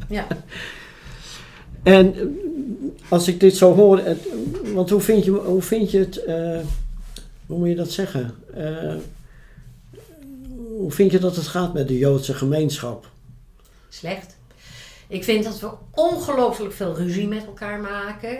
[0.09, 0.27] ja.
[1.83, 2.23] En eh,
[3.09, 4.29] als ik dit zo hoor, het,
[4.75, 6.59] want hoe vind je, hoe vind je het, eh,
[7.47, 8.35] hoe moet je dat zeggen?
[8.55, 8.95] Eh,
[10.77, 13.09] hoe vind je dat het gaat met de Joodse gemeenschap?
[13.89, 14.37] Slecht.
[15.09, 18.39] Ik vind dat we ongelooflijk veel ruzie met elkaar maken.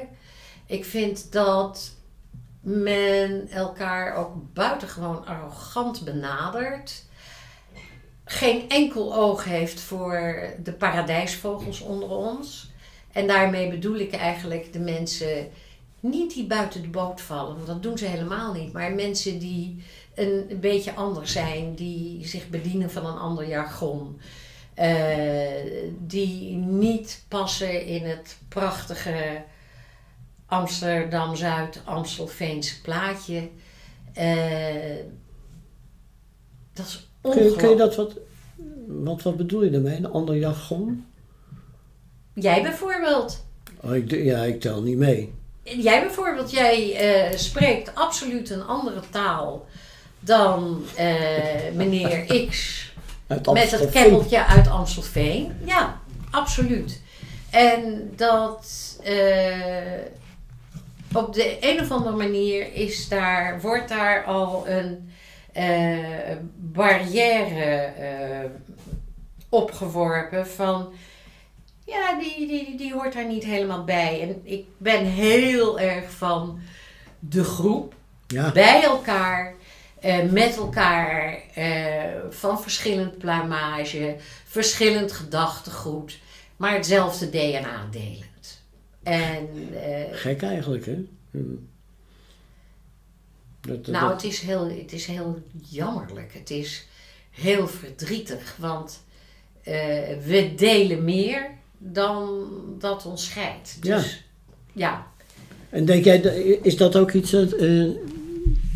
[0.69, 1.93] Ik vind dat
[2.61, 7.05] men elkaar ook buitengewoon arrogant benadert.
[8.25, 12.71] Geen enkel oog heeft voor de paradijsvogels onder ons.
[13.13, 15.49] En daarmee bedoel ik eigenlijk de mensen
[16.01, 18.73] niet die buiten de boot vallen, want dat doen ze helemaal niet.
[18.73, 19.83] Maar mensen die
[20.15, 24.21] een beetje anders zijn, die zich bedienen van een ander jargon.
[24.79, 24.87] Uh,
[25.99, 29.43] die niet passen in het prachtige
[30.49, 33.49] Amsterdam-Zuid, Amstelveense plaatje.
[34.19, 34.25] Uh,
[36.73, 37.59] dat is ongelooflijk.
[37.59, 38.13] Kun, je dat wat,
[38.87, 39.97] wat, wat bedoel je daarmee?
[39.97, 41.07] Een ander jargon?
[42.33, 43.47] Jij bijvoorbeeld.
[43.81, 45.35] Oh, ik, ja, ik tel niet mee.
[45.63, 49.67] Jij bijvoorbeeld, jij uh, spreekt absoluut een andere taal
[50.21, 52.87] dan uh, meneer X
[53.29, 55.53] met het keppeltje uit Amstelveen.
[55.65, 56.01] Ja,
[56.31, 57.01] absoluut.
[57.51, 59.13] En dat uh,
[61.13, 65.11] op de een of andere manier is daar, wordt daar al een
[65.57, 68.51] uh, barrière uh,
[69.49, 70.93] opgeworpen van
[71.85, 74.23] ja, die, die, die hoort daar niet helemaal bij.
[74.23, 76.61] En ik ben heel erg van
[77.19, 77.95] de groep
[78.27, 78.53] ja.
[78.53, 79.55] bij elkaar
[80.05, 86.19] uh, met elkaar uh, van verschillend plumage, verschillend gedachtegoed,
[86.57, 88.28] maar hetzelfde DNA delend.
[89.11, 89.79] En, uh,
[90.13, 91.05] Gek eigenlijk, hè?
[93.61, 96.35] Dat, nou, Het, is heel, het is heel jammerlijk.
[96.35, 96.87] Het is
[97.31, 99.03] heel verdrietig, want
[100.25, 102.47] we delen meer dan
[102.79, 103.83] dat ons scheidt.
[103.83, 104.25] Dus,
[104.73, 104.89] ja.
[104.89, 105.07] ja.
[105.71, 106.19] En denk jij,
[106.63, 107.55] is dat ook iets dat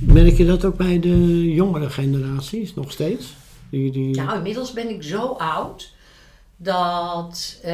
[0.07, 3.35] Merk je dat ook bij de jongere generaties nog steeds?
[3.71, 4.15] Die, die...
[4.17, 5.93] Nou, inmiddels ben ik zo oud
[6.57, 7.73] dat uh,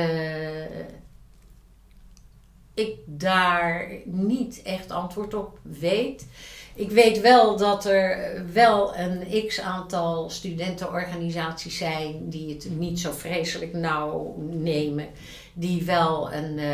[2.78, 6.26] ik daar niet echt antwoord op weet.
[6.74, 13.12] Ik weet wel dat er wel een x aantal studentenorganisaties zijn die het niet zo
[13.12, 15.06] vreselijk nauw nemen.
[15.52, 16.68] Die wel, een, uh,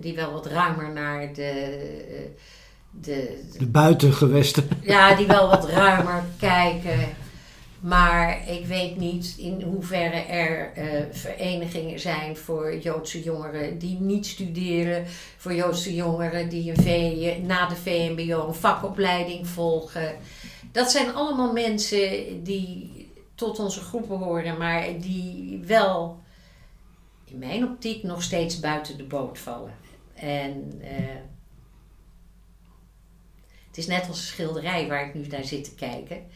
[0.00, 1.78] die wel wat ruimer naar de.
[2.10, 2.18] Uh,
[3.00, 4.68] de, de buitengewesten.
[4.82, 6.98] Ja, die wel wat ruimer kijken.
[7.86, 14.26] Maar ik weet niet in hoeverre er uh, verenigingen zijn voor Joodse jongeren die niet
[14.26, 15.04] studeren.
[15.36, 20.16] Voor Joodse jongeren die een v, na de VMBO een vakopleiding volgen.
[20.72, 26.20] Dat zijn allemaal mensen die tot onze groep behoren, maar die wel
[27.24, 29.74] in mijn optiek nog steeds buiten de boot vallen.
[30.14, 30.80] En...
[30.82, 30.88] Uh,
[33.66, 36.26] het is net als een schilderij waar ik nu naar zit te kijken.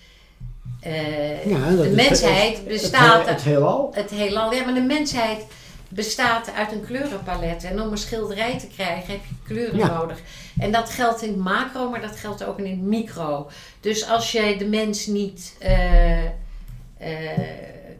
[0.86, 3.19] Uh, ja, de mensheid bestaat.
[3.19, 3.90] Het, het, heelal?
[3.94, 5.44] Het heelal, ja, maar de mensheid
[5.89, 7.65] bestaat uit een kleurenpalet.
[7.65, 10.19] En om een schilderij te krijgen heb je kleuren nodig.
[10.59, 13.51] En dat geldt in het macro, maar dat geldt ook in het micro.
[13.81, 16.31] Dus als je de mens niet uh, uh,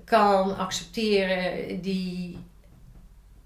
[0.05, 2.39] kan accepteren die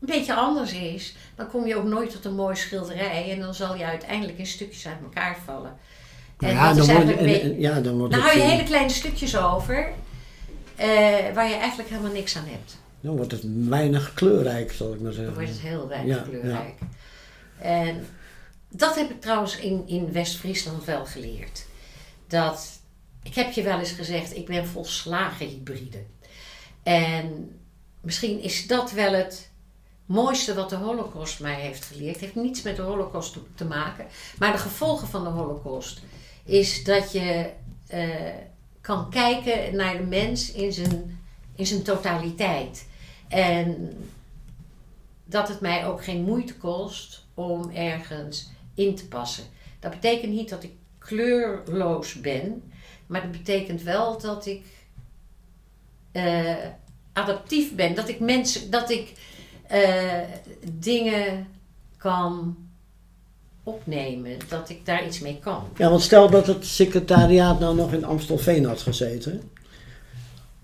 [0.01, 3.31] een beetje anders is, dan kom je ook nooit tot een mooi schilderij.
[3.31, 5.77] En dan zal je uiteindelijk in stukjes uit elkaar vallen.
[6.39, 6.86] En ja, dan
[7.59, 9.89] ja, dan wordt dan hou je hele kleine stukjes over,
[10.81, 10.85] uh,
[11.35, 12.77] waar je eigenlijk helemaal niks aan hebt.
[13.01, 15.35] Dan wordt het weinig kleurrijk, zal ik maar zeggen.
[15.35, 16.74] Dan wordt het heel weinig kleurrijk.
[16.81, 16.86] Ja.
[17.65, 18.06] En
[18.69, 21.65] dat heb ik trouwens in, in West-Friesland wel geleerd.
[22.28, 22.69] Dat,
[23.23, 26.02] ik heb je wel eens gezegd, ik ben volslagen hybride.
[26.82, 27.59] En
[28.01, 29.51] misschien is dat wel het
[30.06, 32.12] mooiste wat de Holocaust mij heeft geleerd.
[32.12, 34.06] Het heeft niets met de Holocaust te maken.
[34.39, 36.01] Maar de gevolgen van de Holocaust
[36.45, 37.51] is dat je
[37.95, 38.35] uh,
[38.81, 41.21] kan kijken naar de mens in zijn,
[41.55, 42.87] in zijn totaliteit.
[43.29, 43.97] En
[45.25, 49.45] dat het mij ook geen moeite kost om ergens in te passen.
[49.81, 52.73] Dat betekent niet dat ik kleurloos ben,
[53.07, 54.65] maar dat betekent wel dat ik
[56.12, 56.57] uh,
[57.12, 57.95] adaptief ben.
[57.95, 59.12] Dat ik mensen, dat ik
[59.73, 60.21] uh,
[60.73, 61.49] dingen
[61.97, 62.57] kan
[63.65, 65.62] opnemen, dat ik daar iets mee kan.
[65.77, 69.41] Ja, want stel dat het secretariaat nou nog in Amstelveen had gezeten.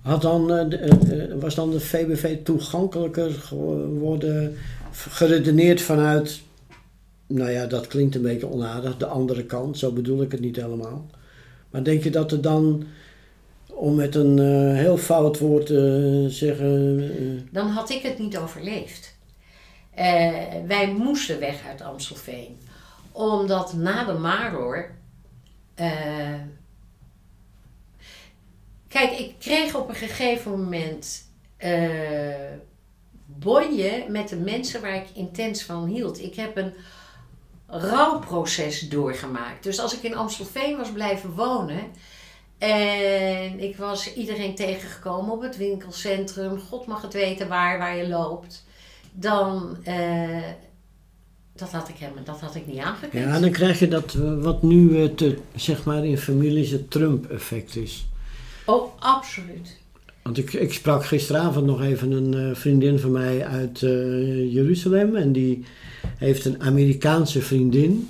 [0.02, 4.56] Had dan, uh, was dan de VBV toegankelijker geworden,
[4.93, 6.40] geredeneerd vanuit,
[7.27, 10.56] nou ja, dat klinkt een beetje onaardig, de andere kant, zo bedoel ik het niet
[10.56, 11.06] helemaal.
[11.70, 12.85] Maar denk je dat er dan
[13.66, 16.98] om met een uh, heel fout woord te zeggen.
[16.98, 19.18] Uh, dan had ik het niet overleefd.
[20.66, 22.56] Wij moesten weg uit Amstelveen.
[23.20, 24.90] Omdat na de Maror.
[28.88, 31.28] kijk, ik kreeg op een gegeven moment.
[33.26, 36.22] bonje met de mensen waar ik intens van hield.
[36.22, 36.74] Ik heb een
[37.66, 39.62] rouwproces doorgemaakt.
[39.62, 41.90] Dus als ik in Amstelveen was blijven wonen
[42.59, 48.09] en ik was iedereen tegengekomen op het winkelcentrum, God mag het weten waar, waar je
[48.09, 48.64] loopt,
[49.12, 49.76] dan.
[49.84, 50.38] Uh,
[51.61, 53.24] dat had ik helemaal, dat had ik niet aangekund.
[53.24, 56.91] Ja, dan krijg je dat eh, wat nu uh, te, zeg maar in families het
[56.91, 58.07] Trump-effect is.
[58.66, 59.78] Oh, absoluut.
[60.23, 63.81] Want ik, ik sprak gisteravond nog even een vriendin van mij uit
[64.51, 65.65] Jeruzalem en die
[66.16, 68.09] heeft een Amerikaanse vriendin.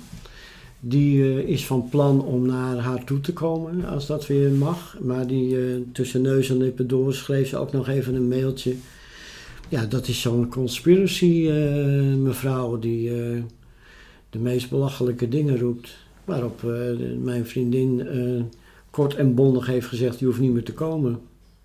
[0.83, 4.97] Die uh, is van plan om naar haar toe te komen, als dat weer mag.
[4.99, 8.75] Maar die uh, tussen neus en lippen door schreef ze ook nog even een mailtje.
[9.71, 13.09] Ja, dat is zo'n conspiracy uh, mevrouw die
[14.29, 15.97] de meest belachelijke dingen roept.
[16.25, 16.61] Waarop
[17.17, 18.07] mijn vriendin
[18.89, 21.21] kort en bondig heeft gezegd, je hoeft niet meer te komen.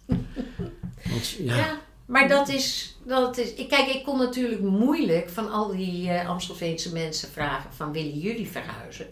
[1.11, 3.55] Want, ja, ja maar dat is, dat is.
[3.55, 8.49] Kijk, ik kon natuurlijk moeilijk van al die uh, Amstelveense mensen vragen: van willen jullie
[8.49, 9.07] verhuizen?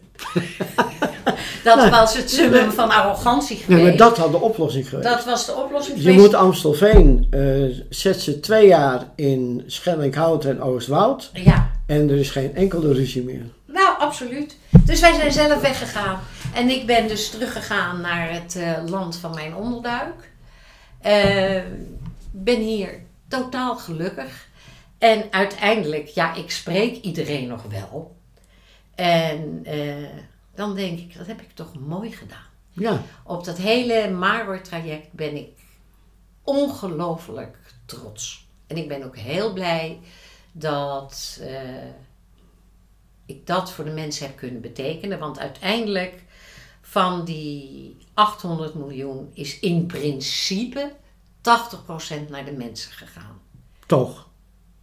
[1.65, 3.83] dat nou, was het summum van arrogantie geweest.
[3.83, 5.09] Nee, maar dat had de oplossing geweest.
[5.09, 10.63] Dat was de oplossing Je moet Amstelveen, uh, zet ze twee jaar in Schellinghout en
[10.63, 11.31] Oostwoud.
[11.33, 11.71] Ja.
[11.87, 13.43] En er is geen enkele ruzie meer.
[13.67, 14.57] Nou, absoluut.
[14.85, 16.21] Dus wij zijn zelf weggegaan.
[16.55, 20.33] En ik ben dus teruggegaan naar het uh, land van mijn onderduik.
[22.31, 23.04] Ben hier
[23.41, 24.49] totaal gelukkig.
[24.99, 28.17] En uiteindelijk, ja, ik spreek iedereen nog wel.
[28.95, 30.09] En uh,
[30.55, 32.47] dan denk ik, dat heb ik toch mooi gedaan.
[32.71, 33.03] Ja.
[33.25, 35.49] Op dat hele Maror-traject ben ik
[36.43, 37.57] ongelooflijk
[37.87, 38.47] trots.
[38.67, 40.01] En ik ben ook heel blij
[40.53, 41.51] dat uh,
[43.27, 45.19] ik dat voor de mensen heb kunnen betekenen.
[45.19, 46.23] Want uiteindelijk
[46.81, 50.93] van die 800 miljoen is in principe
[51.45, 53.41] 80% naar de mensen gegaan.
[53.87, 54.29] Toch?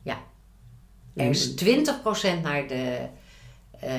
[0.02, 0.18] Ja.
[1.16, 3.08] Er is 20% naar de,
[3.84, 3.90] uh,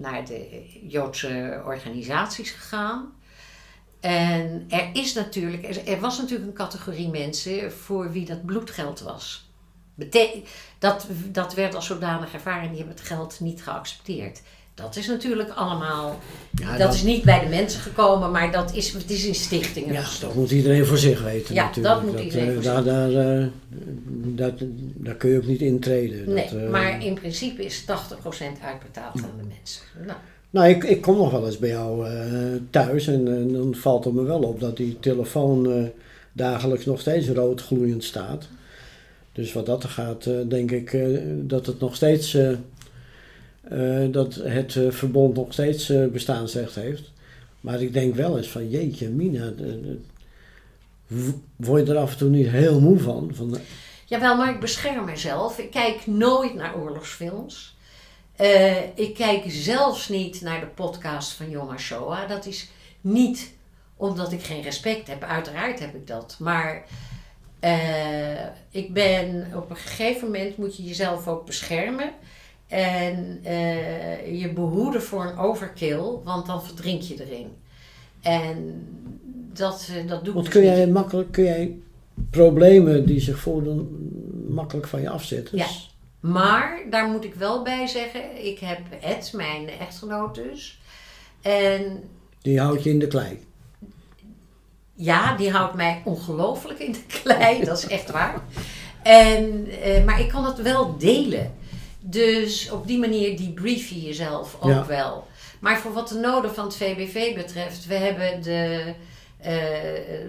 [0.00, 3.12] naar de Joodse organisaties gegaan.
[4.00, 9.50] En er is natuurlijk, er was natuurlijk een categorie mensen voor wie dat bloedgeld was.
[10.78, 14.42] dat, dat werd als zodanig ervaren en die hebben het geld niet geaccepteerd.
[14.74, 16.18] Dat is natuurlijk allemaal.
[16.50, 19.92] Ja, dat, is niet bij de mensen gekomen, maar dat is, het is in stichtingen.
[19.92, 21.54] Ja, dat moet iedereen voor zich weten.
[21.54, 21.94] Ja, natuurlijk.
[21.94, 23.46] dat moet dat, iedereen uh, daar, daar, uh,
[24.10, 24.52] daar,
[24.94, 26.32] daar, kun je ook niet intreden.
[26.32, 27.84] Nee, dat, uh, maar in principe is 80%
[28.62, 29.82] uitbetaald aan de mensen.
[30.06, 30.18] Nou.
[30.50, 32.06] Nou, ik, ik kom nog wel eens bij jou
[32.70, 35.90] thuis en, en, dan valt het me wel op dat die telefoon
[36.32, 38.48] dagelijks nog steeds rood gloeiend staat.
[39.32, 40.96] Dus wat dat er gaat, denk ik
[41.48, 42.36] dat het nog steeds
[44.10, 47.10] dat het uh, verbond nog steeds uh, bestaansrecht heeft.
[47.60, 49.52] Maar ik denk wel eens van jeetje, Mina,
[51.56, 53.30] word je er af en toe niet heel moe van?
[53.34, 53.58] van
[54.06, 55.58] Jawel, maar ik bescherm mezelf.
[55.58, 57.76] Ik kijk nooit naar oorlogsfilms.
[58.94, 62.28] ik kijk zelfs niet naar de podcast van Yom HaShoah.
[62.28, 62.70] Dat is
[63.00, 63.52] niet
[63.96, 65.22] omdat ik geen respect heb.
[65.22, 66.36] Uiteraard heb ik dat.
[66.38, 66.84] Maar
[68.70, 72.12] ik ben op een gegeven moment moet je jezelf ook beschermen.
[72.72, 77.46] En uh, je behoeden voor een overkill, want dan verdrink je erin.
[78.22, 78.86] En
[79.52, 80.50] dat, uh, dat doe ik.
[80.50, 81.76] kun jij makkelijk, kun jij
[82.30, 84.10] problemen die zich voordoen,
[84.48, 85.58] makkelijk van je afzetten?
[85.58, 85.66] Ja.
[86.20, 90.80] Maar daar moet ik wel bij zeggen, ik heb Ed, mijn echtgenoot dus.
[91.42, 92.02] En
[92.42, 93.38] die houdt je in de klei.
[94.94, 98.42] Ja, die houdt mij ongelooflijk in de klei, dat is echt waar.
[99.02, 101.60] En, uh, maar ik kan het wel delen.
[102.04, 105.26] Dus op die manier debrief je jezelf ook wel.
[105.60, 108.94] Maar voor wat de noden van het VBV betreft, we hebben de,
[109.46, 109.52] uh,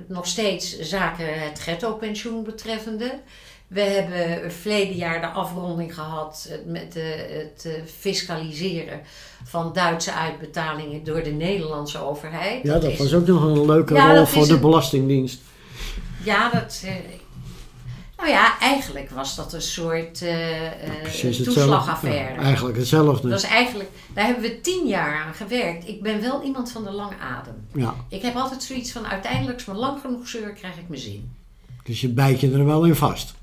[0.08, 3.20] nog steeds zaken het ghetto-pensioen betreffende.
[3.68, 9.02] We hebben verleden jaar de afronding gehad met de, het eh, fiscaliseren
[9.44, 12.64] van Duitse uitbetalingen door de Nederlandse overheid.
[12.64, 15.42] Ja, dat, was ook nog een leuke rol voor de Belastingdienst.
[16.24, 16.94] Ja, dat, eh,
[18.24, 22.42] nou ja, eigenlijk was dat een soort uh, toeslagaffaire.
[22.42, 23.30] eigenlijk hetzelfde.
[23.30, 25.88] Dat is eigenlijk, daar hebben we tien jaar aan gewerkt.
[25.88, 27.68] Ik ben wel iemand van de lange adem.
[27.74, 27.96] Ja.
[28.10, 31.32] Ik heb altijd zoiets van uiteindelijk, als maar lang genoeg zeur, krijg ik mijn zin.
[31.84, 33.34] Dus je bijt je er wel in vast?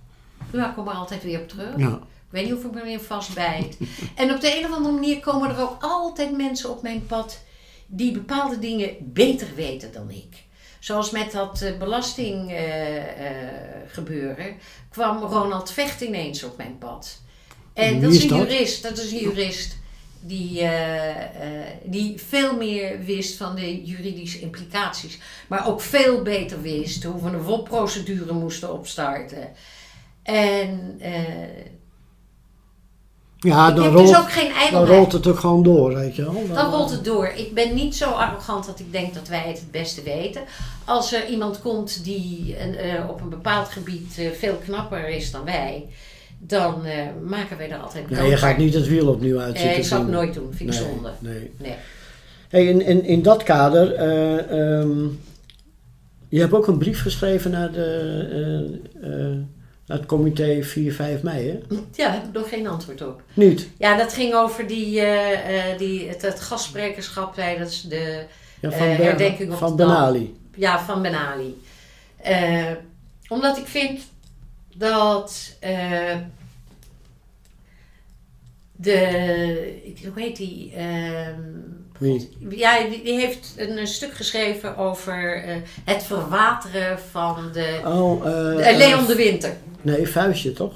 [0.53, 1.77] Ja, ik kom er altijd weer op terug.
[1.77, 1.95] Ja.
[2.31, 3.79] Ik weet niet of ik me erin vastbijt.
[4.15, 7.43] en op de een of andere manier komen er ook altijd mensen op mijn pad
[7.87, 10.49] die bepaalde dingen beter weten dan ik.
[10.81, 14.53] Zoals met dat uh, belastinggebeuren uh,
[14.91, 17.21] kwam Ronald Vecht ineens op mijn pad.
[17.73, 19.77] En dat is, een jurist, dat is een jurist
[20.21, 20.69] die,
[21.85, 25.19] die veel meer wist van de juridische implicaties.
[25.49, 29.49] Maar ook veel beter wist hoe we een WOP-procedure moesten opstarten.
[30.23, 31.01] En
[33.41, 34.07] ja, rol...
[34.07, 36.43] dus ook geen dan rolt het ook gewoon door, weet je wel.
[36.55, 37.27] Dan, rolt het door.
[37.27, 40.43] Ik ben niet zo arrogant dat ik denk dat wij het het beste weten.
[40.85, 45.45] Als er iemand komt die uh, op een bepaald gebied uh, veel knapper is dan
[45.45, 45.87] wij,
[46.39, 46.93] dan uh,
[47.29, 49.79] maken wij er altijd Ja, je gaat niet het wiel opnieuw uitzitten.
[49.79, 51.11] ik zou het nooit doen, vind ik nee, zonde.
[51.19, 51.51] Nee.
[51.57, 51.75] nee.
[52.49, 54.11] Hey, in, in, in dat kader,
[54.81, 55.21] um,
[56.29, 59.51] je hebt ook een brief geschreven naar de
[59.91, 61.77] het comité 4, 5 mei, hè?
[61.93, 63.23] Ja, heb ik nog geen antwoord op.
[63.35, 63.69] Niet?
[63.79, 68.25] Ja, dat ging over die, uh, die, het, het gastsprekerschap tijdens de
[68.61, 70.39] ja, van uh, herdenking Van Benali.
[70.55, 71.63] Ja, van Benali.
[72.29, 72.71] Uh,
[73.29, 74.01] omdat ik vind
[74.77, 75.57] dat
[78.77, 80.73] de, hoe heet die?
[80.73, 81.41] Ehm,
[81.99, 82.37] Wie?
[82.49, 85.45] Ja, die, heeft een, stuk geschreven over
[85.85, 89.57] het verwateren van de, oh, de Leon de Winter.
[89.83, 90.73] Nee, Vuistje toch?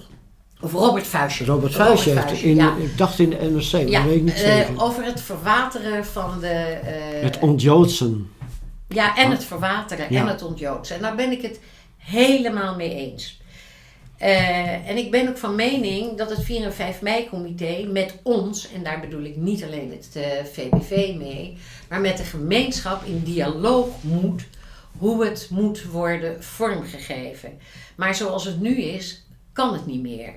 [0.61, 1.45] Of Robert Vuistje.
[1.45, 4.73] Robert Vuistje heeft in, ik dacht in de NRC, ja, maar weet ik niet zeker.
[4.73, 6.79] Uh, over het verwateren van de...
[6.85, 8.31] Uh, het ontjoodsen.
[8.89, 10.97] Ja, en het verwateren en het ontjoodsen.
[10.97, 11.61] En daar ben ik het
[11.97, 13.43] helemaal mee eens.
[14.23, 18.19] Uh, en ik ben ook van mening dat het 4 en 5 mei comité met
[18.23, 21.57] ons, en daar bedoel ik niet alleen het VBV mee,
[21.89, 24.45] maar met de gemeenschap in dialoog moet
[24.99, 27.59] hoe het moet worden vormgegeven.
[27.97, 30.35] Maar zoals het nu is, kan het niet meer.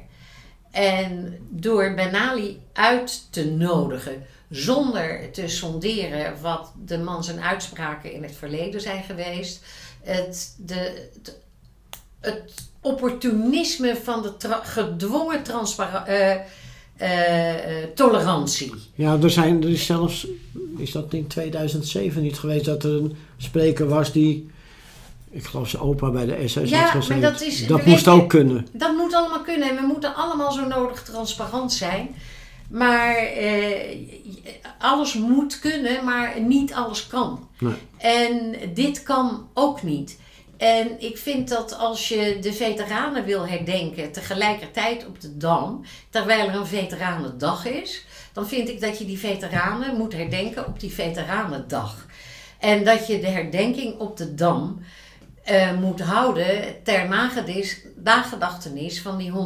[0.71, 8.23] En door Benali uit te nodigen, zonder te sonderen wat de man zijn uitspraken in
[8.23, 9.63] het verleden zijn geweest,
[10.01, 11.09] het, de,
[12.19, 15.41] het, opportunisme van de gedwongen
[16.07, 16.35] uh,
[17.01, 18.73] uh, tolerantie.
[18.95, 20.27] Ja, er, zijn, er is zelfs,
[20.77, 24.49] is dat in 2007 niet geweest, dat er een spreker was die
[25.29, 28.67] ik geloof zijn opa bij de SS ja, maar dat, is, dat moest ook kunnen.
[28.71, 29.69] Dat moet allemaal kunnen.
[29.69, 32.15] En we moeten allemaal zo nodig transparant zijn.
[32.69, 33.97] Maar eh,
[34.79, 37.47] alles moet kunnen, maar niet alles kan.
[37.59, 37.73] Nee.
[37.97, 40.19] En dit kan ook niet.
[40.57, 46.47] En ik vind dat als je de veteranen wil herdenken tegelijkertijd op de Dam, terwijl
[46.47, 50.93] er een veteranendag is, dan vind ik dat je die veteranen moet herdenken op die
[50.93, 52.05] veteranendag.
[52.59, 54.79] En dat je de herdenking op de Dam
[55.49, 57.07] uh, moet houden ter
[58.03, 59.37] nagedachtenis van die 120.000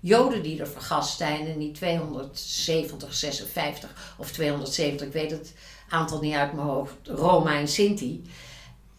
[0.00, 5.52] Joden die er vergast zijn en die 270, 56 of 270, ik weet het
[5.88, 8.24] aantal niet uit mijn hoofd, Roma en Sinti.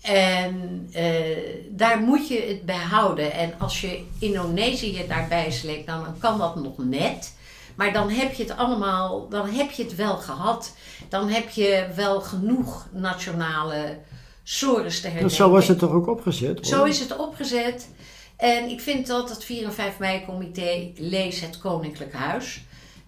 [0.01, 1.37] En uh,
[1.69, 3.33] daar moet je het bij houden.
[3.33, 7.34] En als je Indonesië daarbij sleept, dan kan dat nog net.
[7.75, 10.75] Maar dan heb je het allemaal, dan heb je het wel gehad.
[11.09, 13.97] Dan heb je wel genoeg nationale
[14.43, 15.35] sores te herdenken.
[15.35, 16.67] Zo was het toch ook opgezet?
[16.67, 17.89] Zo is het opgezet.
[18.37, 22.63] En ik vind dat het 4 en 5 mei comité Lees het Koninklijk Huis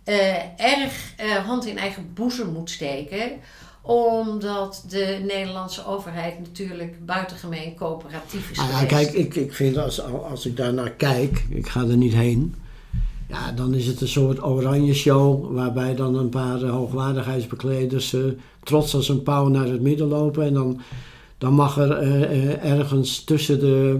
[0.07, 3.31] uh, erg uh, hand in eigen boezem moet steken
[3.81, 8.59] omdat de Nederlandse overheid natuurlijk buitengemeen coöperatief is.
[8.59, 11.97] Ah, ja, kijk, ik, ik vind als, als ik daar naar kijk, ik ga er
[11.97, 12.55] niet heen.
[13.29, 18.25] Ja, dan is het een soort oranje show waarbij dan een paar hoogwaardigheidsbekleders uh,
[18.63, 20.45] trots als een pauw naar het midden lopen.
[20.45, 20.81] En dan
[21.37, 23.99] dan mag er eh, eh, ergens tussen de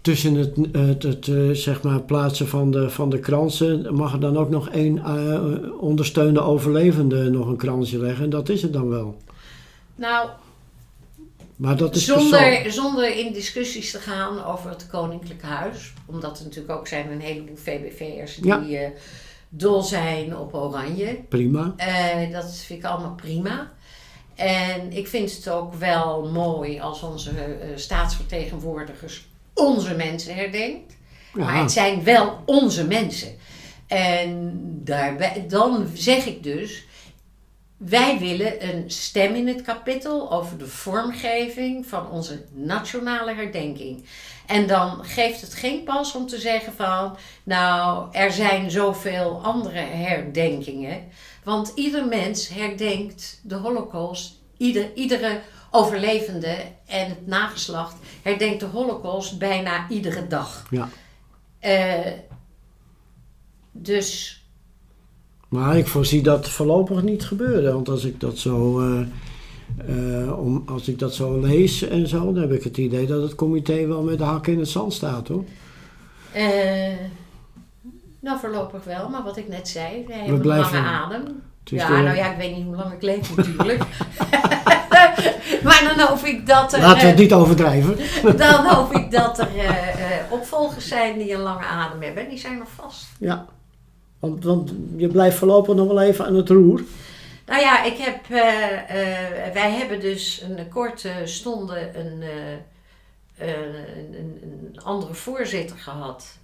[0.00, 4.36] tussen het, het, het zeg maar plaatsen van de, van de kransen mag er dan
[4.36, 8.24] ook nog één uh, ondersteunde overlevende nog een kransje leggen.
[8.24, 9.16] En dat is het dan wel.
[9.94, 10.28] Nou,
[11.56, 15.92] maar dat is zonder, zonder in discussies te gaan over het Koninklijk Huis.
[16.06, 18.92] Omdat er natuurlijk ook zijn een heleboel VBV'ers die
[19.48, 21.18] dol zijn op oranje.
[21.28, 21.74] Prima.
[22.32, 23.72] dat vind ik allemaal prima.
[24.34, 30.96] En ik vind het ook wel mooi als onze uh, staatsvertegenwoordigers onze mensen herdenkt.
[31.32, 33.28] Maar het zijn wel onze mensen.
[33.86, 34.52] En
[34.84, 36.85] daarbij, dan zeg ik dus,
[37.76, 44.06] wij willen een stem in het kapitel over de vormgeving van onze nationale herdenking.
[44.46, 49.78] En dan geeft het geen pas om te zeggen van, nou, er zijn zoveel andere
[49.78, 51.04] herdenkingen.
[51.44, 55.40] Want ieder mens herdenkt de Holocaust, ieder, iedere
[55.70, 60.66] overlevende en het nageslacht herdenkt de Holocaust bijna iedere dag.
[60.70, 60.88] Ja.
[61.60, 62.12] Uh,
[63.72, 64.40] dus.
[65.56, 67.72] Maar ik voorzie dat voorlopig niet gebeuren.
[67.74, 68.80] Want als ik dat zo.
[68.80, 69.00] Uh,
[69.88, 73.22] uh, om, als ik dat zo lees en zo, dan heb ik het idee dat
[73.22, 75.44] het comité wel met de hakken in het zand staat hoor.
[78.20, 81.22] Nou, voorlopig wel, maar wat ik net zei, wij hebben een lange adem.
[81.64, 83.78] Ja, nou ja, ik weet niet hoe lang ik leef natuurlijk.
[85.64, 86.80] maar dan hoop ik dat er...
[86.80, 87.96] Laten we het eh, niet overdrijven.
[88.36, 89.46] dan hoop ik dat er
[90.30, 92.22] opvolgers zijn die een lange adem hebben.
[92.22, 93.06] En die zijn nog vast.
[93.18, 93.46] Ja.
[94.28, 96.82] Want, want je blijft voorlopig nog wel even aan het roer.
[97.46, 102.52] Nou ja, ik heb, eh, eh, wij hebben dus een korte stonde een, uh,
[103.38, 103.74] een,
[104.18, 106.38] een, een, andere voorzitter gehad.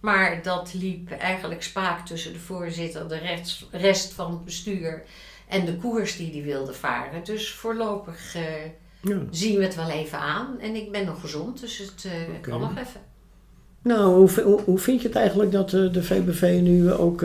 [0.00, 5.02] Maar dat liep eigenlijk spaak tussen de voorzitter, de rest, rest van het bestuur
[5.48, 7.24] en de koers die die wilde varen.
[7.24, 8.36] Dus voorlopig
[9.00, 9.18] ja.
[9.30, 10.60] zien we het wel even aan.
[10.60, 12.40] En ik ben nog gezond, dus het okay.
[12.40, 13.00] kan nog even.
[13.82, 14.30] Nou,
[14.64, 17.24] hoe, vind je het eigenlijk dat de VBV nu ook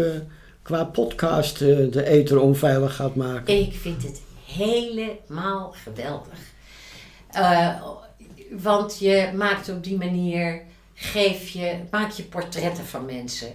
[0.62, 3.60] qua podcast uh, de ether onveilig gaat maken?
[3.60, 6.40] Ik vind het helemaal geweldig.
[8.50, 10.62] Want je maakt op die manier,
[10.94, 13.48] geef je, maak je portretten van mensen.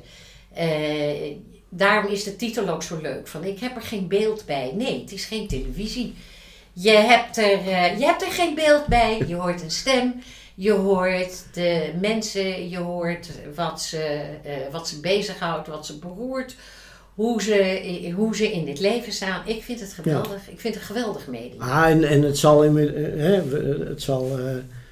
[1.68, 3.28] Daarom is de titel ook zo leuk.
[3.28, 4.72] Van ik heb er geen beeld bij.
[4.74, 6.14] Nee, het is geen televisie.
[6.72, 7.64] Je hebt er,
[7.98, 9.22] je hebt er geen beeld bij.
[9.26, 10.22] Je hoort een stem.
[10.60, 12.68] Je hoort de mensen.
[12.68, 14.20] Je hoort wat ze,
[14.70, 16.56] wat ze bezighoudt, wat ze beroert
[17.14, 19.42] hoe ze, hoe ze in dit leven staan.
[19.44, 20.48] Ik vind het geweldig.
[20.48, 21.60] Ik vind het een geweldig medium.
[21.60, 23.42] Ah, en, en het zal, in, eh, hè,
[23.88, 24.44] het zal uh,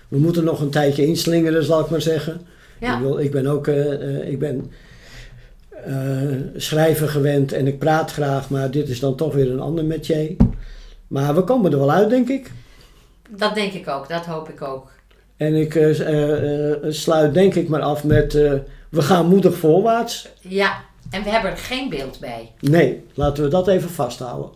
[0.08, 2.46] we moeten nog een tijdje inslingeren, zal ik maar zeggen.
[2.80, 2.94] Ja.
[2.94, 4.72] Ik, wil, ik ben ook uh, ik ben,
[6.56, 10.36] schrijver gewend en ik praat graag, maar dit is dan toch weer een ander metier.
[11.08, 12.50] Maar we komen er wel uit, denk ik.
[13.28, 14.96] Dat denk ik ook, dat hoop ik ook.
[15.38, 15.72] En ik
[16.88, 18.32] sluit denk ik maar af met,
[18.88, 20.28] we gaan moedig voorwaarts.
[20.40, 22.52] Ja, en we hebben er geen beeld bij.
[22.60, 24.50] Nee, laten we dat even vasthouden.